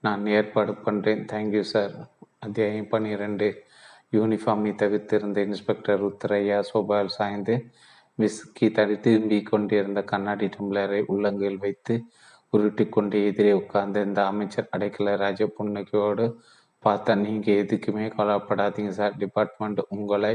நான் 0.00 0.26
ஏற்பாடு 0.26 0.72
பண்ணுறேன் 0.86 1.24
தேங்க்யூ 1.32 1.64
சார் 1.72 1.94
அத்தியாயம் 2.38 2.88
பன்னிரெண்டு. 2.88 3.48
யூனிஃபார்மை 4.12 4.72
தவிர்த்திருந்த 4.82 5.38
இன்ஸ்பெக்டர் 5.48 6.02
உத்தரையா 6.10 6.58
சோபால் 6.70 7.14
சாய்ந்து 7.18 7.54
விஸ்கி 8.18 8.66
தடி 8.70 8.96
திரும்பி 8.98 9.38
கொண்டிருந்த 9.42 10.00
கண்ணாடி 10.02 10.46
டம்ளரை 10.46 11.00
உள்ளங்கையில் 11.12 11.62
வைத்து 11.64 11.94
உருட்டி 12.50 12.84
கொண்டு 12.88 13.16
எதிரே 13.24 13.52
உட்கார்ந்திருந்த 13.52 14.08
இந்த 14.08 14.20
அமைச்சர் 14.26 14.68
அடைக்கல 14.76 15.14
ராஜ 15.16 15.46
புன்னகையோடு 15.56 16.26
பார்த்தா 16.84 17.12
நீங்கள் 17.20 17.58
எதுக்குமே 17.62 18.04
கவலைப்படாதீங்க 18.16 18.88
சார். 18.88 19.14
டிபார்ட்மெண்ட் 19.16 19.80
உங்களை 19.88 20.32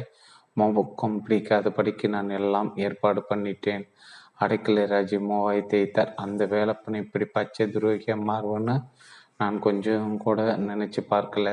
மோபக்கம் 0.59 1.17
பிடிக்காதபடிக்கு 1.25 2.07
நான் 2.07 2.29
எல்லாம் 2.29 2.69
ஏற்பாடு 2.75 3.21
பண்ணிட்டேன். 3.29 3.83
அடைக்கலை 4.39 4.83
ராஜி 4.93 5.17
மோவாய் 5.29 5.61
தேய்த்தார் 5.71 6.11
அந்த 6.15 6.41
வேலைப்பணி 6.45 6.97
இப்படி 7.05 7.25
பச்சை 7.37 7.65
துரோகியம் 7.67 8.27
மாறுவன்னு 8.29 8.75
நான் 9.37 9.57
கொஞ்சம் 9.59 10.17
கூட 10.17 10.41
நினைச்சு 10.69 11.01
பார்க்கல. 11.09 11.49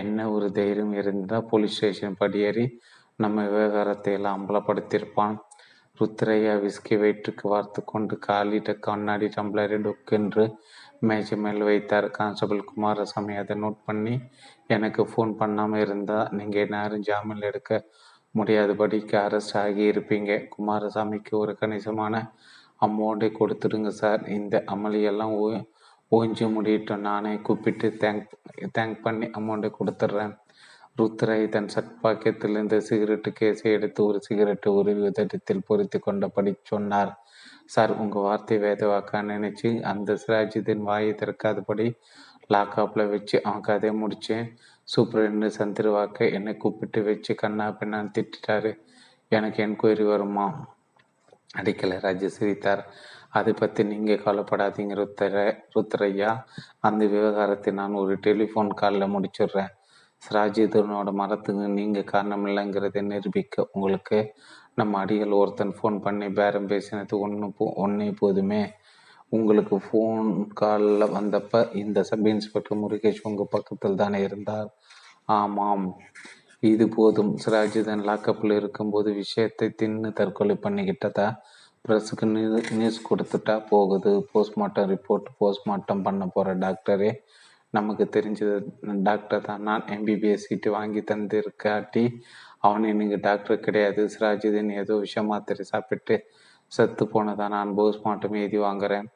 என்ன 0.00 0.28
ஒரு 0.30 0.48
தைரியம் 0.52 0.92
இருந்தால் 0.92 1.46
போலீஸ் 1.46 1.76
ஸ்டேஷன் 1.76 2.18
படியேறி 2.18 2.64
நம்ம 3.22 3.44
விவகாரத்தை 3.52 4.12
எல்லாம் 4.18 4.36
அம்பலப்படுத்தியிருப்பான். 4.38 5.36
ருத்ரையா 5.98 6.52
விஸ்கி 6.64 6.94
வயிற்றுக்கு 7.00 7.44
வார்த்து 7.52 7.80
கொண்டு 7.84 8.14
காலிட்ட 8.26 8.72
கண்ணாடி 8.86 9.26
டம்ளரை 9.36 9.78
டொக்கென்று 9.86 10.44
மேஜை 11.08 11.36
மேல் 11.38 11.62
வைத்தார். 11.68 12.06
கான்ஸ்டபிள் 12.18 12.62
குமாரசாமி 12.70 13.34
அதை 13.42 13.54
நோட் 13.62 13.78
பண்ணி 13.84 14.14
எனக்கு 14.76 15.02
ஃபோன் 15.10 15.32
பண்ணாமல் 15.40 15.82
இருந்தால் 15.84 16.30
நீங்கள் 16.38 16.72
நேரம் 16.74 17.06
ஜாமீன் 17.08 17.46
எடுக்க 17.50 17.80
முடியாதபடிக்கு 18.38 19.16
அரெஸ்ட் 19.26 19.56
ஆகி 19.62 19.84
இருப்பீங்க. 19.92 20.30
குமாரசாமிக்கு 20.54 21.32
ஒரு 21.42 21.54
கணிசமான 21.60 22.22
அமௌண்ட்டை 22.86 23.30
கொடுத்துடுங்க 23.38 23.92
சார். 24.02 24.22
இந்த 24.38 24.56
அமளியெல்லாம் 24.74 25.32
ஓ 25.40 25.46
ஓஞ்சி 26.12 26.46
முடியட்டும். 26.54 27.04
நானே 27.08 27.32
கூப்பிட்டு 27.46 27.88
தேங்க் 28.02 28.30
தேங்க் 28.76 29.02
பண்ணி 29.02 29.26
அமௌண்ட்டை 29.38 29.70
கொடுத்துட்றேன். 29.78 30.32
ருத்ரை 31.00 31.40
தன் 31.48 31.68
சட் 31.68 31.94
பாக்கியத்திலிருந்து 32.02 32.78
சிகரெட்டு 32.88 33.30
கேசை 33.40 33.68
எடுத்து 33.76 34.00
ஒரு 34.04 34.18
சிகரெட்டு 34.28 34.68
ஒரு 34.78 34.92
விதத்தில் 34.94 35.66
பொருத்தி 35.66 35.98
கொண்டபடி 35.98 36.52
சொன்னார். 36.62 37.12
சார் 37.66 37.92
உங்கள் 37.96 38.22
வார்த்தை 38.22 38.58
வேதவாக்க 38.58 39.22
நினைச்சு 39.32 39.68
அந்த 39.82 40.16
சிராஜித்தின் 40.22 40.86
வாயை 40.88 41.12
திறக்காதபடி 41.12 41.86
லாக்அப்பில் 42.54 43.10
வச்சு 43.10 43.36
அவன் 43.44 43.66
கதையை 43.68 43.94
சூப்பர் 43.94 44.50
சூப்பரண்டு 44.88 45.48
சந்திருவாக்க 45.58 46.32
என்னை 46.32 46.52
கூப்பிட்டு 46.56 47.00
வச்சு 47.04 47.34
கண்ணா 47.34 47.66
பின்னான்னு 47.80 48.14
திட்டாரு 48.16 48.72
எனக்கு 49.28 49.58
என்கொயரி 49.66 50.04
வருமா? 50.06 50.46
அடிக்கலை 51.58 51.96
ராஜு 52.00 52.28
சிரித்தார். 52.30 52.82
அதை 53.38 53.52
பற்றி 53.52 53.82
நீங்கள் 53.84 54.22
கவலைப்படாதீங்க 54.24 54.94
ருத்தர 55.00 55.36
ருத்ரையா 55.74 56.30
அந்த 56.80 57.02
விவகாரத்தை 57.06 57.72
நான் 57.72 58.00
ஒரு 58.02 58.14
டெலிஃபோன் 58.26 58.70
காலில் 58.74 59.12
முடிச்சிடுறேன். 59.14 59.70
சிராஜிதனோட 60.22 61.12
மரத்துக்கு 61.12 61.68
நீங்கள் 61.68 62.10
காரணமில்லைங்கிறதை 62.12 63.02
நிரூபிக்க 63.02 63.68
உங்களுக்கு 63.72 64.18
நம்ம 64.74 64.98
அடிகள் 64.98 65.30
ஒருத்தன் 65.30 65.74
ஃபோன் 65.76 65.96
பண்ணி 66.00 66.28
பேரம் 66.32 66.68
பேசினது 66.68 67.14
ஒன்று 67.18 67.52
போ 67.52 67.72
ஒன்றே 67.76 68.10
போதுமே. 68.10 68.72
உங்களுக்கு 69.28 69.76
ஃபோன் 69.76 70.46
காலில் 70.52 71.12
வந்தப்ப 71.16 71.74
இந்த 71.74 72.02
சப் 72.02 72.26
இன்ஸ்பெக்டர் 72.26 72.80
முருகேஷ் 72.80 73.20
உங்கள் 73.22 73.50
பக்கத்தில் 73.50 73.94
தானே 73.94 74.20
இருந்தார். 74.22 74.68
ஆமாம். 75.24 75.96
இது 76.60 76.88
போதும். 76.88 77.36
சிராஜிதன் 77.44 78.06
லாக்கப்பில் 78.06 78.52
இருக்கும்போது 78.52 79.12
விஷயத்தை 79.12 79.74
தின்னு 79.82 80.12
தற்கொலை 80.12 80.56
பண்ணிக்கிட்டதா? 80.62 81.28
ப்ரெஸ்ஸுக்கு 81.88 82.26
நியூஸ் 82.76 83.06
கொடுத்துட்டா 83.10 83.66
போகுது. 83.68 84.28
போஸ்ட்மார்ட்டம் 84.32 84.90
ரிப்போர்ட் 84.94 85.28
போஸ்ட்மார்ட்டம் 85.40 86.02
பண்ண 86.02 86.26
போகிற 86.26 86.54
டாக்டரே 86.56 87.10
நமக்கு 87.76 88.04
தெரிஞ்சது. 88.16 88.56
டாக்டர் 89.08 89.46
தான். 89.48 89.62
நான் 89.62 89.84
எம்பிபிஎஸ் 89.96 90.46
சீட்டு 90.46 90.70
வாங்கி 90.76 91.02
தந்திருக்காட்டி 91.10 92.04
அவன் 92.66 92.84
இன்னைக்கு 92.84 93.18
டாக்டர் 93.28 93.64
கிடையாது. 93.66 94.02
சிராஜுதீன் 94.14 94.72
ஏதோ 94.82 94.94
விஷம் 95.04 95.30
மாத்திரை 95.32 95.64
சாப்பிட்டு 95.64 96.16
செத்து 96.72 97.04
போனதா 97.04 97.46
நான் 97.48 97.76
போஸ்ட்மார்ட்டம் 97.78 98.36
எழுதி 98.40 98.58
வாங்குறேன். 98.58 99.06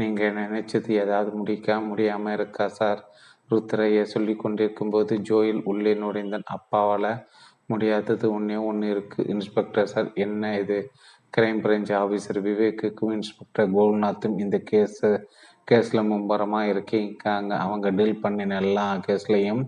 நீங்கள் 0.00 0.36
நினைச்சது 0.42 0.90
ஏதாவது 1.04 1.30
முடிக்க 1.30 1.78
முடியாமல் 1.80 2.32
இருக்கா 2.32 2.66
சார்? 2.80 3.00
ருத்ரையை 3.50 4.02
சொல்லி 4.14 4.34
கொண்டிருக்கும் 4.36 4.92
போது 4.94 5.14
ஜோயில் 5.30 5.62
உள்ளே 5.64 5.94
நுழைந்தான். 5.94 6.46
அப்பாவால் 6.56 7.10
முடியாதது 7.66 8.26
ஒன்றே 8.32 8.56
ஒன்று 8.68 8.86
இருக்குது 8.94 9.28
இன்ஸ்பெக்டர் 9.34 9.90
சார் 9.94 10.08
என்ன 10.24 10.52
இது? 10.58 10.78
கிரைம் 11.34 11.60
பிரான்ச் 11.64 11.92
ஆஃபீஸர் 12.00 12.38
விவேக்குக்கும் 12.48 13.12
இன்ஸ்பெக்டர் 13.12 13.70
கோல்நாத்தும் 13.76 14.36
இந்த 14.38 14.56
கேஸை 14.70 15.10
கேஸில் 15.68 16.08
மும்பரமாக 16.10 16.70
இருக்காங்க. 16.72 17.52
அவங்க 17.64 17.88
டீல் 17.98 18.22
பண்ணின 18.22 18.58
எல்லா 18.64 18.86
கேஸ்லையும் 19.06 19.62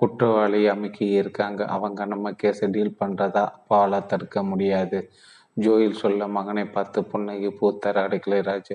குற்றவாளி 0.00 0.60
அமைக்கி 0.74 1.06
இருக்காங்க. 1.20 1.60
அவங்க 1.76 2.04
நம்ம 2.12 2.30
கேஸை 2.42 2.68
டீல் 2.76 2.98
பண்ணுறதா 3.00 3.42
அப்பாவால் 3.56 4.08
தடுக்க 4.12 4.42
முடியாது. 4.50 4.98
ஜோயில் 5.56 6.00
சொல்ல 6.02 6.26
மகனை 6.36 6.64
பார்த்து 6.76 6.98
புன்னகி 7.12 7.48
பூத்தார் 7.58 7.98
அடைக்கலைராஜ் 8.04 8.74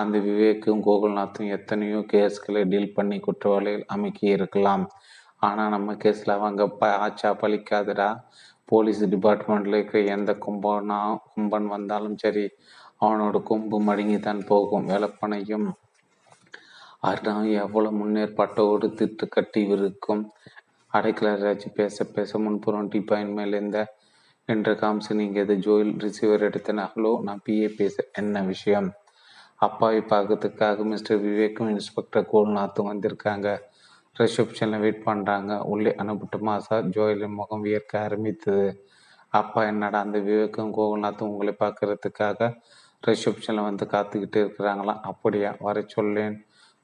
அந்த 0.00 0.16
விவேக்கும் 0.28 0.80
கோகுல்நாத்தும் 0.86 1.52
எத்தனையோ 1.56 2.00
கேஸ்களை 2.12 2.62
டீல் 2.72 2.94
பண்ணி 2.96 3.18
குற்றவாளிகள் 3.26 3.84
அமைக்கி 3.94 4.26
இருக்கலாம். 4.36 4.84
ஆனால் 5.46 5.72
நம்ம 5.74 5.94
கேஸில் 6.02 6.36
அவங்க 6.38 6.62
ப 6.80 6.90
ஆச்சா 7.04 7.30
பழிக்காதடா. 7.42 8.10
போலீஸ் 8.70 9.02
டிபார்ட்மெண்ட்டில் 9.14 9.76
இருக்கிற 9.78 10.00
எந்த 10.16 10.30
கும்பனா 10.44 10.98
கும்பன் 11.32 11.68
வந்தாலும் 11.74 12.16
சரி 12.22 12.44
அவனோட 13.04 13.36
கொம்பு 13.50 13.78
மடங்கி 13.88 14.18
தான் 14.20 14.42
போகும். 14.50 14.86
வேலப்பனையும் 14.90 15.66
அருணா 17.08 17.32
எவ்வளோ 17.62 17.88
முன்னேற்பாட்டோடு 17.90 18.86
திட்டு 18.98 19.24
கட்டி 19.28 19.60
இருக்கும் 19.66 20.22
அடைக்கலராஜ் 20.92 21.66
பேச 21.74 22.04
பேச 22.04 22.38
முன்புறம் 22.38 22.88
டிபாயின் 22.92 23.32
மேல் 23.32 23.54
இந்த 23.54 23.78
என்ற 24.48 24.72
காமிச்சு 24.72 25.26
எது 25.32 25.54
ஜோயில் 25.56 25.92
ரிசீவர் 26.04 26.46
எடுத்தன. 26.48 26.86
ஹலோ 26.92 27.12
நான் 27.22 27.42
பிஏ 27.46 27.68
பேச 27.76 28.04
என்ன 28.12 28.42
விஷயம்? 28.42 28.88
அப்பாவை 29.56 30.00
பார்க்கறதுக்காக 30.12 30.84
மிஸ்டர் 30.84 31.20
விவேக்கும் 31.20 31.68
இன்ஸ்பெக்டர் 31.68 32.28
கோல்நாத்தும் 32.32 32.90
வந்திருக்காங்க. 32.92 33.48
ரிசப்ஷனில் 34.16 34.78
வெயிட் 34.78 35.06
பண்ணுறாங்க 35.06 35.60
உள்ளே 35.64 35.94
அனுப்பட்டுமா. 36.02 36.56
சார் 36.56 36.84
ஜோயிலின் 36.86 37.38
முகம் 37.40 37.60
வியர்க்க 37.60 37.98
ஆரம்பித்தது. 38.00 38.68
அப்பா 39.28 39.62
என்னடா 39.64 40.00
அந்த 40.00 40.18
விவேக்கும் 40.18 40.74
கோகுல்நாத்தும் 40.76 41.28
உங்களை 41.28 41.54
பார்க்கறதுக்காக 41.58 42.50
ரிசப்ஷனில் 43.02 43.68
வந்து 43.68 43.84
காத்துக்கிட்டு 43.86 44.38
இருக்கிறாங்களாம் 44.44 45.02
அப்படியா? 45.02 45.56
வர 45.60 45.84
சொல்லேன். 45.86 46.36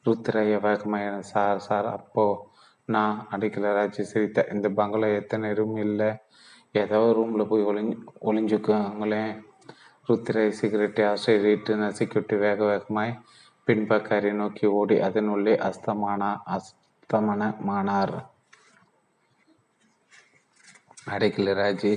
ருத்ரைய 0.06 0.54
வேகமாக 0.60 1.20
சார் 1.32 1.60
சார் 1.60 1.86
அப்போ 1.86 2.24
நான் 2.84 3.26
அடிக்கலராஜ் 3.30 4.00
சிரித்தேன். 4.12 4.52
இந்த 4.54 4.68
பங்களா 4.68 5.08
எத்தனை 5.20 5.52
ரூம் 5.52 5.76
இல்லை? 5.76 6.10
ஏதோ 6.72 7.00
ரூமில் 7.12 7.46
போய் 7.46 7.68
ஒளிஞ்சு 7.70 7.96
ஒளிஞ்சுக்குங்களேன். 8.24 9.32
ருத்திரை 10.08 10.48
சிகரெட்டை 10.48 11.04
ஆஸ்திரேலிட்டு 11.04 11.76
நசுக்கிவிட்டு 11.76 12.36
வேக 12.38 12.58
வேகமாய் 12.64 13.20
பின்பக்கரை 13.66 14.32
நோக்கி 14.32 14.66
ஓடி 14.78 14.96
அதனுள்ளே 15.00 15.54
அஸ்தமானா 15.68 16.30
அஸ்தமனமானார். 16.54 18.16
அடைக்கல 21.10 21.52
ராஜி 21.62 21.92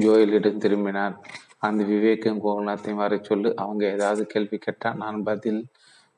ஜோயலிடம் 0.00 0.62
திரும்பினார் 0.64 1.16
அந்த 1.58 1.84
விவேக்கும் 1.84 2.42
கோகுல்நாத்தையும் 2.44 3.02
வர 3.04 3.16
சொல்லு. 3.22 3.56
அவங்க 3.56 3.82
ஏதாவது 3.90 4.22
கேள்வி 4.26 4.58
கேட்டால் 4.58 4.96
நான் 4.96 5.22
பதில் 5.22 5.60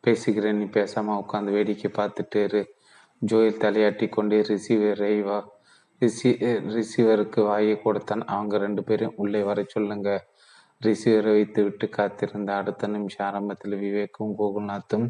பேசுகிறேன் 0.05 0.57
நீ 0.57 0.65
பேசாமல் 0.65 1.23
உட்காந்து 1.23 1.55
வேடிக்கை 1.57 1.91
பார்த்துட்டு 1.91 2.41
இரு. 2.43 2.63
ஜோயில் 3.21 3.63
தலையாட்டி 3.65 4.09
கொண்டே 4.09 4.39
ரிசீவரை 4.41 5.23
வா. 5.23 5.39
ரிசி 5.99 6.31
ரிசீவருக்கு 6.75 7.41
வாயை 7.45 7.75
கொடுத்தான். 7.83 8.25
அவங்க 8.25 8.59
ரெண்டு 8.59 8.83
பேரும் 8.85 9.15
உள்ளே 9.17 9.43
வர 9.43 9.65
சொல்லுங்க. 9.67 10.11
ரிசீவரை 10.81 11.33
வைத்து 11.33 11.63
விட்டு 11.63 11.89
காத்திருந்த 11.89 12.51
அடுத்த 12.57 12.87
நிமிஷம் 12.87 13.27
ஆரம்பத்தில் 13.27 13.77
விவேக்கும் 13.79 14.35
கோகுல்நாத்தும் 14.39 15.07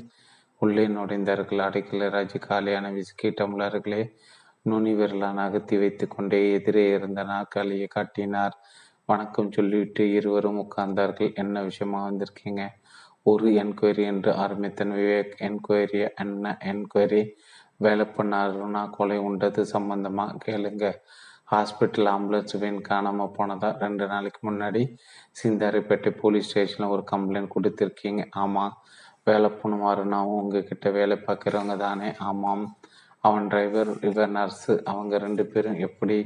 உள்ளே 0.63 0.85
நுழைந்தார்கள். 0.89 1.63
அடைக்கல 1.67 2.11
ராஜு 2.11 2.39
காலியான 2.39 2.91
விஸ்கி 2.93 3.29
டம்ளர்களை 3.41 4.03
நுனி 4.63 4.93
விரலான் 4.95 5.41
அகத்தி 5.47 5.79
வைத்து 5.79 6.05
கொண்டே 6.09 6.53
எதிரே 6.53 6.85
இருந்த 6.91 7.23
நாற்காலியை 7.23 7.87
காட்டினார். 7.87 8.55
வணக்கம் 9.05 9.53
சொல்லிவிட்டு 9.53 10.05
இருவரும் 10.13 10.61
உட்கார்ந்தார்கள். 10.61 11.35
என்ன 11.35 11.63
விஷயமா 11.63 11.99
வந்திருக்கீங்க? 12.09 12.63
ஒரு 13.25 13.51
என்கொயரி 13.51 14.05
என்று 14.05 14.31
ஆரம்பித்தன். 14.35 14.93
விவேக் 14.93 15.35
என்கொயரி 15.49 16.01
என்ன? 16.17 16.57
என்கொயரி 16.65 17.21
வேலை 17.77 18.07
பண்ணாருன்னா 18.17 18.83
கொலை 18.91 19.19
உண்டது 19.19 19.63
சம்பந்தமா? 19.73 20.27
கேளுங்க. 20.47 20.93
ஹாஸ்பிட்டல் 21.53 22.09
ஆம்புலன்ஸ் 22.15 22.59
வேன் 22.59 22.81
காணாமல் 22.81 23.35
போனதா? 23.39 23.69
ரெண்டு 23.79 24.07
நாளைக்கு 24.07 24.41
முன்னாடி 24.51 24.83
சிந்தாரிப்பேட்டை 25.43 26.11
போலீஸ் 26.21 26.49
ஸ்டேஷனில் 26.49 26.93
ஒரு 26.93 27.05
கம்ப்ளைண்ட் 27.13 27.55
கொடுத்துருக்கீங்க. 27.57 28.27
ஆமாம் 28.31 28.75
வேலை 29.25 29.51
பொண்ணுமாறுனாவும் 29.51 30.39
உங்ககிட்ட 30.41 30.91
வேலை 30.91 31.17
பார்க்குறவங்க 31.27 31.77
தானே? 31.77 32.09
ஆமாம். 32.19 32.65
அவன் 33.21 33.47
டிரைவர் 33.47 33.91
இவர் 34.03 34.33
நர்ஸு 34.33 34.73
அவங்க 34.85 35.19
ரெண்டு 35.19 35.47
பேரும் 35.47 35.79
எப்படி 35.79 36.19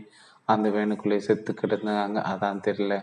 அந்த 0.45 0.69
வேனுக்குள்ளே 0.69 1.17
செத்து 1.17 1.53
கிடந்தாங்க 1.53 2.19
அதான் 2.33 2.65
தெரியல. 2.67 2.95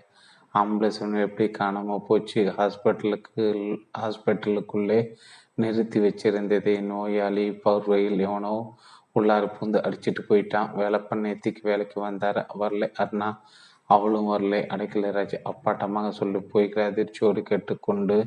ஆம்புலன்ஸ் 0.55 0.99
எப்படி 1.21 1.45
காணாமல் 1.51 2.05
போச்சு? 2.07 2.41
ஹாஸ்பிட்டலுக்கு 2.57 3.45
ஹாஸ்பிட்டலுக்குள்ளே 4.01 4.99
நிறுத்தி 5.53 5.99
வச்சிருந்ததை 5.99 6.73
நோயாளி 6.81 7.45
பார்வையில் 7.63 8.19
எவனோ 8.19 8.53
உள்ளார 9.15 9.43
பூந்து 9.55 9.77
அடிச்சிட்டு 9.87 10.21
போயிட்டான். 10.29 10.69
வேலை 10.75 10.99
பண்ண 10.99 11.33
எத்திக்கு 11.33 11.61
வேலைக்கு 11.61 11.97
வந்தார். 12.01 12.39
வரல 12.59 12.89
அருணா. 13.03 13.29
அவளும் 13.89 14.29
வரல. 14.31 14.55
அடைக்கல 14.73 15.11
ராஜ். 15.17 15.35
அப்பாட்டமாக 15.51 16.09
சொல்லி 16.11 16.39
போய்கிற 16.53 16.81
அதிர்ச்சியோடு 16.91 17.41
கேட்டுக்கொண்டு 17.41 18.17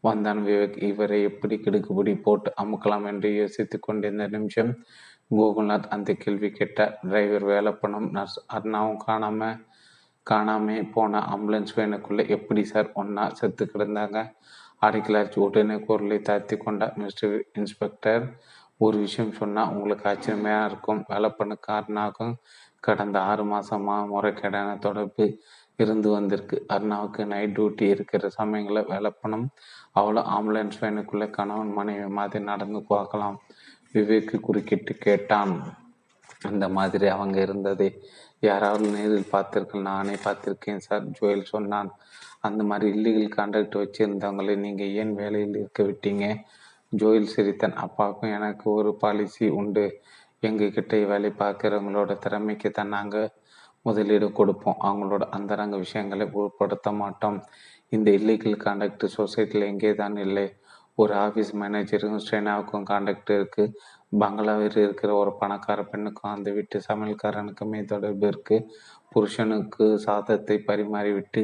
வந்தான் 0.00 0.40
விவேக். 0.46 0.78
இவரை 0.82 1.22
எப்படி 1.22 1.56
கிடுக்குபிடி 1.56 2.14
போட்டு 2.22 2.52
அமுக்கலாம் 2.62 3.06
என்று 3.06 3.30
யோசித்து 3.34 3.78
கொண்டிருந்த 3.80 4.26
நிமிஷம் 4.28 4.72
கோகுல்நாத் 5.30 5.92
அந்த 5.96 6.10
கேள்வி 6.14 6.50
கேட்டார். 6.50 6.94
டிரைவர் 7.02 7.44
வேலை 7.44 7.72
பண்ணும் 7.72 8.08
நர்ஸ் 8.10 8.38
அருணாவும் 8.56 9.02
காணாமல் 9.06 9.58
காணாமே 10.30 10.76
போன 10.94 11.20
ஆம்புலன்ஸ் 11.34 11.76
வேனுக்குள்ளே 11.76 12.24
எப்படி 12.28 12.62
சார் 12.64 12.88
ஒன்னா 12.94 13.24
செத்து 13.32 13.64
கிடந்தாங்க? 13.72 14.18
அடைக்கலாச்சு 14.80 15.38
உடனே 15.38 15.76
குரலை 15.80 16.18
தாழ்த்தி 16.20 16.56
கொண்டார் 16.56 16.96
மிஸ்டர் 16.96 17.34
இன்ஸ்பெக்டர் 17.52 18.24
ஒரு 18.76 18.96
விஷயம் 18.98 19.32
சொன்னால் 19.32 19.72
உங்களுக்கு 19.74 20.08
ஆச்சரியமாக 20.08 20.68
இருக்கும். 20.70 21.00
வேலைப்பண்ணுக்காரனாகும் 21.08 22.34
கடந்த 22.80 23.16
ஆறு 23.20 23.44
மாதமாக 23.44 24.08
முறைகேடான 24.12 24.78
தொடர்பு 24.78 25.26
இருந்து 25.76 26.08
வந்திருக்கு. 26.10 26.56
அருணாவுக்கு 26.68 27.22
நைட் 27.26 27.54
டியூட்டி 27.58 27.84
இருக்கிற 27.94 28.28
சமயங்களில் 28.28 28.88
வேலைப்பணம் 28.88 29.46
அவ்வளோ 30.00 30.22
ஆம்புலன்ஸ் 30.36 30.80
வேனுக்குள்ளே 30.80 31.28
கணவன் 31.30 31.72
மனைவி 31.72 32.08
மாதிரி 32.18 32.44
நடந்து 32.44 32.82
பார்க்கலாம். 32.82 33.38
விவேக்கு 33.94 34.36
குறுக்கிட்டு 34.40 34.92
கேட்டான் 34.98 35.54
அந்த 36.50 36.68
மாதிரி 36.68 37.06
அவங்க 37.08 37.36
இருந்ததே 37.40 37.88
யாராவது 38.42 38.84
நேரில் 38.94 39.32
பார்த்திருக்கீங்க 39.32 39.88
நானே 39.90 40.14
பார்த்திருக்கேன் 40.24 40.84
சார். 40.86 41.04
ஜோயல் 41.18 41.50
சொன்னான் 41.52 41.90
அந்த 42.46 42.62
மாதிரி 42.70 42.86
இல்லீகல் 42.96 43.36
கான்ட்ராக்ட் 43.36 43.76
வச்சுருந்தவங்களை 43.80 44.54
நீங்கள் 44.64 44.94
ஏன் 45.02 45.12
வேலையில் 45.20 45.58
இருக்க 45.60 45.82
விட்டீங்க? 45.88 46.26
ஜோயில் 46.92 47.32
சிரித்தன் 47.34 47.76
அப்பாவுக்கும் 47.84 48.34
எனக்கு 48.38 48.66
ஒரு 48.78 48.90
பாலிசி 49.02 49.46
உண்டு. 49.60 49.84
எங்ககிட்ட 50.48 50.94
வேலை 51.12 51.30
பார்க்குறவங்களோட 51.42 52.12
திறமைக்கு 52.24 52.70
தான் 52.70 52.94
நாங்கள் 52.96 53.28
முதலீடு 53.86 54.26
கொடுப்போம். 54.32 54.80
அவங்களோட 54.88 55.24
அந்தரங்க 55.36 55.76
விஷயங்களை 55.84 56.26
உட்படுத்த 56.40 56.90
மாட்டோம். 57.02 57.38
இந்த 57.92 58.08
இல்லீகல் 58.18 58.62
கான்டாக்ட் 58.64 59.06
சொசைட்டியில் 59.18 59.70
எங்கே 59.72 59.92
தான் 60.02 60.16
இல்லை. 60.26 60.46
ஒரு 60.98 61.12
ஆஃபீஸ் 61.24 61.52
மேனேஜருக்கும் 61.62 62.22
ஸ்ட்ரெயினாவுக்கும் 62.24 62.86
கான்டாக்ட் 62.90 63.30
இருக்குது 63.38 63.74
பங்களாவில் 64.12 64.78
இருக்கிற 64.84 65.10
ஒரு 65.14 65.30
பணக்கார 65.40 65.80
பெண்ணுக்கும் 65.82 66.32
அந்த 66.34 66.48
வீட்டு 66.56 66.78
சமையல்காரனுக்குமே 66.88 67.80
தொடர்பு 67.92 68.26
இருக்குது 68.30 68.66
புருஷனுக்கு 69.12 69.86
சாதத்தை 70.04 70.56
பரிமாறிவிட்டு 70.68 71.42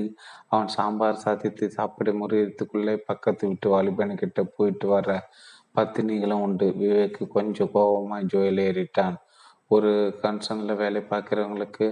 அவன் 0.48 0.70
சாம்பார் 0.76 1.22
சாதித்து 1.24 1.64
சாப்பிட 1.70 2.12
முறியத்துக்குள்ளே 2.20 2.94
பக்கத்து 3.08 3.48
வீட்டு 3.50 3.68
வாலிபனுக்கிட்ட 3.74 4.42
போயிட்டு 4.56 4.86
வர 4.94 5.16
பத்தினிகளும் 5.76 6.44
உண்டு. 6.46 6.66
விவேக்கு 6.80 7.24
கொஞ்சம் 7.36 7.72
கோபமாக 7.74 8.28
ஜோயில் 8.32 8.62
ஏறிட்டான். 8.68 9.16
ஒரு 9.70 9.90
கன்சர்னில் 10.22 10.80
வேலை 10.82 11.00
பார்க்குறவங்களுக்கு 11.10 11.86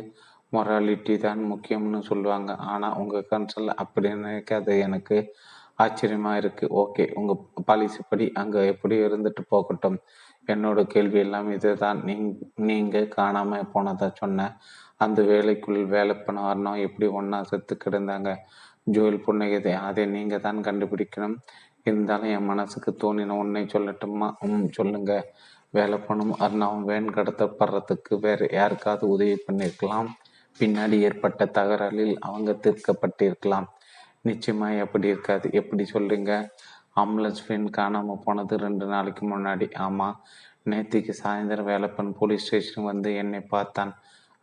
மொராலிட்டி 0.53 1.15
தான் 1.19 1.43
முக்கியம்னு 1.53 2.01
சொல்லுவாங்க. 2.11 2.51
ஆனால் 2.73 2.97
உங்கள் 3.01 3.29
கன்சர்னில் 3.33 3.81
அப்படி 3.85 4.09
நினைக்காத 4.17 4.79
எனக்கு 4.87 5.19
ஆச்சரியமாக 5.85 6.41
இருக்குது 6.43 6.73
ஓகே 6.83 7.05
உங்கள் 7.19 7.65
பாலிசி 7.69 8.03
படி 8.11 8.27
அங்கே 8.43 8.61
எப்படி 8.73 8.97
இருந்துட்டு 9.07 9.43
போகட்டும். 9.53 9.99
என்னோட 10.47 10.83
கேள்வி 10.87 11.19
எல்லாம் 11.19 11.51
இதுதான். 11.53 12.05
நீங் 12.05 12.27
நீங்கள் 12.55 13.09
காணாமல் 13.09 13.71
போனதா 13.75 14.09
சொன்னேன் 14.15 14.57
அந்த 14.97 15.23
வேலைக்குள் 15.23 15.85
வேலை 15.85 16.15
பண்ண 16.17 16.77
எப்படி 16.77 17.07
ஒன்றா 17.07 17.43
செத்து 17.43 17.77
கிடந்தாங்க? 17.85 18.31
ஜோயில் 18.91 19.25
புன்னகதை 19.25 19.73
அதை 19.73 20.07
நீங்கள் 20.07 20.41
தான் 20.41 20.61
கண்டுபிடிக்கணும். 20.61 21.37
இருந்தாலும் 21.83 22.31
என் 22.31 22.45
மனசுக்கு 22.45 22.91
தோணின 23.03 23.37
உன்னை 23.43 23.63
சொல்லட்டுமா? 23.65 24.29
ம் 24.41 24.69
சொல்லுங்க. 24.69 25.13
வேலை 25.71 25.99
பண்ணும் 25.99 26.35
அருணாவும் 26.41 26.85
வேன் 26.85 27.09
கடத்தப்படுறதுக்கு 27.09 28.19
வேற 28.21 28.49
யாருக்காவது 28.53 29.09
உதவி 29.09 29.37
பண்ணியிருக்கலாம் 29.47 30.09
பின்னாடி 30.61 30.99
ஏற்பட்ட 30.99 31.45
தகராறில் 31.45 32.15
அவங்க 32.19 32.53
தீர்க்கப்பட்டிருக்கலாம். 32.65 33.67
நிச்சயமா 34.25 34.69
எப்படி 34.79 35.09
இருக்காது. 35.09 35.47
எப்படி 35.53 35.85
சொல்றீங்க? 35.93 36.33
ஆம்புலன்ஸ் 36.97 37.43
வேன் 37.47 37.69
காணாமல் 37.79 38.23
போனது 38.25 38.57
ரெண்டு 38.57 38.85
நாளைக்கு 38.87 39.23
முன்னாடி. 39.33 39.67
ஆமாம் 39.87 40.19
நேத்திக்கு 40.71 41.13
சாயந்தரம் 41.23 41.69
வேலப்பன் 41.71 42.13
போலீஸ் 42.19 42.45
ஸ்டேஷன் 42.47 42.89
வந்து 42.91 43.11
என்னை 43.23 43.41
பார்த்தான். 43.55 43.93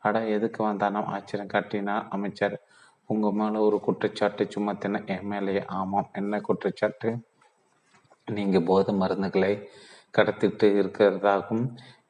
அட 0.04 0.20
எதுக்கு 0.36 0.60
வந்தானோ 0.68 1.02
ஆச்சரியம் 1.16 1.54
காட்டினார் 1.56 2.08
அமைச்சர். 2.10 2.56
உங்கள் 3.10 3.38
மேலே 3.40 3.60
ஒரு 3.68 3.78
குற்றச்சாட்டு 3.80 4.44
சுமத்தின 4.56 5.02
என் 5.14 5.28
மேலேயே? 5.32 5.64
ஆமாம். 5.80 6.10
என்ன 6.14 6.40
குற்றச்சாட்டு? 6.40 7.10
நீங்கள் 8.28 8.68
போதை 8.70 8.92
மருந்துகளை 8.96 9.54
கடத்திட்டு 10.18 10.68
இருக்கிறதாகவும் 10.82 11.66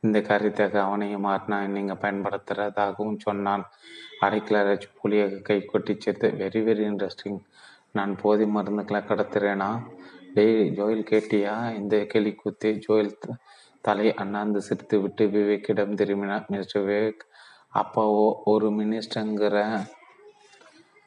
இந்த 0.05 0.17
காரியத்தை 0.21 0.65
அவனையும் 0.85 1.25
மாறினா 1.27 1.57
நீங்கள் 1.75 1.99
பயன்படுத்துறதாகவும் 2.03 3.21
சொன்னான். 3.25 3.63
அடைக்கலராஜ் 4.25 4.87
புலியாக 5.01 5.41
கை 5.49 5.57
கொட்டி 5.65 5.93
சேர்த்து 5.99 6.29
வெரி 6.41 6.61
வெரி 6.67 6.83
இன்ட்ரெஸ்டிங் 6.91 7.39
நான் 7.97 8.13
போதை 8.21 8.45
மருந்துகளை 8.57 9.01
கடத்துறேனா? 9.11 9.69
டேய் 10.34 10.73
ஜோயில் 10.75 11.03
கேட்டியா? 11.11 11.75
இந்த 11.75 12.05
கேலி 12.05 12.31
குத்தி 12.34 12.69
ஜோயில் 12.88 13.11
தலை 13.81 14.13
அண்ணாந்து 14.13 14.61
சிரித்து 14.61 15.01
விட்டு 15.01 15.25
விவேக்கிடம் 15.27 15.93
திரும்பினார் 15.93 16.45
மிஸ்டர் 16.47 16.84
விவேக். 16.84 17.23
அப்பாவோ 17.73 18.34
ஒரு 18.45 18.69
மினிஸ்டருங்கிற 18.69 19.57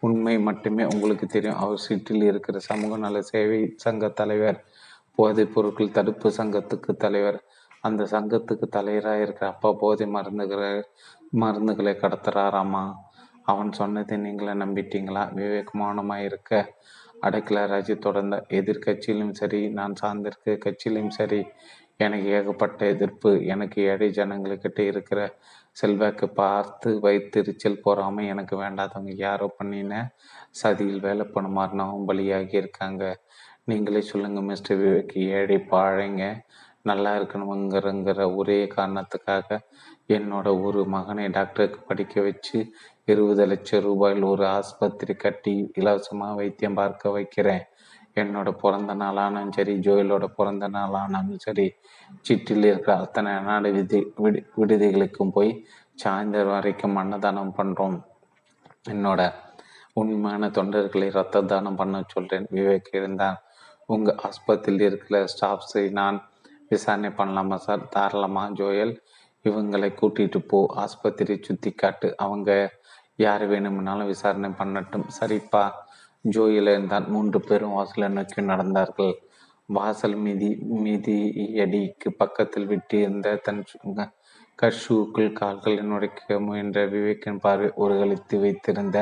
உண்மை 0.01 0.39
மட்டுமே 0.39 0.85
உங்களுக்கு 0.85 1.27
தெரியும். 1.27 1.57
அவர் 1.57 1.79
சீட்டில் 1.79 2.23
இருக்கிற 2.23 2.59
சமூக 2.59 2.97
நல 2.97 3.23
சேவை 3.23 3.73
சங்க 3.77 4.09
தலைவர் 4.09 4.65
போதைப் 5.15 5.55
பொருட்கள் 5.55 5.91
தடுப்பு 5.91 6.29
சங்கத்துக்கு 6.29 6.97
தலைவர். 6.97 7.45
அந்த 7.81 8.05
சங்கத்துக்கு 8.05 8.67
தலைவராக 8.69 9.23
இருக்கிற 9.23 9.47
அப்பா 9.51 9.73
போதை 9.73 10.07
மருந்துகளை 10.07 10.83
மருந்துகளை 11.41 11.95
கடத்துறாராமா? 12.03 12.85
அவன் 13.43 13.73
சொன்னதை 13.73 14.19
நீங்களே 14.19 14.65
நம்பிட்டீங்களா? 14.65 15.25
விவேக் 15.35 15.71
மௌனமாக 15.73 16.23
இருக்க 16.23 16.75
அடைக்கலராஜ் 17.23 17.93
தொடர்ந்த 17.99 18.37
எதிர்கட்சியிலும் 18.49 19.31
சரி 19.31 19.69
நான் 19.69 19.95
சார்ந்திருக்க 20.03 20.57
கட்சியிலும் 20.65 21.09
சரி 21.09 21.41
எனக்கு 21.97 22.27
ஏகப்பட்ட 22.29 22.87
எதிர்ப்பு 22.87 23.31
எனக்கு 23.45 23.83
ஏழை 23.83 24.09
ஜனங்களுக்கிட்ட 24.11 24.79
இருக்கிற 24.79 25.21
செல்வாக்கு 25.73 26.29
பார்த்து 26.29 26.91
வைத்திருச்சல் 27.03 27.83
போறாம 27.85 28.25
எனக்கு 28.27 28.55
வேண்டாதவங்க 28.63 29.15
யாரோ 29.17 29.55
பண்ணின 29.59 30.03
சதியில் 30.63 31.01
வேலை 31.01 31.27
பண்ணுமாறுனவும் 31.35 32.07
பலியாகி 32.09 32.57
இருக்காங்க. 32.57 33.03
நீங்களே 33.65 34.01
சொல்லுங்க 34.01 34.41
மிஸ்டர் 34.43 34.79
விவேக் 34.79 35.15
ஏழை 35.19 35.59
பாழைங்க 35.71 36.25
நல்லா 36.83 37.13
இருக்கணுங்கிறங்கிற 37.19 38.37
ஒரே 38.37 38.59
காரணத்துக்காக 38.77 39.59
என்னோட 40.09 40.63
ஒரு 40.63 40.85
மகனை 40.87 41.29
டாக்டருக்கு 41.29 41.81
படிக்க 41.81 42.21
வச்சு 42.21 42.59
இருபது 43.09 43.45
லட்சம் 43.47 43.83
ரூபாயில் 43.85 44.25
ஒரு 44.31 44.45
ஆஸ்பத்திரி 44.49 45.15
கட்டி 45.15 45.53
இலவசமாக 45.81 46.35
வைத்தியம் 46.35 46.79
பார்க்க 46.79 47.11
வைக்கிறேன். 47.17 47.65
என்னோட 48.21 48.49
பிறந்த 48.63 48.93
நாளானாலும் 48.95 49.55
சரி 49.57 49.75
ஜோயலோட 49.87 50.25
பிறந்த 50.39 50.67
நாளானாலும் 50.69 51.41
சரி 51.45 51.67
சிட்டில் 52.27 52.67
இருக்கிற 52.71 52.93
அத்தனை 52.97 53.33
நாடு 53.49 53.71
விதி 53.73 53.99
விடு 54.23 54.41
விடுதிகளுக்கும் 54.61 55.33
போய் 55.37 55.51
சாயந்தரம் 56.03 56.55
வரைக்கும் 56.55 56.97
அன்னதானம் 57.03 57.57
பண்ணுறோம் 57.59 57.97
என்னோட 58.93 59.21
உண்மையான 60.01 60.49
தொண்டர்களை 60.57 61.09
ரத்த 61.11 61.43
தானம் 61.53 61.79
பண்ண 61.81 62.03
சொல்கிறேன் 62.15 62.49
விவேக் 62.57 62.91
இருந்தான் 62.93 63.39
உங்கள் 63.89 64.19
ஆஸ்பத்திரியில் 64.29 64.87
இருக்கிற 64.89 65.19
ஸ்டாஃப்ஸை 65.35 65.85
நான் 66.01 66.19
விசாரணை 66.69 67.11
பண்ணலாமா 67.19 67.57
சார்? 67.67 67.83
தாராளமாக 67.89 68.55
ஜோயல் 68.61 68.95
இவங்களை 69.45 69.91
கூட்டிகிட்டு 70.01 70.41
போ. 70.51 70.61
ஆஸ்பத்திரி 70.85 71.35
சுற்றி 71.43 71.71
காட்டு 71.71 72.09
அவங்க 72.17 72.51
யார் 73.19 73.45
வேணுமென்னாலும் 73.51 74.07
விசாரணை 74.07 74.51
பண்ணட்டும். 74.61 75.07
சரிப்பா. 75.21 75.65
ஜோயில் 76.25 76.71
இருந்தால் 76.73 77.09
மூன்று 77.09 77.41
பேரும் 77.41 77.77
வாசலை 77.79 78.09
நோக்கி 78.09 78.41
நடந்தார்கள். 78.43 79.15
வாசல் 79.69 80.17
மீதி 80.85 81.17
அடிக்கு 81.61 82.09
பக்கத்தில் 82.13 82.69
விட்டிருந்த 82.69 83.37
தன் 83.47 83.63
கஷூக்குள் 84.59 85.33
கால்களை 85.33 85.83
நுழைக்க 85.83 86.39
முயன்ற 86.41 86.85
விவேக்கின் 86.87 87.41
பார்வை 87.41 87.69
உருகளித்து 87.77 88.37
வைத்திருந்த 88.41 88.99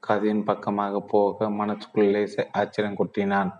கதையின் 0.00 0.44
பக்கமாக 0.44 1.00
போக 1.12 1.48
மனசுக்குள்ளே 1.50 2.22
ஆச்சரியம் 2.52 2.98
கொட்டினான். 3.00 3.50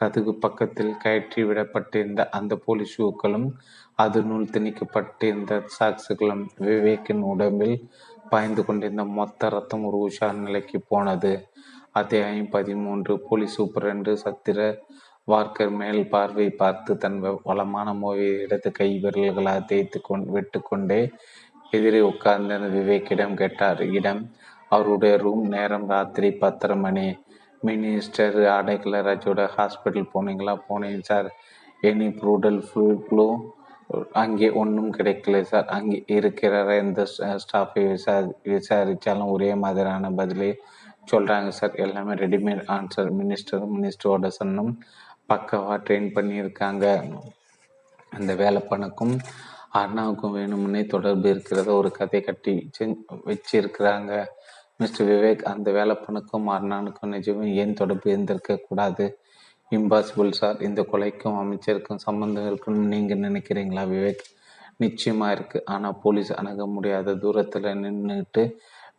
கதுகு 0.00 0.32
பக்கத்தில் 0.44 0.92
கயற்றி 1.04 1.42
விடப்பட்டிருந்த 1.48 2.22
அந்த 2.28 2.52
போலீஸ் 2.64 2.94
ஷூக்களும் 2.94 3.48
அதனுள் 3.98 4.46
திணிக்கப்பட்டிருந்த 4.52 5.52
சாக்ஸுகளும் 5.76 6.44
விவேக்கின் 6.68 7.22
உடம்பில் 7.32 7.76
பாய்ந்து 8.30 8.64
கொண்டிருந்த 8.64 9.04
மொத்த 9.04 9.48
ரத்தம் 9.48 9.84
ஒரு 9.84 9.98
உஷார் 10.06 10.36
நிலைக்கு 10.36 10.80
போனது. 10.88 11.32
அத்தியாயம் 11.90 12.48
பதிமூன்று. 12.48 13.20
போலீஸ் 13.20 13.62
சூப்பரண்டு 13.62 14.12
சத்திர 14.24 14.58
வார்க்கர் 15.24 15.70
மேல் 15.70 16.08
பார்வை 16.08 16.50
பார்த்து 16.50 16.98
தன் 16.98 17.18
வளமான 17.42 17.94
மோவை 17.94 18.28
இடது 18.38 18.72
கை 18.72 19.00
விரல்களாக 19.02 19.64
தேய்த்து 19.64 20.00
கொண்டு 20.00 20.30
விட்டு 20.30 20.60
கொண்டே 20.60 21.10
எதிரே 21.70 22.00
உட்கார்ந்த 22.00 22.58
விவேக்கிடம் 22.76 23.34
கேட்டார். 23.34 23.82
இடம் 23.90 24.22
அவருடைய 24.68 25.16
ரூம் 25.16 25.44
நேரம் 25.46 25.88
ராத்திரி 25.88 26.30
பத்தரை 26.32 26.76
மணி. 26.76 27.06
மினிஸ்டர் 27.64 28.36
அடைக்கலராஜோட 28.58 29.42
ஹாஸ்பிட்டல் 29.56 30.10
போனீங்களா? 30.14 30.54
போனேன் 30.68 31.00
சார். 31.00 31.28
எனி 31.82 32.08
ப்ரூடல் 32.20 32.60
ஃபுல் 32.68 32.98
ஃப்ளூ 33.04 33.26
அங்கே 34.12 34.48
ஒன்றும் 34.50 34.92
கிடைக்கல 34.92 35.40
சார். 35.42 35.66
அங்கே 35.66 36.04
இருக்கிற 36.06 36.52
எந்த 36.74 37.00
ஸ்டாஃபை 37.42 37.82
விசாரி 37.90 38.30
விசாரித்தாலும் 38.52 39.32
ஒரே 39.36 39.50
மாதிரியான 39.54 40.10
பதிலே 40.10 40.50
சொல்கிறாங்க 41.12 41.48
சார். 41.48 41.74
எல்லாமே 41.74 42.12
ரெடிமேட் 42.24 42.62
ஆன்சர் 42.76 43.10
மினிஸ்டர் 43.20 43.64
மினிஸ்டரோட 43.74 44.26
சன்னும் 44.38 44.72
பக்கவாக 45.26 45.76
ட்ரெயின் 45.86 46.08
பண்ணியிருக்காங்க. 46.16 46.86
அந்த 48.12 48.32
வேலைப்பனுக்கும் 48.34 49.14
அண்ணாவுக்கும் 49.80 50.34
வேணும்னே 50.38 50.82
தொடர்பு 50.86 51.28
இருக்கிறத 51.34 51.70
ஒரு 51.80 51.90
கதை 51.90 52.20
கட்டி 52.20 52.54
வச்சிருக்கிறாங்க. 53.30 54.12
மிஸ்டர் 54.76 55.08
விவேக் 55.08 55.42
அந்த 55.52 55.68
வேலைப்பனுக்கும் 55.70 56.46
அண்ணானுக்கும் 56.56 57.12
நிஜமும் 57.16 57.52
ஏன் 57.62 57.78
தொடர்பு 57.80 58.10
இருந்திருக்க 58.10 58.56
கூடாது? 58.68 59.04
இம்பாசிபிள் 59.72 60.30
சார் 60.38 60.58
இந்த 60.62 60.80
கொலைக்கும் 60.92 61.38
அமைச்சருக்கும் 61.42 62.02
சம்பந்தம் 62.06 62.46
இருக்குன்னு 62.46 62.92
நீங்கள் 62.94 63.22
நினைக்கிறீங்களா 63.26 63.82
விவேக்? 63.92 64.24
நிச்சயமாக 64.76 65.34
இருக்குது 65.36 65.64
ஆனால் 65.64 65.98
போலீஸ் 66.02 66.30
அணுக 66.40 66.66
முடியாத 66.66 67.14
தூரத்தில் 67.14 67.68
நின்றுட்டு 67.82 68.42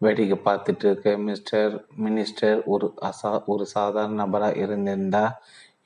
வேடிக்கை 0.04 0.38
பார்த்துட்டு 0.48 0.86
இருக்க 0.88 1.10
மிஸ்டர் 1.28 1.74
மினிஸ்டர் 2.06 2.60
ஒரு 2.74 2.88
அசா 3.10 3.32
ஒரு 3.54 3.66
சாதாரண 3.76 4.18
நபராக 4.24 4.62
இருந்திருந்தால் 4.64 5.36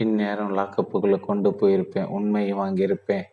இந்நேரம் 0.06 0.56
லாக்கப்புகளை 0.60 1.20
கொண்டு 1.20 1.50
போயிருப்பேன் 1.62 2.12
உண்மையை 2.18 2.54
வாங்கியிருப்பேன். 2.54 3.26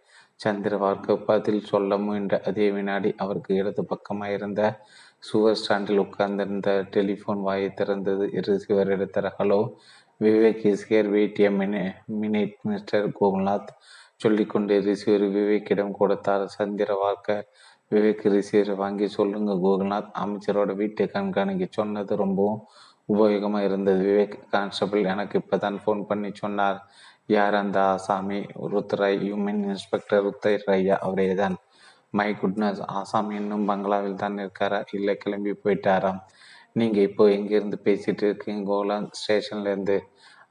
சந்திரவார்க்கு 0.45 1.13
பதில் 1.29 1.63
சொல்ல 1.71 1.97
முயன்ற 1.97 2.37
அதே 2.49 2.67
வினாடி 2.71 3.11
அவருக்கு 3.25 3.53
இடது 3.61 3.83
பக்கமாக 3.85 4.33
இருந்த 4.33 4.63
சுவர் 5.19 5.59
ஸ்டாண்டில் 5.61 6.03
உட்கார்ந்திருந்த 6.05 6.71
டெலிஃபோன் 6.95 7.41
வாயை 7.47 7.71
திறந்தது. 7.75 8.25
ரிசீவர் 8.49 8.93
எடுத்தார் 8.97 9.31
hello 9.39 9.61
Vivek 10.21 10.67
is 10.67 10.85
here 10.89 11.09
wait 11.11 11.39
a 11.39 11.49
minute 12.23 12.55
mister 12.63 13.07
Gokulnath 13.21 13.71
சொல்லிக்கொண்டே 14.17 14.77
ரிசீவர் 14.81 15.25
விவேக்கிடம் 15.37 15.91
கொடுத்தார். 15.91 16.45
சந்திர 16.47 16.95
வார்க்க 16.95 17.47
விவேக் 17.91 18.23
ரிசீவர் 18.37 18.73
வாங்கி 18.77 19.07
சொல்லுங்க 19.09 19.53
கோகுல்நாத். 19.65 20.11
அமைச்சரோட 20.25 20.75
வீட்டை 20.75 21.07
கண்காணிக்க 21.07 21.67
சொன்னது 21.71 22.17
ரொம்பவும் 22.17 22.61
உபயோகமாக 23.13 23.65
இருந்தது. 23.65 24.01
விவேக் 24.11 24.37
கான்ஸ்டபிள் 24.51 25.05
எனக்கு 25.05 25.39
இப்போ 25.39 25.57
தான் 25.59 25.81
ஃபோன் 25.87 26.03
பண்ணி 26.03 26.31
சொன்னார். 26.35 26.79
யார் 27.27 27.55
அந்த 27.55 27.79
ஆசாமி? 27.83 28.41
ருத்ராய் 28.73 29.19
ஹியூமன் 29.25 29.63
இன்ஸ்பெக்டர் 29.73 30.25
ருத்ரையா 30.27 30.97
அவரே 31.07 31.35
தான் 31.35 31.57
மை 32.11 32.35
குட்னஸ் 32.43 32.83
ஆசாமி 32.99 33.35
இன்னும் 33.35 33.69
பங்களாவில் 33.69 34.21
தான் 34.23 34.37
இருக்காரா? 34.39 34.79
இல்லை 34.93 35.15
கிளம்பி 35.17 35.53
போயிட்டாராம் 35.65 36.21
நீங்கள் 36.81 37.07
இப்போ 37.09 37.25
எங்கேருந்து 37.37 37.79
பேசிகிட்டு 37.87 38.25
இருக்கீங்க? 38.29 38.63
கோலாந்த் 38.71 39.19
ஸ்டேஷன்லேருந்து 39.21 39.97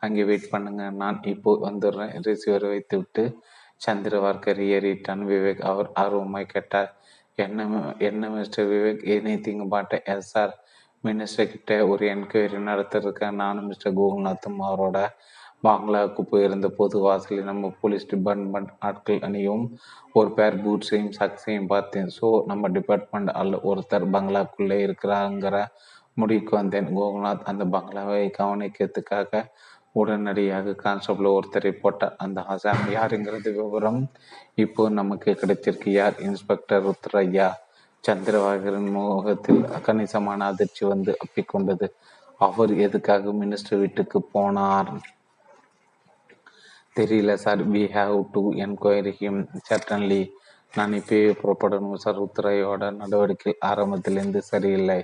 அங்கே 0.05 0.23
வெயிட் 0.30 0.51
பண்ணுங்க. 0.53 0.84
நான் 1.01 1.17
இப்போ 1.34 1.51
வந்துடுறேன். 1.67 2.13
ரிசீவரை 2.28 2.69
வைத்து 2.73 2.95
விட்டு 3.01 3.23
சந்திரவார்கர் 3.86 4.61
ஏறிட்டான். 4.76 5.23
விவேக் 5.32 5.61
அவர் 5.71 5.89
ஆர்வமாய் 6.03 6.53
கேட்டார். 6.53 6.91
என்ன 7.45 7.61
என்ன 8.09 8.30
மிஸ்டர் 8.36 8.69
விவேக்? 8.73 9.01
எனி 9.15 9.34
திங்க 9.45 9.63
மாட்டேன் 9.73 10.05
எஸ் 10.13 10.32
சார் 10.34 10.53
மினிஸ்டர் 11.03 11.51
கிட்ட 11.53 11.71
ஒரு 11.91 12.03
என்கொயரி 12.13 12.59
நடத்திருக்கேன். 12.69 13.39
நானும் 13.43 13.67
மிஸ்டர் 13.71 13.97
கோகுல்நாத்தும் 13.99 14.61
அவரோட 14.67 14.99
பாங்களாவுக்கு 15.65 16.21
போயிருந்த 16.32 16.67
பொது 16.80 16.97
வாசலில் 17.05 17.49
நம்ம 17.49 17.69
போலீஸ் 17.82 18.07
டிபார்ட்மெண்ட் 18.13 18.71
ஆட்கள் 18.88 19.23
அணியும் 19.28 19.65
ஒரு 20.19 20.30
பேர் 20.38 20.57
பூட்ஸையும் 20.63 21.13
சக்ஸையும் 21.19 21.69
பார்த்தேன். 21.73 22.09
ஸோ 22.17 22.28
நம்ம 22.51 22.69
டிபார்ட்மெண்ட் 22.78 23.32
அல்ல 23.41 23.59
ஒருத்தர் 23.71 24.05
பங்களாக்குள்ளே 24.15 24.78
இருக்கிறாங்கிற 24.88 25.57
முடிவுக்கு 26.18 26.53
வந்தேன். 26.55 26.89
கோகுநாத் 26.97 27.47
அந்த 27.51 27.63
பங்களாவை 27.66 28.24
கவனிக்கிறதுக்காக 28.39 29.43
உடனடியாக 29.91 30.74
கான்ஸ்டபிள் 30.84 31.28
ஒருத்தரை 31.36 31.72
போட்டார் 31.72 32.16
அந்த 32.18 32.39
ஹசாம் 32.49 32.84
யாருங்கிறது 32.95 33.49
விவரம் 33.59 34.01
இப்போ 34.55 34.89
நமக்கு 34.89 35.32
கிடைத்திருக்கு. 35.41 35.89
யார்? 35.89 36.16
இன்ஸ்பெக்டர் 36.20 36.86
ருத்ரையா. 36.88 37.49
சந்திரவாகரின் 38.03 38.89
முகத்தில் 38.91 39.61
கணிசமான 39.82 40.45
அதிர்ச்சி 40.45 40.84
வந்து 40.86 41.11
அப்பிக்கொண்டது 41.24 41.88
அவர் 42.38 42.72
எதுக்காக 42.78 43.32
மினிஸ்டர் 43.41 43.80
வீட்டுக்கு 43.80 44.20
போனார்? 44.34 44.91
தெரியல 46.99 47.34
sir 47.34 47.61
we 47.72 47.84
have 47.95 48.18
to 48.32 48.41
enquiry 48.63 49.13
him 49.20 49.41
suddenly 49.70 50.22
நான் 50.74 50.93
இப்பயே 50.93 51.32
புறப்படணும் 51.41 52.01
சார் 52.03 52.20
உத்தரையோட 52.24 52.91
நடவடிக்கை 52.95 53.53
ஆரம்பத்திலேருந்து 53.66 54.41
சரியில்லை. 54.51 54.99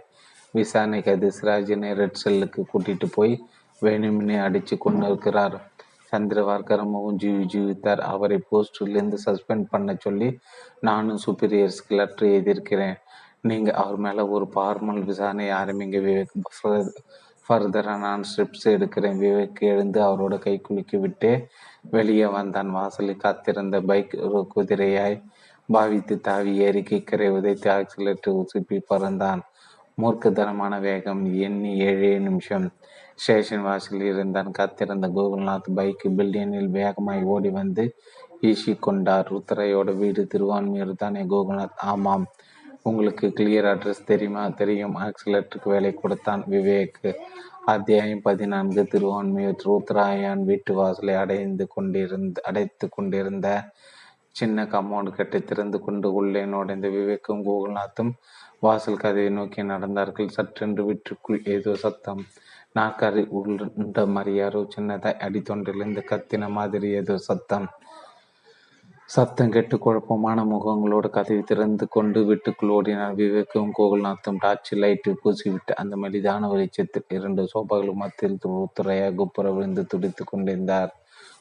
விசாரணைக்கு 0.52 1.12
அது 1.12 1.28
சிராஜினை 1.42 1.92
ரெட் 2.02 2.22
செல்லுக்கு 2.24 2.62
கூட்டிட்டு 2.72 3.08
போய் 3.16 3.34
வேணுமினே 3.82 4.38
அடித்து 4.42 4.76
கொண்டு 4.78 5.06
இருக்கிறார் 5.08 5.58
சந்திரவார்கர் 6.12 6.84
மூஞ்சி 6.94 7.30
ஜீவித்தார். 7.54 8.02
அவரை 8.14 8.38
போஸ்டிலிருந்து 8.50 9.18
சஸ்பெண்ட் 9.26 9.66
பண்ண 9.70 9.96
சொல்லி 10.00 10.30
நானும் 10.88 11.20
சுப்பீரியர்ஸ்க்கு 11.26 11.98
லெட்டர் 12.00 12.32
எழுதியிருக்கிறேன் 12.32 12.98
நீங்கள் 13.50 13.78
அவர் 13.82 14.00
மேலே 14.06 14.24
ஒரு 14.36 14.48
ஃபார்மல் 14.56 15.02
விசாரணை 15.10 15.48
ஆரம்பிங்க 15.60 16.00
விவேக். 16.08 16.98
ஃபர்தராக 17.46 18.00
நான் 18.06 18.26
ஸ்டெப்ஸ் 18.32 18.66
எடுக்கிறேன். 18.74 19.18
விவேக் 19.24 19.62
எழுந்து 19.72 20.00
அவரோட 20.02 20.36
கை 20.40 20.56
குலுக்கி 20.62 20.98
விட்டு 20.98 21.32
வெளியே 21.96 22.28
வந்தான். 22.36 22.70
வாசலில் 22.72 23.24
காத்திருந்த 23.24 23.80
பைக் 23.92 24.14
ஒரு 24.26 24.42
குதிரையாய் 24.56 25.18
பாவித்து 25.74 26.16
தாவி 26.28 26.54
ஏறி 26.66 26.82
கிக்கரை 26.90 27.28
உதைத்து 27.38 27.68
ஆக்சிலேட்டர் 27.78 28.38
உசுப்பி 28.42 28.78
பறந்தான். 28.92 29.42
மூர்க்கத்தனமான 29.98 30.80
வேகம் 30.80 31.34
எண்ணி 31.34 31.78
ஏழே 31.78 32.20
நிமிஷம். 32.20 32.72
ஸ்டேஷன் 33.16 33.62
வாசலில் 33.62 34.14
இருந்தான். 34.14 34.52
காத்திருந்த 34.52 35.08
கோகுல்நாத் 35.08 35.74
பைக் 35.76 36.12
பில்லியனில் 36.18 36.70
வேகமாய் 36.70 37.24
ஓடி 37.24 37.50
வந்து 37.50 37.96
வீசி 38.42 38.76
கொண்டார் 38.76 39.34
ருத்ரையோட 39.34 39.98
வீடு 39.98 40.28
திருவான்மையூர் 40.34 40.96
தானே 40.96 41.22
கோகுல்நாத்? 41.22 41.78
ஆமாம். 41.78 42.26
உங்களுக்கு 42.84 43.28
கிளியர் 43.28 43.70
அட்ரஸ் 43.74 44.04
தெரியுமா? 44.06 44.50
தெரியும். 44.50 44.96
ஆக்சிலேட்டருக்கு 44.98 45.70
வேலை 45.70 45.94
கொடுத்தான் 45.94 46.44
விவேக். 46.50 47.14
அத்தியாயம் 47.66 48.22
பதினான்கு 48.22 48.84
திருவான்மையூர் 48.84 49.56
ருத்ராயன் 49.66 50.44
வீட்டு 50.44 50.74
வாசலை 50.74 51.14
அடைந்து 51.16 51.68
கொண்டிருந்த 51.68 52.42
அடைத்து 52.44 52.90
கொண்டிருந்த 52.90 53.72
சின்ன 54.36 54.64
காம்பவுண்ட் 54.64 55.16
கட்டி 55.16 55.40
திறந்து 55.42 55.78
கொண்டு 55.80 56.08
உள்ளே 56.14 56.44
நுழைந்த 56.46 56.88
விவேக்கும் 56.90 57.44
கோகுல்நாத்தும் 57.48 58.12
வாசல் 58.60 59.02
கதையை 59.04 59.32
நோக்கி 59.32 59.62
நடந்தார்கள். 59.64 60.34
சற்றென்று 60.38 60.82
வீட்டுக்குள் 60.86 61.40
ஏதோ 61.56 61.74
சத்தம். 61.76 62.22
நாற்காலி 62.78 63.24
உருண்ட 63.38 64.06
மரியாரோ 64.16 64.62
சின்னதாய் 64.76 65.22
அடித்தொன்றிலிருந்து 65.26 66.04
கத்தின 66.12 66.50
மாதிரி 66.50 66.90
ஏதோ 67.02 67.16
சத்தம். 67.18 67.68
சத்தம் 69.10 69.54
கெட்டு 69.56 69.76
குழப்பமான 69.78 70.44
முகங்களோடு 70.52 71.08
கதவை 71.10 71.42
திறந்து 71.42 71.86
கொண்டு 71.90 72.20
வீட்டுக்குள் 72.30 72.74
ஓடினார் 72.78 73.18
விவேக்கும் 73.22 73.74
கோகுல்நாத்தும். 73.80 74.40
டார்ச் 74.44 74.72
லைட்டு 74.82 75.12
பூசிவிட்டு 75.24 75.74
அந்த 75.82 75.96
மெலிதான 76.04 76.50
வெளிச்சத்தில் 76.50 77.16
இரண்டு 77.18 77.44
சோபாக்கள் 77.54 78.02
மத்தியில் 78.04 78.42
துறையாக 78.74 79.16
குப்புற 79.22 79.48
விழுந்து 79.52 79.84
துடித்து 79.86 80.26
கொண்டிருந்தார். 80.26 80.92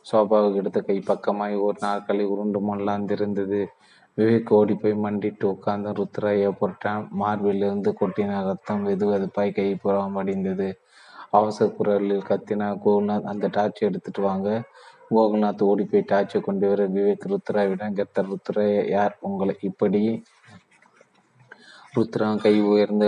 சோபாவுக்கு 0.05 0.55
எடுத்த 0.55 0.81
கை 0.81 1.03
பக்கமாய் 1.07 1.55
ஒரு 1.61 1.79
நாற்காலி 1.81 2.25
உருண்டு 2.25 2.61
மல்லாந்திருந்தது 2.61 3.61
விவேக் 4.19 4.53
ஓடி 4.53 4.75
போய் 4.75 4.93
மண்டிட்டு 4.93 5.45
உட்கார்ந்து 5.45 5.91
ருத்ராயை 5.93 6.49
பொருட்டான் 6.61 7.05
மார்பிலிருந்து 7.21 7.91
கொட்டின 8.01 8.45
ரத்தம் 8.45 8.89
வெது 8.89 9.07
வெதுப்பாய் 9.13 9.55
கை 9.55 9.75
புறம் 9.75 10.17
அடிந்தது. 10.17 10.69
அவசர 11.31 11.71
குரலில் 11.71 12.29
கத்தினா 12.29 12.69
கோகுல்நாத் 12.85 13.29
அந்த 13.33 13.49
டார்ச்சை 13.49 13.87
எடுத்துட்டு 13.89 14.23
வாங்க. 14.23 14.49
கோகுல்நாத் 15.11 15.63
ஓடி 15.63 15.85
போய் 15.85 16.09
டார்ச்சை 16.13 16.41
கொண்டு 16.41 16.69
வர 16.69 16.87
விவேக் 16.87 17.29
ருத்ராவிடம் 17.33 17.97
கெத்த 17.99 18.25
ருத்ரா 18.31 18.89
யார் 18.89 19.17
உங்களை? 19.21 19.57
இப்படி 19.61 20.03
ருத்ரா 21.97 22.29
கை 22.43 22.55
உயர்ந்த 22.63 23.07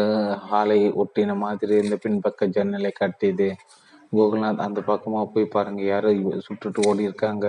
ஹாலை 0.48 0.80
ஒட்டின 0.92 1.36
மாதிரி 1.36 1.74
இருந்த 1.74 1.98
பின்பக்க 2.04 2.46
ஜன்னலை 2.46 2.90
கட்டியது. 2.90 3.48
கோகுல்நாத் 4.12 4.64
அந்த 4.66 4.80
பக்கமாக 4.80 5.26
போய் 5.34 5.52
பாருங்கள் 5.54 5.84
யாரோ 5.84 6.10
சுட்டுட்டு 6.48 6.80
ஓடி 6.88 7.02
இருக்காங்க 7.02 7.46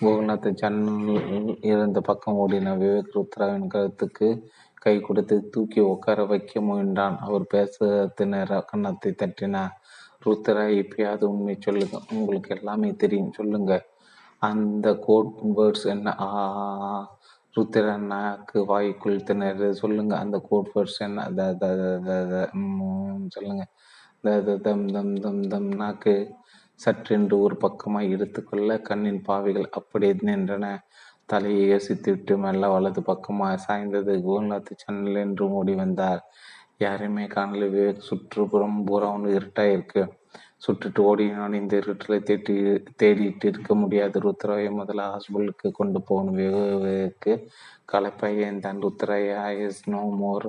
கோகுல்நாத் 0.00 0.48
ஜன்னல் 0.50 1.58
இருந்த 1.60 2.00
பக்கம் 2.00 2.38
ஓடின 2.42 2.74
விவேக் 2.82 3.14
ருத்ராவின் 3.14 3.66
கருத்துக்கு 3.66 4.28
கை 4.84 5.00
கொடுத்து 5.00 5.36
தூக்கி 5.50 5.80
உட்கார 5.80 6.24
வைக்க 6.24 6.60
முயன்றான். 6.60 7.16
அவர் 7.18 7.46
பேச 7.46 8.06
திணற 8.14 8.60
கன்னத்தை 8.60 9.12
தட்டினார். 9.12 9.74
ருத்ரா 10.26 10.64
எப்பயாவது 10.82 11.24
உண்மை 11.24 11.56
சொல்லுங்க. 11.60 11.98
உங்களுக்கு 12.10 12.56
எல்லாமே 12.56 12.90
தெரியும். 12.94 13.32
சொல்லுங்க. 13.32 13.72
அந்த 14.38 14.86
கோட் 15.06 15.32
வேர்ட்ஸ் 15.56 15.86
என்ன? 15.86 16.16
ஆ 16.26 16.28
ருத்ரா 17.56 17.96
நாக்கு 18.12 18.64
வாய்க்குள் 18.64 19.22
திணறு. 19.22 19.70
சொல்லுங்க. 19.82 20.14
அந்த 20.16 20.38
கோட் 20.48 20.70
வேர்ட்ஸ் 20.74 21.00
என்ன? 21.08 21.26
த 21.38 21.52
த 21.60 21.66
த 22.06 22.18
த 22.32 22.36
சொல்லுங்க. 23.28 23.64
தம் 24.24 24.84
தம் 24.92 25.14
தம் 25.14 25.40
தம் 25.48 25.68
நாக்கு 25.74 26.12
சற்றென்று 26.80 27.34
ஒரு 27.38 27.56
பக்கமாய் 27.56 28.10
எடுத்துக்கொள்ள 28.10 28.78
கண்ணின் 28.80 29.20
பாவைகள் 29.22 29.66
அப்படியே 29.70 30.12
நின்றன. 30.28 30.66
தலையை 31.26 31.64
யோசித்துவிட்டு 31.72 32.34
மெல்ல 32.38 32.68
வலது 32.68 33.02
பக்கமாக 33.02 33.58
சாய்ந்தது 33.66 34.14
கோல்நாத் 34.28 34.72
சன்னல் 34.82 35.18
என்று 35.24 35.46
ஓடி 35.50 35.74
வந்தார். 35.74 36.22
யாரையுமே 36.78 37.26
காணல. 37.26 37.68
விவேக் 37.74 38.06
சுற்றுப்புறம் 38.08 38.76
பூரா 38.84 39.10
ஒன்று 39.12 39.34
இருட்டாக 39.34 39.74
இருக்கு. 39.76 40.04
சுட்டுட்டு 40.66 41.00
ஓடினான் 41.00 41.58
இந்த 41.60 41.74
இருட்டில் 41.76 42.26
தேடி 42.30 42.56
தேடிட்டு 43.02 43.46
இருக்க 43.52 43.74
முடியாது. 43.74 44.18
ருத்ராயை 44.26 44.70
முதல்ல 44.80 45.08
ஹாஸ்பிட்டலுக்கு 45.12 45.70
கொண்டு 45.72 46.00
போகணும். 46.02 46.38
விவேக்கு 46.40 47.34
கலப்பையன் 47.92 48.64
தான் 48.66 48.82
ருத்ராயா 48.86 49.42
இஸ் 49.66 49.84
நோ 49.90 50.02
மோர் 50.22 50.48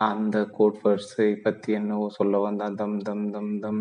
அந்த 0.00 0.36
கோட்வர்ஸை 0.58 1.28
பற்றி 1.44 1.70
என்னவோ 1.72 2.06
சொல்ல 2.18 2.38
வந்தா 2.38 2.66
தம் 2.80 2.98
தம் 2.98 3.26
தம் 3.30 3.54
தம் 3.60 3.80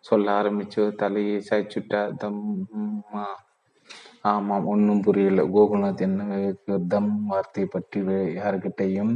சொல்ல 0.00 0.26
ஆரம்பிச்சு 0.40 0.82
தலையை 0.96 1.36
சாய்ச்சுட்டா 1.50 2.00
தம் 2.22 2.42
ஆமாம் 4.30 4.66
ஒன்றும் 4.66 5.02
புரியல. 5.02 5.40
கோகுல்நாத் 5.54 6.02
என்ன 6.06 6.22
தம் 6.94 7.12
வார்த்தை 7.26 7.64
பற்றி 7.66 8.00
யாருக்கிட்டையும் 8.40 9.12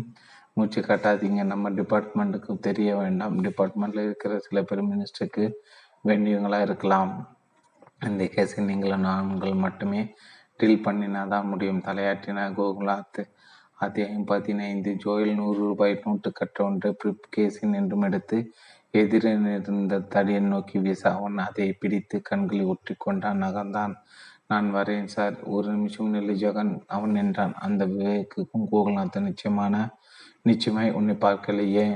மூச்சு 0.56 0.80
காட்டாதீங்க. 0.80 1.42
நம்ம 1.52 1.70
டிபார்ட்மெண்ட்டுக்கு 1.70 2.52
தெரிய 2.68 2.90
வேண்டாம். 2.96 3.36
டிபார்ட்மெண்ட்டில் 3.46 4.06
இருக்கிற 4.08 4.32
சில 4.46 4.62
பேர் 4.62 4.82
மினிஸ்டருக்கு 4.92 5.44
வேண்டியவங்களாக 6.04 6.66
இருக்கலாம். 6.68 7.12
இந்த 8.08 8.24
கேஸை 8.34 8.62
நீங்களும் 8.70 9.06
நாங்கள் 9.10 9.62
மட்டுமே 9.64 10.00
டீல் 10.60 10.84
பண்ணினா 10.86 11.22
தான் 11.34 11.50
முடியும். 11.52 11.84
தலையாட்டின 11.88 12.48
கோகுலாத் 12.58 13.20
அத்தியாயம் 13.82 14.24
பதினைந்து. 14.24 14.96
ஜோயில் 15.04 15.34
நூறு 15.34 15.58
ரூபாய் 15.58 16.00
நோட்டு 16.04 16.32
கட்ட 16.32 16.64
ஒன்றை 16.64 16.96
பிரிப் 16.96 17.24
கேஸின் 17.36 17.74
என்றும் 17.74 18.02
எடுத்து 18.02 18.52
எதிரே 18.90 19.30
இருந்த 19.30 19.98
தடியை 19.98 20.40
நோக்கி 20.40 20.78
வீச 20.78 21.14
அவன் 21.14 21.38
அதை 21.38 21.72
பிடித்து 21.72 22.22
கண்களை 22.22 22.64
ஒட்டி 22.64 22.94
கொண்டான். 22.98 23.42
நகர்ந்தான். 23.42 23.94
நான் 24.46 24.74
வரேன் 24.74 25.04
சார். 25.04 25.42
ஒரு 25.42 25.68
நிமிஷம் 25.68 26.10
நிலை 26.10 26.44
ஜெகன். 26.44 26.80
அவன் 26.86 27.14
என்றான் 27.14 27.54
அந்த 27.58 27.86
விவேக்குக்கும் 27.86 28.68
கோகுல்நாத் 28.72 29.20
நிச்சயமான 29.20 29.74
நிச்சயமாய் 30.42 30.92
உன்னை 30.92 31.14
பார்க்கலையே? 31.14 31.86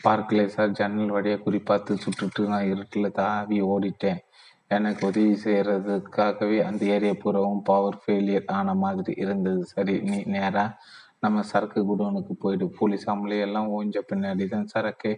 பார்க்கலை 0.00 0.48
சார். 0.48 0.70
ஜன்னல் 0.70 1.14
வழியாக 1.16 1.42
குறிப்பாத்து 1.50 1.96
சுற்றுட்டு 2.04 2.46
நான் 2.46 2.70
இருட்டில் 2.70 3.12
தாவி 3.12 3.62
ஓடிட்டேன். 3.62 4.22
எனக்கு 4.70 5.06
உதவி 5.06 5.34
செய்கிறதுக்காகவே 5.44 6.62
அந்த 6.62 6.84
ஏரியா 6.84 7.12
பூராவும் 7.18 7.62
பவர் 7.62 8.02
ஃபெயிலியர் 8.02 8.50
ஆன 8.52 8.74
மாதிரி 8.74 9.12
இருந்தது. 9.16 9.64
சரி 9.64 10.00
நீ 10.00 10.22
நேராக 10.26 10.78
நம்ம 11.20 11.42
சரக்கு 11.42 11.80
குடோனுக்கு 11.82 12.32
போயிடு. 12.32 12.66
போலீஸ் 12.78 13.06
எல்லாம் 13.28 13.70
ஓஞ்ச 13.70 13.98
பின்னாடி 14.12 14.48
தான் 14.48 14.68
சரக்கே 14.74 15.12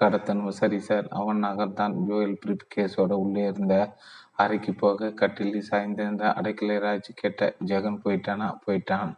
கடத்தணும். 0.00 0.48
சரி 0.48 0.78
சார் 0.78 1.06
அவன் 1.08 1.44
நகர்தான் 1.44 1.94
ஜோயல் 2.08 2.36
பிரிப் 2.46 2.66
கேஸோட 2.76 3.10
உள்ளே 3.10 3.46
இருந்த 3.46 3.96
அறைக்கு 4.32 4.74
போக 4.74 5.06
கட்டிலி 5.06 5.62
சாய்ந்திருந்த 5.70 6.24
அடைக்கலை 6.38 6.76
ராஜ் 6.86 7.08
கேட்ட 7.14 7.56
ஜெகன் 7.64 8.02
போயிட்டானா? 8.04 8.48
போயிட்டான். 8.66 9.12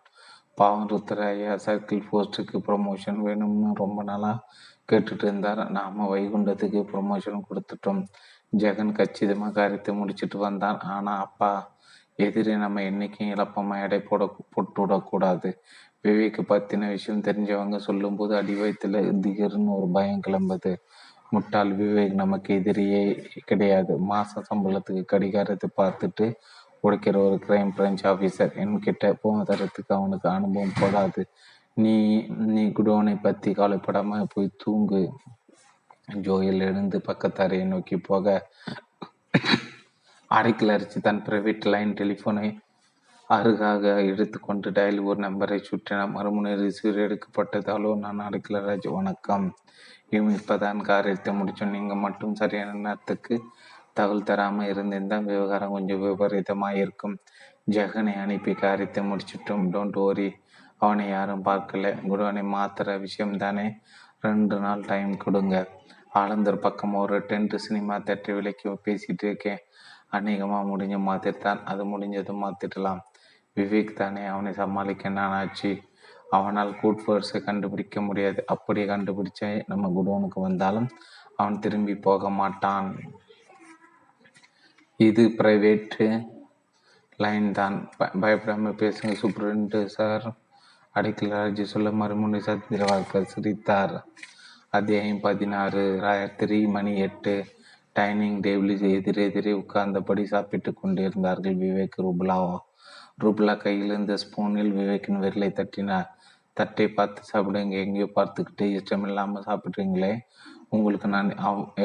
பாவம் 0.55 0.89
ருத்ராயா 0.89 1.53
சர்க்கிள் 1.67 2.07
போஸ்ட்டுக்கு 2.11 2.57
ப்ரொமோஷன் 2.69 3.21
வேணும்னு 3.27 3.71
ரொம்ப 3.75 4.03
நாளாக 4.03 4.39
கேட்டுட்டு 4.93 5.23
இருந்தார். 5.23 5.71
நாம 5.71 6.17
வைகுண்டத்துக்கு 6.17 6.81
ப்ரொமோஷன் 6.93 7.47
கொடுத்துட்டோம். 7.49 8.03
ஜெகன் 8.53 8.93
கச்சிதமாக 8.93 9.53
காரியத்தை 9.53 9.93
முடிச்சுட்டு 9.97 10.37
வந்தான். 10.37 10.79
ஆனா 10.95 11.13
அப்பா 11.19 11.51
எதிரி 12.17 12.55
நம்ம 12.57 12.81
என்னைக்கும் 12.81 13.31
இழப்பமா? 13.35 13.75
எடை 13.83 14.01
போட 14.01 14.23
போட்டு 14.55 14.81
விடக்கூடாது 14.83 15.51
விவேக்கு 16.05 16.43
பத்தின 16.49 16.89
விஷயம் 16.89 17.23
தெரிஞ்சவங்க 17.23 17.77
சொல்லும்போது 17.77 18.33
அடி 18.37 18.55
வயத்துல 18.55 19.01
திகர்னு 19.21 19.71
ஒரு 19.77 19.89
பயம் 19.93 20.25
கிளம்புது. 20.27 20.73
முட்டாள் 21.31 21.73
விவேக் 21.77 22.15
நமக்கு 22.15 22.51
எதிரியே 22.55 23.03
கிடையாது. 23.45 23.93
மாச 24.11 24.43
சம்பளத்துக்கு 24.51 25.05
கடிகாரத்தை 25.05 25.69
பார்த்துட்டு 25.77 26.27
உடைக்கிற 26.83 27.17
ஒரு 27.27 27.37
கிரைம் 27.47 27.73
பிரான்ச் 27.77 28.05
ஆஃபீஸர் 28.05 28.55
என்கிட்ட 28.63 29.07
போதறதுக்கு 29.25 29.93
அவனுக்கு 29.99 30.29
அனுபவம் 30.29 30.79
போடாது. 30.81 31.23
நீ 31.75 31.95
நீ 32.53 32.65
குடோனை 32.69 33.15
பற்றி 33.23 33.51
கவலைப்படாம 33.53 34.25
போய் 34.35 34.57
தூங்கு. 34.57 35.03
ஜோயில் 36.27 36.67
எழுந்து 36.69 36.99
பக்கத்தரையை 37.09 37.67
நோக்கி 37.67 37.97
போக 37.97 38.27
அறைக்கில் 40.31 40.75
அரிச்சு 40.75 40.99
தன் 41.07 41.23
பிரைவேட் 41.27 41.71
லைன் 41.75 41.93
டெலிஃபோனை 42.01 42.49
அருகாக 43.31 43.85
எடுத்துக்கொண்டு 44.11 44.69
டயல் 44.71 45.01
ஒரு 45.09 45.19
நம்பரை 45.25 45.59
சுற்றின 45.69 46.07
மறுமுனை 46.15 46.53
ரிசீவர் 46.61 47.05
எடுக்கப்பட்டதாலோ 47.07 47.91
நான் 47.99 48.25
அடைக்கல 48.27 48.63
ராஜ் 48.67 48.89
வணக்கம். 48.97 49.47
இவன் 50.11 50.37
இப்பதான் 50.39 50.81
காரியத்தை 50.91 51.33
முடிச்சோம் 51.35 51.75
நீங்கள் 51.77 52.03
மட்டும் 52.05 52.35
சரியான 52.35 52.79
நேரத்துக்கு 52.87 53.37
தகவல் 53.93 54.27
தராமல் 54.31 54.71
இருந்திருந்தால் 54.73 55.29
விவகாரம் 55.31 55.71
கொஞ்சம் 55.71 56.03
விபரீதமாக 56.05 56.81
இருக்கும். 56.85 57.17
ஜெகனை 57.77 58.15
அனுப்பி 58.25 58.55
காரியத்தை 58.55 59.03
முடிச்சிட்டோம். 59.11 59.65
டோன்ட் 59.75 59.99
ஓரி 60.07 60.29
அவனை 60.79 61.09
யாரும் 61.09 61.45
பார்க்கல. 61.45 61.93
குடோனை 62.11 62.45
மாத்திர 62.57 62.99
விஷயம் 62.99 63.37
தானே 63.37 63.67
ரெண்டு 64.21 64.59
நாள் 64.59 64.81
டைம் 64.81 65.13
கொடுங்க. 65.17 65.57
ஆலந்தூர் 66.15 66.65
பக்கம் 66.67 66.95
ஒரு 66.95 67.19
டென்ட் 67.19 67.55
சினிமா 67.55 67.97
தேட்டர் 67.97 68.35
விலைக்கு 68.35 68.81
பேசிட்டு 68.85 69.25
இருக்கேன். 69.25 69.61
அநேகமாக 70.09 70.69
முடிஞ்ச 70.71 70.97
மாத்திரத்தான் 71.09 71.63
அது 71.65 71.85
முடிஞ்சதும் 71.85 72.43
மாத்திடலாம். 72.45 73.01
விவேக் 73.57 73.93
தானே 73.93 74.25
அவனை 74.25 74.53
சமாளிக்க 74.53 75.09
நான் 75.09 75.35
ஆச்சு. 75.41 75.83
அவனால் 76.31 76.77
கூட் 76.83 77.03
ஃபோர்ஸை 77.05 77.45
கண்டுபிடிக்க 77.45 78.01
முடியாது. 78.01 78.41
அப்படியே 78.47 78.87
கண்டுபிடிச்ச 78.87 79.63
நம்ம 79.67 79.89
குடோனுக்கு 79.97 80.41
வந்தாலும் 80.41 80.89
அவன் 81.37 81.59
திரும்பி 81.59 81.95
போக 81.95 82.31
மாட்டான். 82.31 82.89
இது 84.97 85.23
பிரைவேட்டு 85.39 86.29
லைன் 87.17 87.53
தான். 87.53 87.77
பயப்படாமல் 88.21 88.79
பேசுங்க 88.83 89.15
சூப்பரண்டு 89.23 89.85
சார் 89.85 90.27
அடைக்கல் 90.95 91.35
ராஜி 91.37 91.63
சொல்ல 91.63 91.91
மறுமுனை 91.91 92.41
சத்திரவாக்கர் 92.49 93.31
சிரித்தார். 93.33 93.97
அத்தியாயம் 94.73 95.21
பதினாறு 95.21 95.81
ராத்திரி 96.03 96.59
மணி 96.67 96.93
எட்டு. 97.01 97.33
டைனிங் 97.97 98.37
டேபிளில் 98.41 98.85
எதிரெதிரே 98.97 99.53
உட்கார்ந்தபடி 99.53 100.25
சாப்பிட்டு 100.25 100.71
கொண்டிருந்தார்கள் 100.75 101.57
விவேக் 101.63 101.97
ரூபலா 102.05 102.37
ரூபலா 103.23 103.55
கையில் 103.57 103.91
இருந்த 103.91 104.17
ஸ்பூனில் 104.17 104.71
விவேக்கின் 104.77 105.21
விரலை 105.25 105.49
தட்டினார். 105.53 106.07
தட்டை 106.53 106.87
பார்த்து 106.89 107.23
சாப்பிடுங்க 107.31 107.77
எங்கேயோ 107.87 108.09
பார்த்துக்கிட்டு 108.19 108.67
இஷ்டமில்லாமல் 108.77 109.47
சாப்பிட்றீங்களே. 109.49 110.13
உங்களுக்கு 110.69 111.09
நான் 111.09 111.33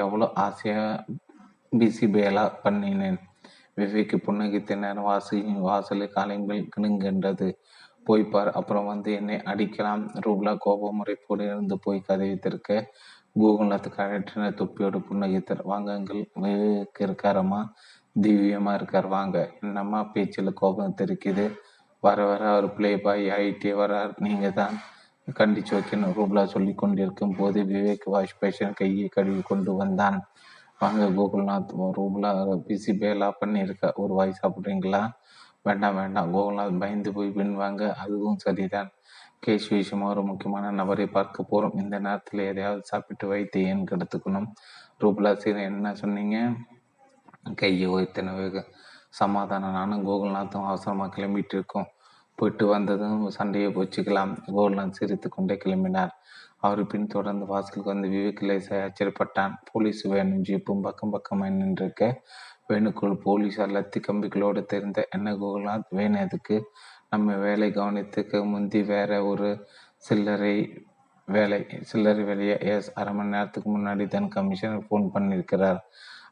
எவ்வளோ 0.03 0.27
ஆசையாக 0.45 1.05
பிசி 1.71 2.07
பேலா 2.15 2.45
பண்ணினேன். 2.65 3.19
விவேக்கு 3.77 4.19
புன்னகித்த 4.27 4.77
நேரம் 4.83 5.09
வாசி 5.11 5.39
வாசலை 5.69 6.07
காலையில் 6.07 6.69
கிணுங்கென்றது. 6.75 7.49
போய்ப்பார். 8.07 8.51
அப்புறம் 8.51 8.85
வந்து 8.85 9.09
என்னை 9.13 9.37
அடிக்கலாம் 9.45 10.03
ரூப்லா 10.25 10.53
கோபமுறை 10.59 11.15
போல 11.27 11.43
இருந்து 11.43 11.77
போய் 11.79 12.07
கதவி 12.07 12.35
திறக்க 12.37 12.69
கூகுளத்து 13.35 13.89
கழற்றின 13.91 14.49
தொப்பியோடு 14.59 14.99
புன்னகைத்தார். 15.07 15.63
வாங்கங்கள் 15.65 16.21
விவேக் 16.43 17.01
இருக்காரம்மா 17.05 17.61
திவ்யமாக 18.15 18.77
இருக்கார். 18.79 19.07
வாங்க. 19.07 19.37
என்னம்மா 19.61 20.01
பேச்சில் 20.13 20.53
கோபம் 20.53 20.97
தெரிக்குது. 21.01 21.45
வர 22.03 22.19
வர 22.25 22.43
அவர் 22.49 22.67
பிளே 22.73 22.91
பாய் 22.97 23.23
ஆகிட்டே 23.29 23.71
வரார் 23.79 24.11
நீங்கள் 24.17 24.53
தான் 24.53 24.75
கண்டிச்சு 25.27 25.73
வைக்கணும் 25.75 26.15
ரூப்லா 26.17 26.43
சொல்லி 26.45 26.73
கொண்டிருக்கும் 26.75 27.35
போது 27.35 27.59
விவேக் 27.65 28.05
வாஷ் 28.05 28.39
பேஷன் 28.39 28.73
கையை 28.73 29.07
கழுவி 29.07 29.41
கொண்டு 29.41 29.71
வந்தான். 29.73 30.17
வாங்க 30.79 31.03
கோகுல்நாத் 31.17 31.73
ரூம்ல 31.97 32.27
பிசி 32.67 32.93
பேலா 33.01 33.29
பண்ணியிருக்க. 33.41 33.91
ஒரு 33.95 34.13
வாய் 34.13 34.39
சாப்பிட்றீங்களா? 34.41 35.01
வேண்டாம் 35.65 35.95
வேண்டாம். 35.95 36.33
கோகுல்நாத் 36.33 36.79
பயந்து 36.79 37.13
போய் 37.13 37.29
பின் 37.29 37.55
வாங்க 37.55 37.93
அதுவும் 37.93 38.37
சரிதான். 38.37 38.89
கேஷ் 39.47 39.69
விஷயமா 39.69 40.09
ஒரு 40.09 40.23
முக்கியமான 40.23 40.71
நபரை 40.71 41.07
பார்க்க 41.07 41.43
போகிறோம் 41.43 41.83
இந்த 41.83 41.99
நேரத்தில் 41.99 42.39
எதையாவது 42.39 42.83
சாப்பிட்டு 42.83 43.27
வைத்து 43.27 43.63
ஏன் 43.63 43.83
கெடுத்துக்கணும். 43.83 44.47
ரூபலா 44.99 45.35
சரி 45.35 45.61
என்ன 45.61 45.93
சொன்னீங்க? 45.95 46.37
கையை 47.55 47.89
ஓய்த்தனவே 47.89 48.63
சமாதானம். 49.09 49.71
நானும் 49.71 50.07
கோகுல்நாத்தும் 50.07 50.65
அவசரமாக 50.65 51.15
கிளம்பிட்டு 51.15 51.53
இருக்கோம். 51.53 51.87
போயிட்டு 52.35 52.65
வந்ததும் 52.67 53.29
சண்டையை 53.29 53.75
போச்சுக்கலாம். 53.75 54.37
கோகுல்நாத் 54.47 54.97
சிரித்து 54.99 55.29
கொண்டே 55.29 55.55
கிளம்பினார். 55.65 56.09
அவர் 56.57 56.87
பின் 56.87 57.07
தொடர்ந்து 57.07 57.45
வாசலுக்கு 57.45 57.93
வந்து 57.93 58.07
விவேக் 58.07 58.43
லேசாய் 58.43 58.83
ஆச்சரியப்பட்டான் 58.85 59.53
போலீஸ் 59.71 60.01
வேணும் 60.03 60.43
ஜீப்பும் 60.43 60.81
பக்கம் 60.81 61.09
பக்கமாக 61.09 61.51
நின்றிருக்க 61.51 62.03
வேணுக்குள் 62.69 63.15
போலீஸார் 63.23 63.73
லத்தி 63.75 63.99
கம்பிகளோடு 64.07 64.65
தெரிந்த 64.65 65.07
என்ன 65.11 65.33
கோகுல்நாத் 65.33 65.95
வேணதுக்கு 65.95 66.61
நம்ம 67.09 67.35
வேலை 67.35 67.69
கவனித்துக்கு 67.69 68.45
முந்தி 68.45 68.83
வேற 68.83 69.25
ஒரு 69.25 69.49
சில்லறை 69.97 70.55
வேலை 71.27 71.65
சில்லறை 71.81 72.23
வேலையை 72.23 72.55
எஸ் 72.59 72.93
அரை 72.93 73.13
மணி 73.13 73.29
நேரத்துக்கு 73.29 73.69
முன்னாடி 73.77 74.07
தன் 74.07 74.27
கமிஷனர் 74.27 74.85
ஃபோன் 74.89 75.05
பண்ணியிருக்கிறார். 75.13 75.79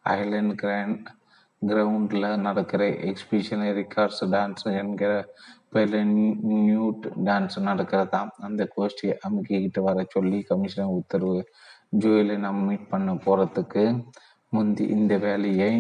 ஐலண்ட் 0.09 0.53
கிராண்ட் 0.53 1.07
கிரவுண்டில் 1.61 2.27
நடக்கிற 2.38 2.84
எக்ஸிபிஷன் 3.09 3.63
ரிகார்ட்ஸ் 3.79 4.23
டான்ஸ் 4.31 4.65
என்கிற 4.77 5.11
பேரில் 5.69 6.09
நியூட் 6.49 7.05
டான்ஸ் 7.25 7.57
நடக்கிறதாம் 7.59 8.31
அந்த 8.38 8.63
கோஷ்டியை 8.75 9.15
அமுக்கிக்கிட்டு 9.27 9.79
வர 9.79 10.05
சொல்லி 10.09 10.41
கமிஷனர் 10.41 10.97
உத்தரவு 10.99 11.39
ஜூயலை 11.99 12.38
நம்ம 12.38 12.65
மீட் 12.65 12.89
பண்ண 12.89 13.13
போகிறதுக்கு 13.25 13.84
முந்தி 14.49 14.86
இந்த 14.88 15.17
வேலையை 15.17 15.71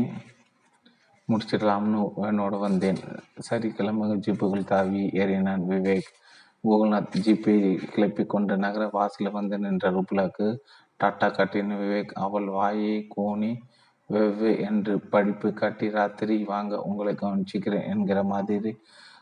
முடிச்சிடலாம்னு 1.27 2.01
என்னோட 2.21 2.59
வந்தேன். 2.59 2.97
சரி 3.37 3.73
கிளம்புங்க 3.77 4.15
ஜீப்புகள் 4.27 4.63
தாவி 4.63 5.05
ஏறினான் 5.07 5.63
விவேக் 5.69 6.09
கோகுல்நாத் 6.63 7.15
ஜீப்பை 7.23 7.55
கிளப்பி 7.93 8.25
கொண்டு 8.25 8.57
நகர 8.57 8.89
வாசலில் 8.91 9.33
வந்து 9.33 9.57
நின்ற 9.57 9.91
ருப்லாக்கு 9.91 10.47
டாட்டா 11.03 11.27
காட்டின 11.27 11.77
விவேக் 11.77 12.11
அவள் 12.13 12.45
வாயை 12.45 13.07
கோணி 13.17 13.57
வெவ்வே 14.09 14.59
என்று 14.59 14.99
படிப்பு 14.99 15.53
காட்டி 15.53 15.89
ராத்திரி 15.89 16.43
வாங்க 16.43 16.81
உங்களை 16.81 17.13
கவனிச்சுக்கிறேன் 17.13 17.87
என்கிற 17.87 18.23
மாதிரி 18.23 18.77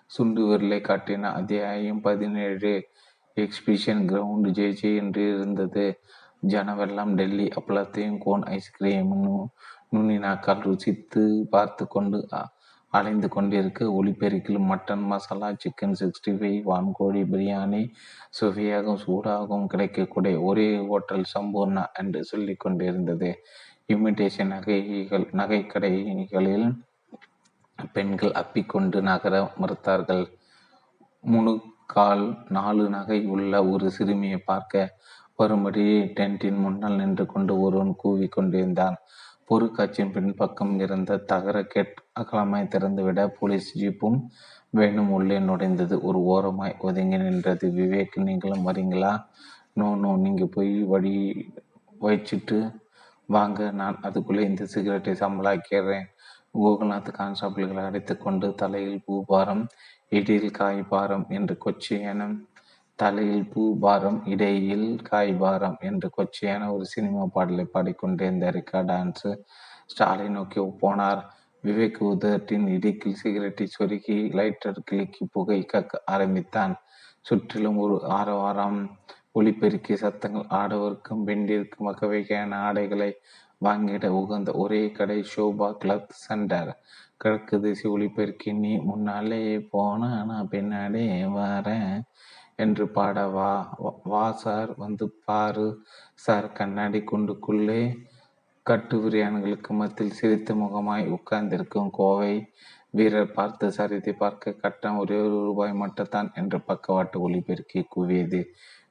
சுண்டு 0.05 0.45
விரலை 0.45 0.79
காட்டின 0.81 1.21
அத்தியாயம் 1.21 2.01
பதினேழு. 2.01 2.87
எக்ஸ்பிஷன் 3.35 4.01
கிரவுண்டு 4.09 4.49
ஜேஜே 4.49 4.69
ஜே 4.69 4.95
என்று 4.95 5.33
இருந்தது. 5.33 5.99
ஜனவெல்லாம் 6.47 7.13
டெல்லி 7.13 7.47
அப்பளத்தையும் 7.47 8.17
கோன் 8.19 8.41
ஐஸ்கிரீம்னு 8.41 9.35
நுண்ணினாக்கால் 9.91 10.65
ருசித்து 10.65 11.23
பார்த்து 11.49 11.83
கொண்டு 11.87 12.19
அலைந்து 12.93 13.27
கொண்டிருக்க 13.29 13.81
ஒளிப்பெருக்கில் 13.97 14.65
mutton 14.69 15.03
masala 15.11 15.49
chicken 15.53 15.95
sixty 15.99 16.31
five 16.39 16.57
வான்கோழி 16.69 17.21
பிரியாணி 17.33 17.81
சுவையாகவும் 18.29 19.01
சூடாகவும் 19.03 19.69
கிடைக்கக்கூடிய 19.73 20.35
ஒரே 20.41 20.67
ஹோட்டல் 20.89 21.25
சம்பூர்ணா 21.33 21.83
என்று 21.93 22.21
சொல்லி 22.23 22.55
கொண்டிருந்தது. 22.55 23.29
இமிட்டேஷன் 23.89 24.51
நகைகள் 24.53 25.25
நகைக்கடைகளில் 25.39 26.67
பெண்கள் 27.95 28.33
அப்பிக்கொண்டு 28.41 28.97
நகர 29.01 29.35
மறுத்தார்கள். 29.61 30.25
முணுக்கால் 31.23 32.25
நாலு 32.49 32.85
நகை 32.89 33.19
உள்ள 33.35 33.53
ஒரு 33.65 33.87
சிறுமியை 33.91 34.39
பார்க்க 34.45 34.83
வரும்படி 35.39 35.83
டென்ட்டின் 36.17 36.59
முன்னால் 36.63 36.99
நின்று 37.01 37.25
கொண்டு 37.25 37.53
ஒருவன் 37.59 37.93
கூவி 37.95 38.27
கொண்டிருந்தான். 38.27 38.97
பொருட்காட்சியின் 39.51 40.11
பின்பக்கம் 40.11 40.79
இருந்த 40.79 41.17
தகர 41.17 41.63
கேட் 41.63 41.95
அகலமாய் 42.19 42.69
திறந்துவிட 42.73 43.21
போலீஸ் 43.39 43.79
ஜீப்பும் 43.79 44.19
வேணும் 44.69 45.09
உள்ளே 45.11 45.39
நுழைந்தது. 45.39 45.95
ஒரு 46.01 46.19
ஓரமாய் 46.23 46.75
ஒதுங்கி 46.79 47.17
நின்றது. 47.17 47.67
விவேக் 47.69 48.15
நீங்களும் 48.23 48.67
வரீங்களா? 48.67 49.11
நோ 49.73 49.95
நோ 49.95 50.15
நீங்கள் 50.15 50.53
போய் 50.53 50.71
வழி 50.83 51.13
வச்சிட்டு 52.01 52.59
வாங்க. 53.25 53.71
நான் 53.71 53.97
அதுக்குள்ளே 54.01 54.43
இந்த 54.43 54.65
சிகரெட்டை 54.65 55.13
சம்பளாக்கிறேன் 55.13 56.07
கோகுநாத் 56.59 57.11
கான்ஸ்டாபிள்களை 57.19 57.83
அடைத்து 57.85 58.17
கொண்டு 58.17 58.55
தலையில் 58.55 59.03
பூபாரம் 59.07 59.65
இடியில் 60.09 60.57
காய்பாரம் 60.59 61.27
என்று 61.29 61.57
கொச்சியன 61.65 62.29
தலையில் 63.01 63.47
பூபாரம் 63.53 64.19
இடையில் 64.25 64.87
காய்பாரம் 65.09 65.77
என்று 65.79 66.09
கொச்சையான 66.17 66.63
ஒரு 66.73 66.85
சினிமா 66.85 67.23
பாடலை 67.25 67.65
பாடிக்கொண்டிருந்த 67.73 68.51
ரிக்கா 68.51 68.81
டான்ஸ் 68.89 69.29
ஸ்டாலை 69.93 70.27
நோக்கி 70.29 70.61
போனார். 70.81 71.21
விவேக் 71.63 71.99
உதட்டின் 72.03 72.67
இடுக்கில் 72.67 73.19
சிகரெட்டை 73.21 73.67
சொருகி 73.77 74.17
லைட்டர் 74.37 74.79
கிளிக்கி 74.91 75.23
புகை 75.31 75.59
கக்க 75.73 76.01
ஆரம்பித்தான். 76.05 76.73
சுற்றிலும் 77.25 77.77
ஒரு 77.77 77.95
ஆரவாரம் 78.19 78.79
ஒளிபெருக்கி 79.39 79.93
சத்தங்கள் 79.93 80.47
ஆடவருக்கும் 80.59 81.25
பெண்டிற்கும் 81.25 81.89
வகையான 82.01 82.57
ஆடைகளை 82.59 83.11
வாங்கிட 83.65 84.05
உகந்த 84.21 84.51
ஒரே 84.53 84.83
கடை 84.91 85.19
ஷோபா 85.33 85.67
கிளப் 85.77 86.13
சென்டர் 86.23 86.71
கிழக்கு 87.17 87.55
திசை 87.61 87.91
ஒளிபெருக்கி 87.91 88.51
நீ 88.53 88.71
முன்னாலே 88.77 89.43
போன 89.73 90.23
நான் 90.23 90.49
பின்னாலே 90.49 91.05
வரேன். 91.37 91.97
என்று 92.65 92.85
பாட 92.97 93.25
வா 93.35 93.51
வா 94.11 94.25
சார் 94.43 94.71
வந்து 94.83 95.05
பாரு. 95.25 95.67
சார் 96.25 96.47
கண்ணாடி 96.59 96.99
குண்டுக்குள்ளே 97.11 97.81
கட்டு 98.65 98.95
விரியான்களுக்கு 99.03 99.71
மத்தியில் 99.79 100.17
சிரித்த 100.19 100.53
முகமாய் 100.55 101.05
உட்கார்ந்திருக்கும் 101.15 101.89
கோவை 101.91 102.33
வீரர் 102.97 103.35
பார்த்து 103.37 103.65
சரித்தை 103.71 104.13
பார்க்க 104.13 104.59
கட்டம் 104.63 104.97
ஒரே 104.97 105.17
ஒரு 105.25 105.37
ரூபாய் 105.43 105.73
மட்டும்தான் 105.73 106.29
என்று 106.39 106.57
பக்கவாட்டு 106.61 107.17
ஒளிபெருக்கி 107.25 107.81
கூவியது. 107.95 108.41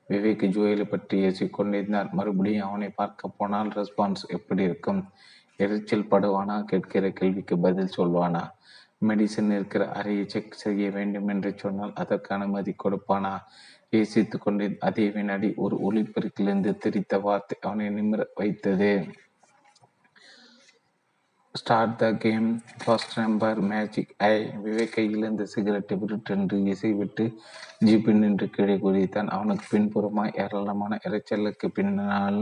விவேக் 0.09 0.45
ஜுவலை 0.55 0.85
பற்றி 0.85 1.17
ஏசிக்கொண்டிருந்தார். 1.27 2.09
மறுபடியும் 2.11 2.69
அவனை 2.69 2.89
பார்க்க 3.01 3.37
போனால் 3.39 3.71
ரெஸ்பான்ஸ் 3.79 4.23
எப்படி 4.37 4.63
இருக்கும்? 4.63 5.03
எரிச்சல் 5.61 6.11
படுவானா? 6.13 6.57
கேட்கிற 6.65 7.11
கேள்விக்கு 7.19 7.57
பதில் 7.59 7.95
சொல்வானா? 7.97 8.43
மெடிசன் 9.03 9.51
இருக்கிற 9.53 9.83
அறையை 9.99 10.25
செக் 10.27 10.61
செய்ய 10.63 10.91
வேண்டும் 10.91 11.29
என்று 11.29 11.51
சொன்னால் 11.57 11.93
அதற்கு 11.95 12.31
அனுமதி 12.35 12.75
கொடுப்பானா? 12.85 13.35
யோசித்து 13.91 14.37
கொண்டு 14.39 14.77
அதே 14.79 15.07
வினாடி 15.11 15.49
ஒரு 15.57 15.77
ஒளிப்பெருக்கிலிருந்து 15.87 16.73
திரித்த 16.85 17.21
வார்த்தை 17.21 17.57
அவனை 17.61 17.89
நிமிர 17.89 18.25
வைத்தது. 18.35 18.93
Start 21.55 21.97
the 21.97 22.09
game 22.15 22.49
first 22.83 23.15
number 23.19 23.61
magic 23.61 24.13
eye 24.27 24.35
Vivek 24.65 24.93
கையிலிருந்து 24.97 25.43
சிகரெட்டை 25.43 25.97
விருட்டென்று 25.99 26.59
இசை 26.73 26.91
விட்டு 26.93 27.25
ஜீப்பில் 27.87 28.21
நின்று 28.25 28.47
கீழே 28.51 28.77
குதித்தான். 28.77 29.33
அவனுக்கு 29.37 29.65
பின்புறமாய் 29.73 30.37
ஏராளமான 30.45 30.99
இறைச்சலுக்கு 31.07 31.69
பின்னால் 31.79 32.41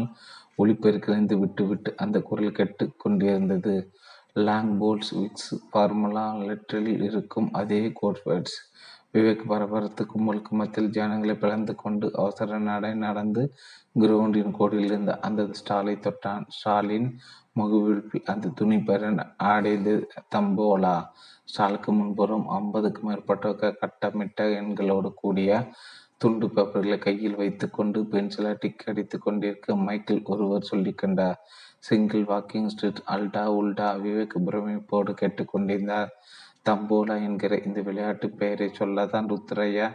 ஒளிப்பெருக்கிலிருந்து 0.59 1.37
விட்டு 1.39 1.65
விட்டு 1.67 1.91
அந்த 1.97 2.21
குரல் 2.21 2.53
கேட்டு 2.53 2.85
கொண்டிருந்தது. 2.97 3.75
லாங் 4.33 4.81
போல்ஸ் 4.81 5.15
விக்ஸ் 5.15 5.55
ஃபார்முலா 5.71 6.35
லெட்டரில் 6.35 7.03
இருக்கும் 7.03 7.49
அதே 7.53 7.93
கோட்வேர்ட்ஸ் 8.03 8.57
விவேக் 9.13 9.47
பரபரத்து 9.47 10.05
கும்பலுக்கு 10.05 10.49
மத்தியில் 10.49 10.91
ஜனங்களை 10.91 11.35
பிளந்து 11.35 11.75
கொண்டு 11.75 12.11
அவசர 12.15 12.59
நடை 12.59 12.95
நடந்து 12.95 13.55
கிரவுண்டின் 13.99 14.55
கோடில் 14.59 14.85
இருந்த 14.85 15.19
அந்த 15.19 15.43
ஸ்டாலை 15.43 15.95
தொட்டான். 15.99 16.45
ஸ்டாலின் 16.49 17.19
முகவிழ்ப்பில் 17.57 18.25
அந்த 18.25 18.49
துணி 18.49 18.85
அடைந்து 19.37 20.09
தம்போலா. 20.35 21.07
ஸ்டாலுக்கு 21.57 21.87
முன்புறம் 21.87 22.49
ஐம்பதுக்கும் 22.49 23.11
மேற்பட்ட 23.11 23.49
கட்டமிட்ட 23.51 24.43
எண்களோடு 24.43 25.15
கூடிய 25.15 25.69
துண்டு 26.17 26.47
பேப்பர்களை 26.47 26.99
கையில் 26.99 27.37
வைத்துக்கொண்டு 27.37 28.01
பென்சிலா 28.03 28.57
டிக் 28.61 28.85
அடித்துக் 28.87 29.23
கொண்டிருக்க 29.23 29.77
மைக்கேல் 29.77 30.23
ஒருவர் 30.25 30.69
சொல்லிக்கொண்டார் 30.71 30.95
கண்டார். 30.95 31.39
சிங்கிள் 31.83 32.25
வாக்கிங் 32.25 32.67
ஸ்ட்ரீட் 32.67 33.03
அல்டா 33.09 33.43
உல்டா 33.59 33.89
விவேக் 34.03 34.37
பிரமிப்போடு 34.47 35.13
கேட்டுக்கொண்டிருந்தார் 35.21 36.11
தம்போலா 36.65 37.17
என்கிற 37.23 37.57
இந்த 37.67 37.81
விளையாட்டு 37.81 38.29
பெயரை 38.31 38.69
சொல்லத்தான் 38.73 39.29
ருத்ரையா 39.29 39.89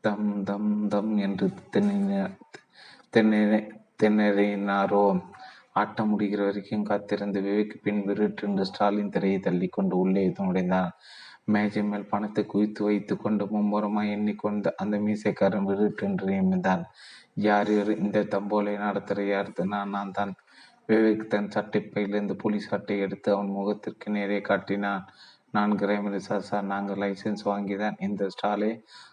தம் 0.00 0.30
தம் 0.44 0.70
தம் 0.88 1.12
என்று 1.16 1.46
திணறினாரோ 4.00 5.04
ஆட்டம் 5.72 6.10
முடிகிற 6.10 6.40
வரைக்கும் 6.44 6.82
காத்திருந்த 6.82 7.38
விவேக் 7.40 7.74
பின் 7.82 8.02
விருட்டென்று 8.06 8.64
ஸ்டாலின் 8.64 9.10
திரையை 9.10 9.38
தள்ளி 9.40 9.68
கொண்டு 9.68 9.94
உள்ளே 9.96 10.32
நுழைந்தான். 10.38 10.90
மேஜை 11.46 11.82
மேல் 11.82 12.08
பணத்தை 12.08 12.42
குவித்து 12.46 12.84
வைத்து 12.84 13.14
கொண்டு 13.16 13.44
மும்முரமாக 13.46 14.06
எண்ணிக்கொண்டு 14.06 14.70
அந்த 14.76 14.96
மீசைக்காரன் 14.98 15.68
விருட்டென்று 15.68 16.26
நியமித்தான் 16.28 16.82
யார் 17.38 17.70
யார் 17.72 17.92
இந்த 17.96 18.24
தம்போலை 18.34 18.74
நடத்துகிற 18.78 19.26
யார் 19.26 19.50
நான் 19.64 19.88
நான் 19.88 20.10
தான் 20.10 20.32
விவேக் 20.88 21.26
தன் 21.26 21.48
சட்டைப்பையிலிருந்து 21.54 22.32
புலி 22.32 22.60
சட்டை 22.60 22.98
எடுத்து 22.98 23.32
அவன் 23.32 23.46
முகத்திற்கு 23.46 24.10
நேரே 24.10 24.40
காட்டினான். 24.40 25.06
நான் 25.50 25.72
கிரைமரி 25.72 26.16
சார் 26.16 26.40
சார். 26.40 26.64
நாங்கள் 26.64 26.96
லைசன்ஸ் 26.96 27.42
வாங்கி 27.44 27.76
தான் 27.76 27.96
இந்த 27.98 28.26
ஸ்டாலே 28.34 28.70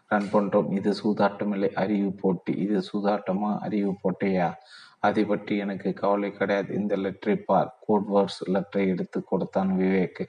ரன் 0.07 0.29
பண்ணுறோம் 0.33 0.71
இது 0.73 0.91
சூதாட்டம் 1.03 1.51
இல்லை 1.51 1.69
அறிவு 1.73 2.11
போட்டி. 2.11 2.53
இது 2.53 2.83
சூதாட்டமா? 2.93 3.51
அறிவு 3.59 3.91
போட்டியா? 4.03 4.53
அதை 4.99 5.25
பற்றி 5.25 5.57
எனக்கு 5.57 5.93
கவலை 5.93 6.31
கிடையாது. 6.31 6.73
இந்த 6.73 6.95
லெட்டரை 6.97 7.35
பார். 7.45 7.77
கோட் 7.79 8.09
வேர்ட்ஸ் 8.13 8.41
லெட்டரை 8.47 8.87
எடுத்து 8.87 9.23
கொடுத்தான் 9.23 9.71
விவேக். 9.79 10.21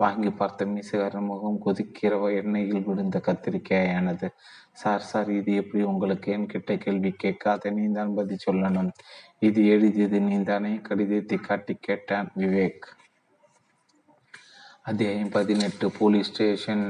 வாங்கி 0.00 0.30
பார்த்த 0.30 0.66
மீசகாரன் 0.66 1.28
முகம் 1.30 1.62
கொதிக்கிற 1.64 2.18
எண்ணெயில் 2.40 2.84
விழுந்த 2.84 3.20
கத்திரிக்காயானது. 3.26 4.28
சார் 4.72 5.06
சார் 5.10 5.30
இது 5.30 5.54
எப்படி 5.54 5.82
உங்களுக்கு 5.84 6.28
என்கிட்ட 6.36 6.76
கேள்வி 6.78 7.10
கேட்காத 7.12 7.70
நீ 7.70 7.84
தான் 7.92 8.14
பதில் 8.14 8.44
சொல்லணும். 8.46 8.90
இது 9.38 9.60
எழுதியது 9.66 10.20
நீந்தானே 10.20 10.72
கடிதத்தை 10.82 11.38
காட்டி 11.38 11.76
கேட்டான் 11.80 12.28
விவேக். 12.36 12.86
அத்தியாயம் 14.82 15.34
பதினெட்டு. 15.38 15.86
Police 15.98 16.30
station. 16.30 16.86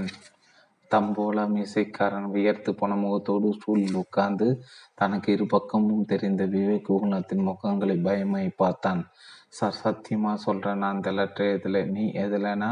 தம்போலா 0.91 1.43
மீசைக்காரன் 1.55 2.29
வியர்த்து 2.35 2.71
போன 2.75 2.93
முகத்தோடு 2.95 3.49
ஸ்டூலில் 3.57 3.99
உட்கார்ந்து 4.03 4.47
தனக்கு 4.95 5.33
இரு 5.33 5.47
பக்கமும் 5.47 6.05
தெரிந்த 6.05 6.45
விவேக் 6.47 6.93
உகுணத்தின் 6.95 7.47
முகங்களை 7.49 7.97
பயமாய் 8.07 8.49
பார்த்தான். 8.57 9.03
சார் 9.53 9.77
சத்தியமா 9.85 10.33
சொல்றேன். 10.47 10.81
நான் 10.83 10.95
அந்த 10.97 11.11
லெட்டர் 11.19 11.53
எதில் 11.57 11.81
நீ 11.97 12.05
எதுலனா 12.25 12.71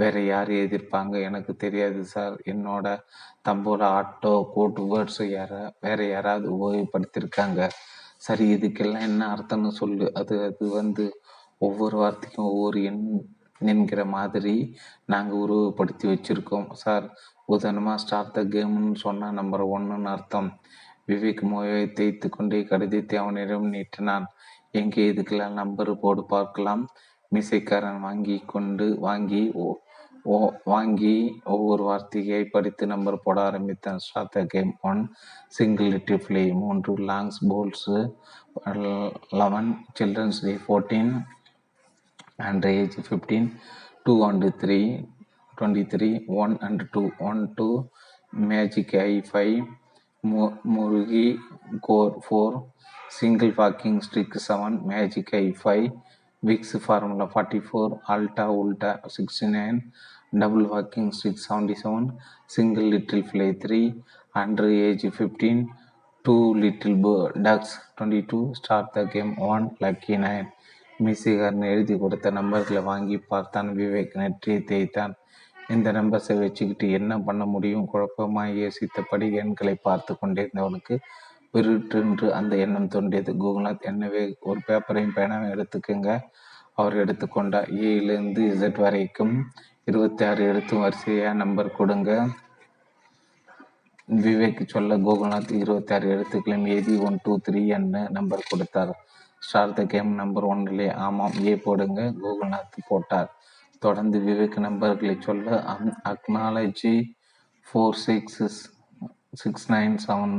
வேற 0.00 0.16
யார் 0.24 0.50
எதிர்ப்பாங்க 0.64 1.14
எனக்கு 1.28 1.52
தெரியாது 1.56 2.00
சார். 2.14 2.36
என்னோட 2.52 2.86
தம்போலா 3.46 3.88
ஆட்டோ 3.98 4.32
கோட் 4.54 4.80
வேர்ட்ஸ் 4.92 5.22
யார 5.36 5.52
வேற 5.80 5.98
யாராவது 6.14 6.46
உபயோகப்படுத்தியிருக்காங்க. 6.56 7.60
சரி 8.26 8.44
இதுக்கெல்லாம் 8.54 9.06
என்ன 9.10 9.22
அர்த்தம்னு 9.34 9.72
சொல்லு. 9.80 10.06
அது 10.20 10.34
அது 10.48 10.66
வந்து 10.80 11.04
ஒவ்வொரு 11.66 11.96
வார்த்தைக்கும் 12.02 12.50
ஒவ்வொரு 12.52 12.78
எண் 12.90 13.02
என்கிற 13.72 14.02
மாதிரி 14.16 14.54
நாங்கள் 15.12 15.40
உருவப்படுத்தி 15.44 16.06
வச்சுருக்கோம் 16.12 16.68
சார். 16.84 17.06
உதாரணமாக 17.54 18.02
ஸ்டார்ட் 18.04 18.34
த 18.36 18.42
கேம்னு 18.54 19.02
சொன்னால் 19.06 19.38
நம்பர் 19.40 19.64
ஒன்றுன்னு 19.76 20.10
அர்த்தம். 20.16 20.50
விவேக் 21.10 21.42
மோயை 21.52 21.80
தேய்த்து 21.98 22.26
கொண்டே 22.28 22.58
கடிதத்தை 22.70 23.16
அவனிடம் 23.22 23.72
நீட்டினான். 23.74 24.26
எங்கே 24.80 25.02
இதுக்கெல்லாம் 25.10 25.58
நம்பர் 25.60 25.90
போடு 26.02 26.22
பார்க்கலாம். 26.24 26.82
மீசைக்காரன் 27.32 28.00
வாங்கி 28.00 28.36
கொண்டு 28.52 28.86
வாங்கி 29.00 29.42
ஓ 29.62 29.66
ஓ 30.32 30.36
வாங்கி 30.64 31.40
ஒவ்வொரு 31.54 31.82
வார்த்தையை 31.82 32.40
படித்து 32.44 32.84
நம்பர் 32.86 33.22
போட 33.24 33.38
ஆரம்பித்தான். 33.42 33.98
Start 33.98 34.34
the 34.36 34.42
game 34.54 34.72
one 34.90 35.00
single 35.48 35.94
little fly 36.10 36.44
மூன்று 36.62 36.94
longs 37.10 37.40
poles 37.50 37.96
eleven 39.40 39.70
children's 40.00 40.40
day 40.46 40.54
fourteen 40.66 41.12
and 42.48 42.66
age 42.66 42.96
fifteen 43.08 43.48
two 44.02 44.14
and 44.28 44.50
three 44.62 44.80
twenty 45.54 45.84
three 45.94 46.10
one 46.42 46.54
15 46.62 46.86
2 46.86 47.02
and 47.28 47.48
3 47.52 47.58
23 47.58 47.58
1 47.58 47.58
and 47.58 47.58
2 47.58 47.58
1 47.58 47.58
2 47.58 47.84
magic 48.42 48.90
single 53.12 53.52
walking 53.56 54.00
stick 54.00 54.36
seven 54.44 54.76
magic 54.86 55.32
eye 55.36 55.44
five 55.58 55.86
Vicks 56.42 56.76
formula 56.84 57.26
forty 57.32 57.60
four 57.66 57.92
ஆல்டா 58.08 58.46
உல்டா 58.56 58.92
sixty 59.14 59.48
nine 59.52 59.78
double 60.38 60.66
walking 60.66 61.10
stick 61.10 61.42
seventy 61.42 61.76
seven 61.80 62.06
single 62.46 62.86
little 62.92 63.24
fly 63.28 63.48
three 63.64 63.80
under 64.34 64.72
age 64.82 65.06
fifteen 65.16 65.62
two 66.24 66.36
little 66.62 66.98
bird 67.02 67.36
ducks 67.42 67.74
twenty 67.90 68.20
two 68.28 68.40
start 68.58 68.92
the 68.92 69.02
game 69.08 69.32
one 69.46 69.66
lucky 69.80 70.16
nine 70.18 70.48
மியூசிகாரன் 71.00 71.66
எழுதி 71.70 71.94
கொடுத்த 71.96 72.30
நம்பர்களை 72.32 72.82
வாங்கி 72.84 73.18
பார்த்தான் 73.28 73.70
விவேக் 73.76 74.16
நெற்றியை 74.16 74.60
தேய்த்தான் 74.64 75.14
இந்த 75.70 75.88
நம்பர்ஸை 75.92 76.36
வச்சுக்கிட்டு 76.38 76.86
என்ன 76.90 77.12
பண்ண 77.20 77.42
முடியும் 77.46 77.86
குழப்பமாக 77.86 78.56
யோசித்தபடி 78.58 79.26
எண்களை 79.36 79.74
பார்த்து 79.82 80.12
கொண்டிருந்தவனுக்கு 80.14 80.94
விருட்டென்று 81.54 82.26
அந்த 82.34 82.56
எண்ணம் 82.56 82.88
தோன்றியது. 82.88 83.32
கோகுநாத் 83.32 83.86
என்னவே 83.90 84.22
ஒரு 84.40 84.60
பேப்பரையும் 84.66 85.16
பேனாவும் 85.16 85.52
எடுத்துக்கங்க. 85.54 86.20
அவர் 86.74 86.96
எடுத்துக்கொண்டார் 87.04 87.68
ஏலிருந்து 87.88 88.42
இசட் 88.52 88.80
வரைக்கும் 88.80 89.34
இருபத்தி 89.84 90.24
ஆறு 90.24 90.42
எழுத்து 90.44 90.74
வரிசையாக 90.76 91.34
நம்பர் 91.34 91.76
கொடுங்க. 91.76 92.10
விவேக் 94.08 94.66
சொல்ல 94.66 94.96
கோகுல்நாத் 94.96 95.52
இருபத்தி 95.52 95.94
ஆறு 95.94 96.06
எழுத்துக்களையும் 96.14 96.68
ஏதி 96.68 96.94
ஒன் 96.96 97.18
டூ 97.22 97.38
த்ரீ 97.48 97.66
என்ன 97.66 98.06
நம்பர் 98.10 98.48
கொடுத்தார். 98.48 98.92
ஸ்டார்த 99.42 99.72
த 99.72 99.84
கேம் 99.84 100.10
நம்பர் 100.14 100.46
ஒன்னிலே 100.46 100.88
ஆமாம் 101.06 101.38
ஏ 101.44 101.56
போடுங்க. 101.56 102.00
கோகுல்நாத் 102.22 102.86
போட்டார். 102.88 103.30
தொடர்ந்து 103.78 104.18
விவேக் 104.18 104.58
நம்பர்களை 104.66 105.14
சொல்ல 105.20 105.64
அக்னாலஜி 106.10 106.94
four 107.66 107.96
six 108.06 108.42
six 109.32 109.72
nine 109.72 109.96
seven 110.06 110.36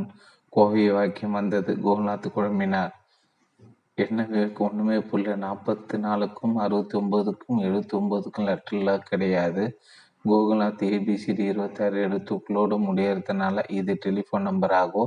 Kovai 0.54 0.92
வாக்கியம் 0.92 1.32
வந்தது. 1.32 1.72
கோல்நாத் 1.86 2.34
குழம்பினார். 2.36 2.94
என்ன 3.96 4.24
விவேக் 4.24 4.60
ஒன்றுமே 4.60 4.98
புள்ள 4.98 5.36
நாற்பத்தி 5.46 5.98
நாலுக்கும் 5.98 6.56
அறுபத்தி 6.56 6.96
ஒன்பதுக்கும் 7.00 7.60
எழுபத்தி 7.68 7.96
ஒன்பதுக்கும் 8.00 8.48
லெட்டரில் 8.50 8.98
கிடையாது 8.98 9.80
கோகுல்நாத் 10.30 10.84
ஏபிசிடி 10.90 11.40
இருபத்தாறு 11.40 11.98
எழுத்துக்களோடு 12.08 12.76
முடியறதுனால 12.88 13.64
இது 13.72 13.98
டெலிஃபோன் 14.06 14.48
நம்பராகவோ 14.50 15.06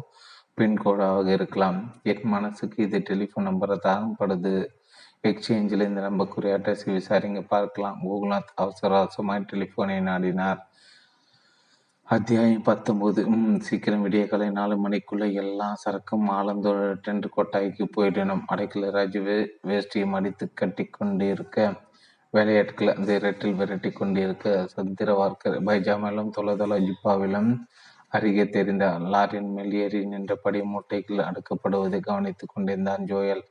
பின்கோடாக 0.57 1.27
இருக்கலாம். 1.27 1.79
என் 2.03 2.21
மனசுக்கு 2.23 2.83
இது 2.83 2.99
டெலிஃபோன் 3.11 3.49
நம்பரை 3.49 3.79
தான் 3.79 4.17
படுது. 4.19 4.55
எக்ஸ்சேஞ்சில் 5.23 5.87
இந்த 5.89 6.01
நம்பக்குரிய 6.01 6.59
அட்ரஸை 6.59 6.91
விசாரிங்க 6.99 7.41
பார்க்கலாம். 7.47 7.99
கோகுல்நாத் 8.05 8.53
அவசர 8.55 8.99
அவசரமாய் 8.99 9.49
டெலிஃபோனை 9.53 9.99
நாடினார். 10.11 10.61
அத்தியாயம் 12.09 12.65
பத்தொம்போது 12.65 13.27
ம் 13.27 13.61
சீக்கிரம் 13.61 14.05
விடிய 14.07 14.29
காலை 14.29 14.51
நாலு 14.51 14.89
மணிக்குள்ளே 14.89 15.33
எல்லா 15.33 15.77
சரக்கும் 15.85 16.27
ஆலந்தோட 16.31 16.99
டென்ட் 17.07 17.27
கொட்டாய்க்கு 17.37 17.85
போயிடணும். 17.97 18.43
அடைக்கல 18.53 18.91
ராஜு 18.91 19.21
வே 19.21 19.51
வேஷ்டியை 19.67 20.07
மடித்து 20.07 20.53
கட்டி 20.55 20.85
கொண்டிருக்க 20.85 21.75
வேலையாட்கள் 22.31 22.95
அந்த 22.95 23.19
இரட்டில் 23.19 23.55
விரட்டி 23.55 23.91
கொண்டிருக்க 23.91 24.69
சந்திரவார்க்கர் 24.77 25.57
பைஜாமிலும் 25.67 26.31
தொலை 26.31 26.55
ஜிப்பாவிலும் 26.89 27.51
அருகே 28.09 28.49
தெரிந்த 28.49 28.87
லாரியின் 28.87 29.53
மேல் 29.53 29.73
ஏறி 29.73 30.05
நின்றபடி 30.05 30.61
மூட்டைகள் 30.61 31.27
அடுக்கப்படுவதை 31.29 32.01
கவனித்துக் 32.01 32.55
கொண்டிருந்தான் 32.55 33.05
ஜோயல். 33.05 33.45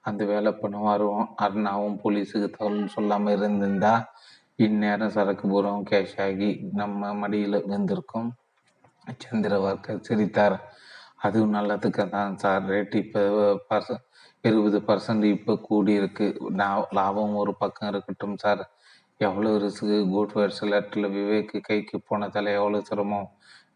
அந்த 0.00 0.24
வேலை 0.24 0.52
பண்ணுவாரும் 0.52 1.26
அருணாவும் 1.42 1.98
போலீஸுக்கு 2.04 2.50
தகவல் 2.50 2.86
சொல்லாமல் 2.86 3.36
இருந்திருந்தா 3.36 4.12
இந்நேரம் 4.64 5.12
சரக்கு 5.16 5.46
பூரம் 5.50 5.84
கேஷ் 5.90 6.16
ஆகி 6.24 6.48
நம்ம 6.80 7.10
மடியில் 7.20 7.58
வந்திருக்கும் 7.72 8.28
சந்திரவார்க்கர் 9.24 10.02
சிரித்தார். 10.08 10.56
அதுவும் 11.26 11.54
நல்லதுக்கு 11.56 12.04
தான் 12.16 12.36
சார் 12.42 12.64
ரேட் 12.72 12.94
இப்போ 13.02 13.22
பர்சன் 13.70 14.02
இருபது 14.48 14.78
பர்சன்ட் 14.88 15.26
இப்போ 15.34 15.54
கூடியிருக்கு 15.68 16.26
லாபம் 16.98 17.34
ஒரு 17.42 17.52
பக்கம் 17.62 17.90
இருக்கட்டும் 17.92 18.36
சார் 18.44 18.62
எவ்வளோ 19.20 19.50
ரிஸ்க்கு 19.64 19.98
குட் 20.14 20.34
வேர்ட்ஸ் 20.36 20.62
லெட்டரில் 20.72 21.12
விவேக்கு 21.16 21.58
கைக்கு 21.68 21.96
போனதால் 22.08 22.50
எவ்வளோ 22.58 22.80
சிரமம்? 22.90 23.28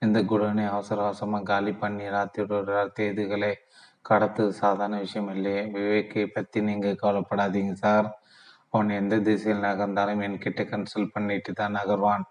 இந்த 0.05 0.19
குடனே 0.31 0.65
அவசர 0.75 1.05
அவசரமாக 1.07 1.49
காலி 1.53 1.73
பண்ணி 1.83 2.07
ராத்திரியோட 2.17 2.83
தேதிகளை 2.99 3.53
இதுகளை 4.09 4.45
சாதாரண 4.63 4.97
விஷயம் 5.05 5.31
இல்லையே. 5.35 5.63
விவேக்கை 5.77 6.25
பற்றி 6.37 6.59
நீங்கள் 6.69 7.01
கவலைப்படாதீங்க 7.03 7.75
சார் 7.85 8.09
அவன் 8.77 8.97
எந்த 9.01 9.17
திசையில் 9.29 9.67
நகர்ந்தாலும் 9.69 10.23
என்கிட்ட 10.27 10.63
கன்சல்ட் 10.73 11.15
பண்ணிட்டு 11.17 11.53
தான் 11.61 11.77
நகர்வான். 11.79 12.25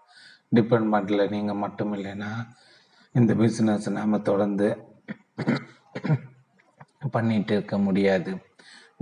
டிபார்ட்மெண்ட்டில் 0.56 1.30
நீங்கள் 1.34 1.62
மட்டும் 1.64 1.94
இல்லைன்னா 1.98 2.32
இந்த 3.14 3.32
பிஸ்னஸ் 3.42 3.88
நாம் 3.98 4.26
தொடர்ந்து 4.30 4.68
பண்ணிட்டு 7.14 7.52
இருக்க 7.56 7.76
முடியாது. 7.86 8.32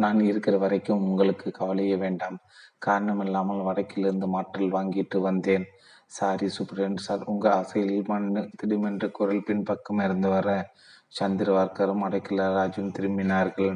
நான் 0.03 0.21
இருக்கிற 0.31 0.55
வரைக்கும் 0.63 1.05
உங்களுக்கு 1.09 1.49
கவலையே 1.59 1.97
வேண்டாம். 2.05 2.37
காரணம் 2.87 3.23
இல்லாமல் 3.25 3.67
வடக்கிலிருந்து 3.69 4.27
மாற்றல் 4.35 4.75
வாங்கிட்டு 4.77 5.19
வந்தேன். 5.29 5.67
சாரி 6.17 6.47
சூப்பரண்ட் 6.57 7.05
சார் 7.07 7.23
உங்கள் 7.33 7.55
ஆசையில் 7.59 7.97
மண் 8.11 8.29
திடீமென்று 8.59 9.09
குரல் 9.19 9.47
பின்பக்கம் 9.49 10.03
இருந்து 10.07 10.29
வர 10.35 10.49
சந்திரவார்க்கரும் 11.19 12.05
அடைக்கல 12.07 12.47
ராஜும் 12.59 12.95
திரும்பினார்கள். 12.97 13.75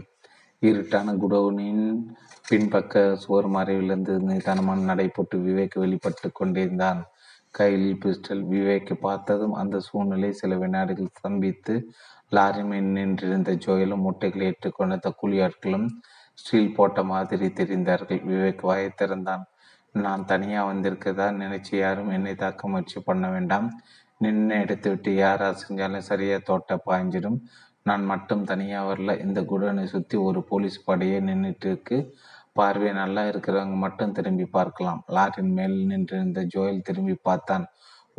இருட்டான 0.62 1.12
குடோனின் 1.14 2.06
பின்பக்க 2.50 3.14
சுவர் 3.14 3.48
மறைவிலிருந்து 3.48 4.14
நிதானமான 4.20 4.94
நடைபோட்டு 4.94 5.36
விவேக் 5.36 5.78
வெளிப்பட்டு 5.78 6.32
கொண்டிருந்தான். 6.32 7.04
கையில் 7.50 7.98
பிஸ்டல் 8.04 8.42
விவேக் 8.50 8.92
பார்த்ததும் 8.92 9.52
அந்த 9.52 9.80
சூழ்நிலை 9.80 10.32
சில 10.32 10.56
வினாடிகள் 10.56 11.14
ஸ்தம்பித்து 11.18 11.84
லாரி 12.28 12.64
மேல் 12.64 12.84
நின்றிருந்த 12.84 13.52
ஜோயலும் 13.52 14.04
முட்டைகளை 14.06 14.46
ஏற்றுக்கொண்ட 14.46 15.12
கூலியாட்களும் 15.22 15.86
ஸ்டீல் 16.34 16.74
போட்ட 16.74 17.02
மாதிரி 17.02 17.46
தெரிந்தார்கள். 17.46 18.20
விவேக் 18.30 18.60
வாயை 18.60 18.90
திறந்தான். 18.96 19.44
நான் 19.92 20.24
தனியாக 20.24 20.72
வந்திருக்கதா 20.72 21.28
நினைச்சு 21.42 21.76
யாரும் 21.76 22.08
என்னை 22.08 22.34
தாக்க 22.34 22.68
முயற்சி 22.68 23.00
பண்ண 23.00 23.30
வேண்டாம். 23.30 23.80
நின்று 24.18 24.60
எடுத்து 24.60 24.90
விட்டு 24.90 25.14
யார் 25.14 25.42
அசைஞ்சாலும் 25.42 26.08
சரியா 26.10 26.38
தோட்ட 26.44 26.80
பாய்ஞ்சிடும். 26.86 27.38
நான் 27.88 28.04
மட்டும் 28.12 28.42
தனியாக 28.50 28.88
வரல. 28.90 29.12
இந்த 29.24 29.40
குடனை 29.50 29.84
சுற்றி 29.94 30.16
ஒரு 30.28 30.40
போலீஸ் 30.50 30.78
படையே 30.88 31.18
நின்றுட்டு 31.28 31.68
இருக்கு 31.72 31.98
பார்வை 32.58 32.90
நல்லா 33.00 33.22
இருக்கிறவங்க 33.30 33.76
மட்டும் 33.84 34.14
திரும்பி 34.16 34.46
பார்க்கலாம். 34.56 35.00
லாரின் 35.16 35.52
மேல் 35.58 35.76
நின்றிருந்த 35.90 36.40
ஜோயல் 36.54 36.86
திரும்பி 36.88 37.16
பார்த்தான். 37.28 37.66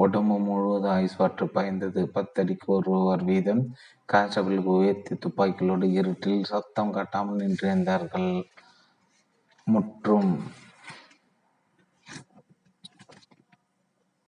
உடம்பு 0.03 0.35
முழுவதும் 0.45 0.95
ஐஸ் 1.01 1.17
வாட்டர் 1.19 1.53
பாய்ந்தது. 1.55 2.01
பத்தடிக்கு 2.15 2.67
ஒருவர் 2.75 3.23
வீதம். 3.29 3.63
கான்ஸ்டபிளுக்கு 4.13 4.71
உயர்த்தி 4.79 5.15
துப்பாக்கிகளோடு 5.15 5.87
இருட்டில் 5.99 6.47
சத்தம் 6.51 6.93
காட்டாமல் 6.97 7.41
நின்றிருந்தார்கள். 7.43 8.31
முற்றும் 9.67 10.31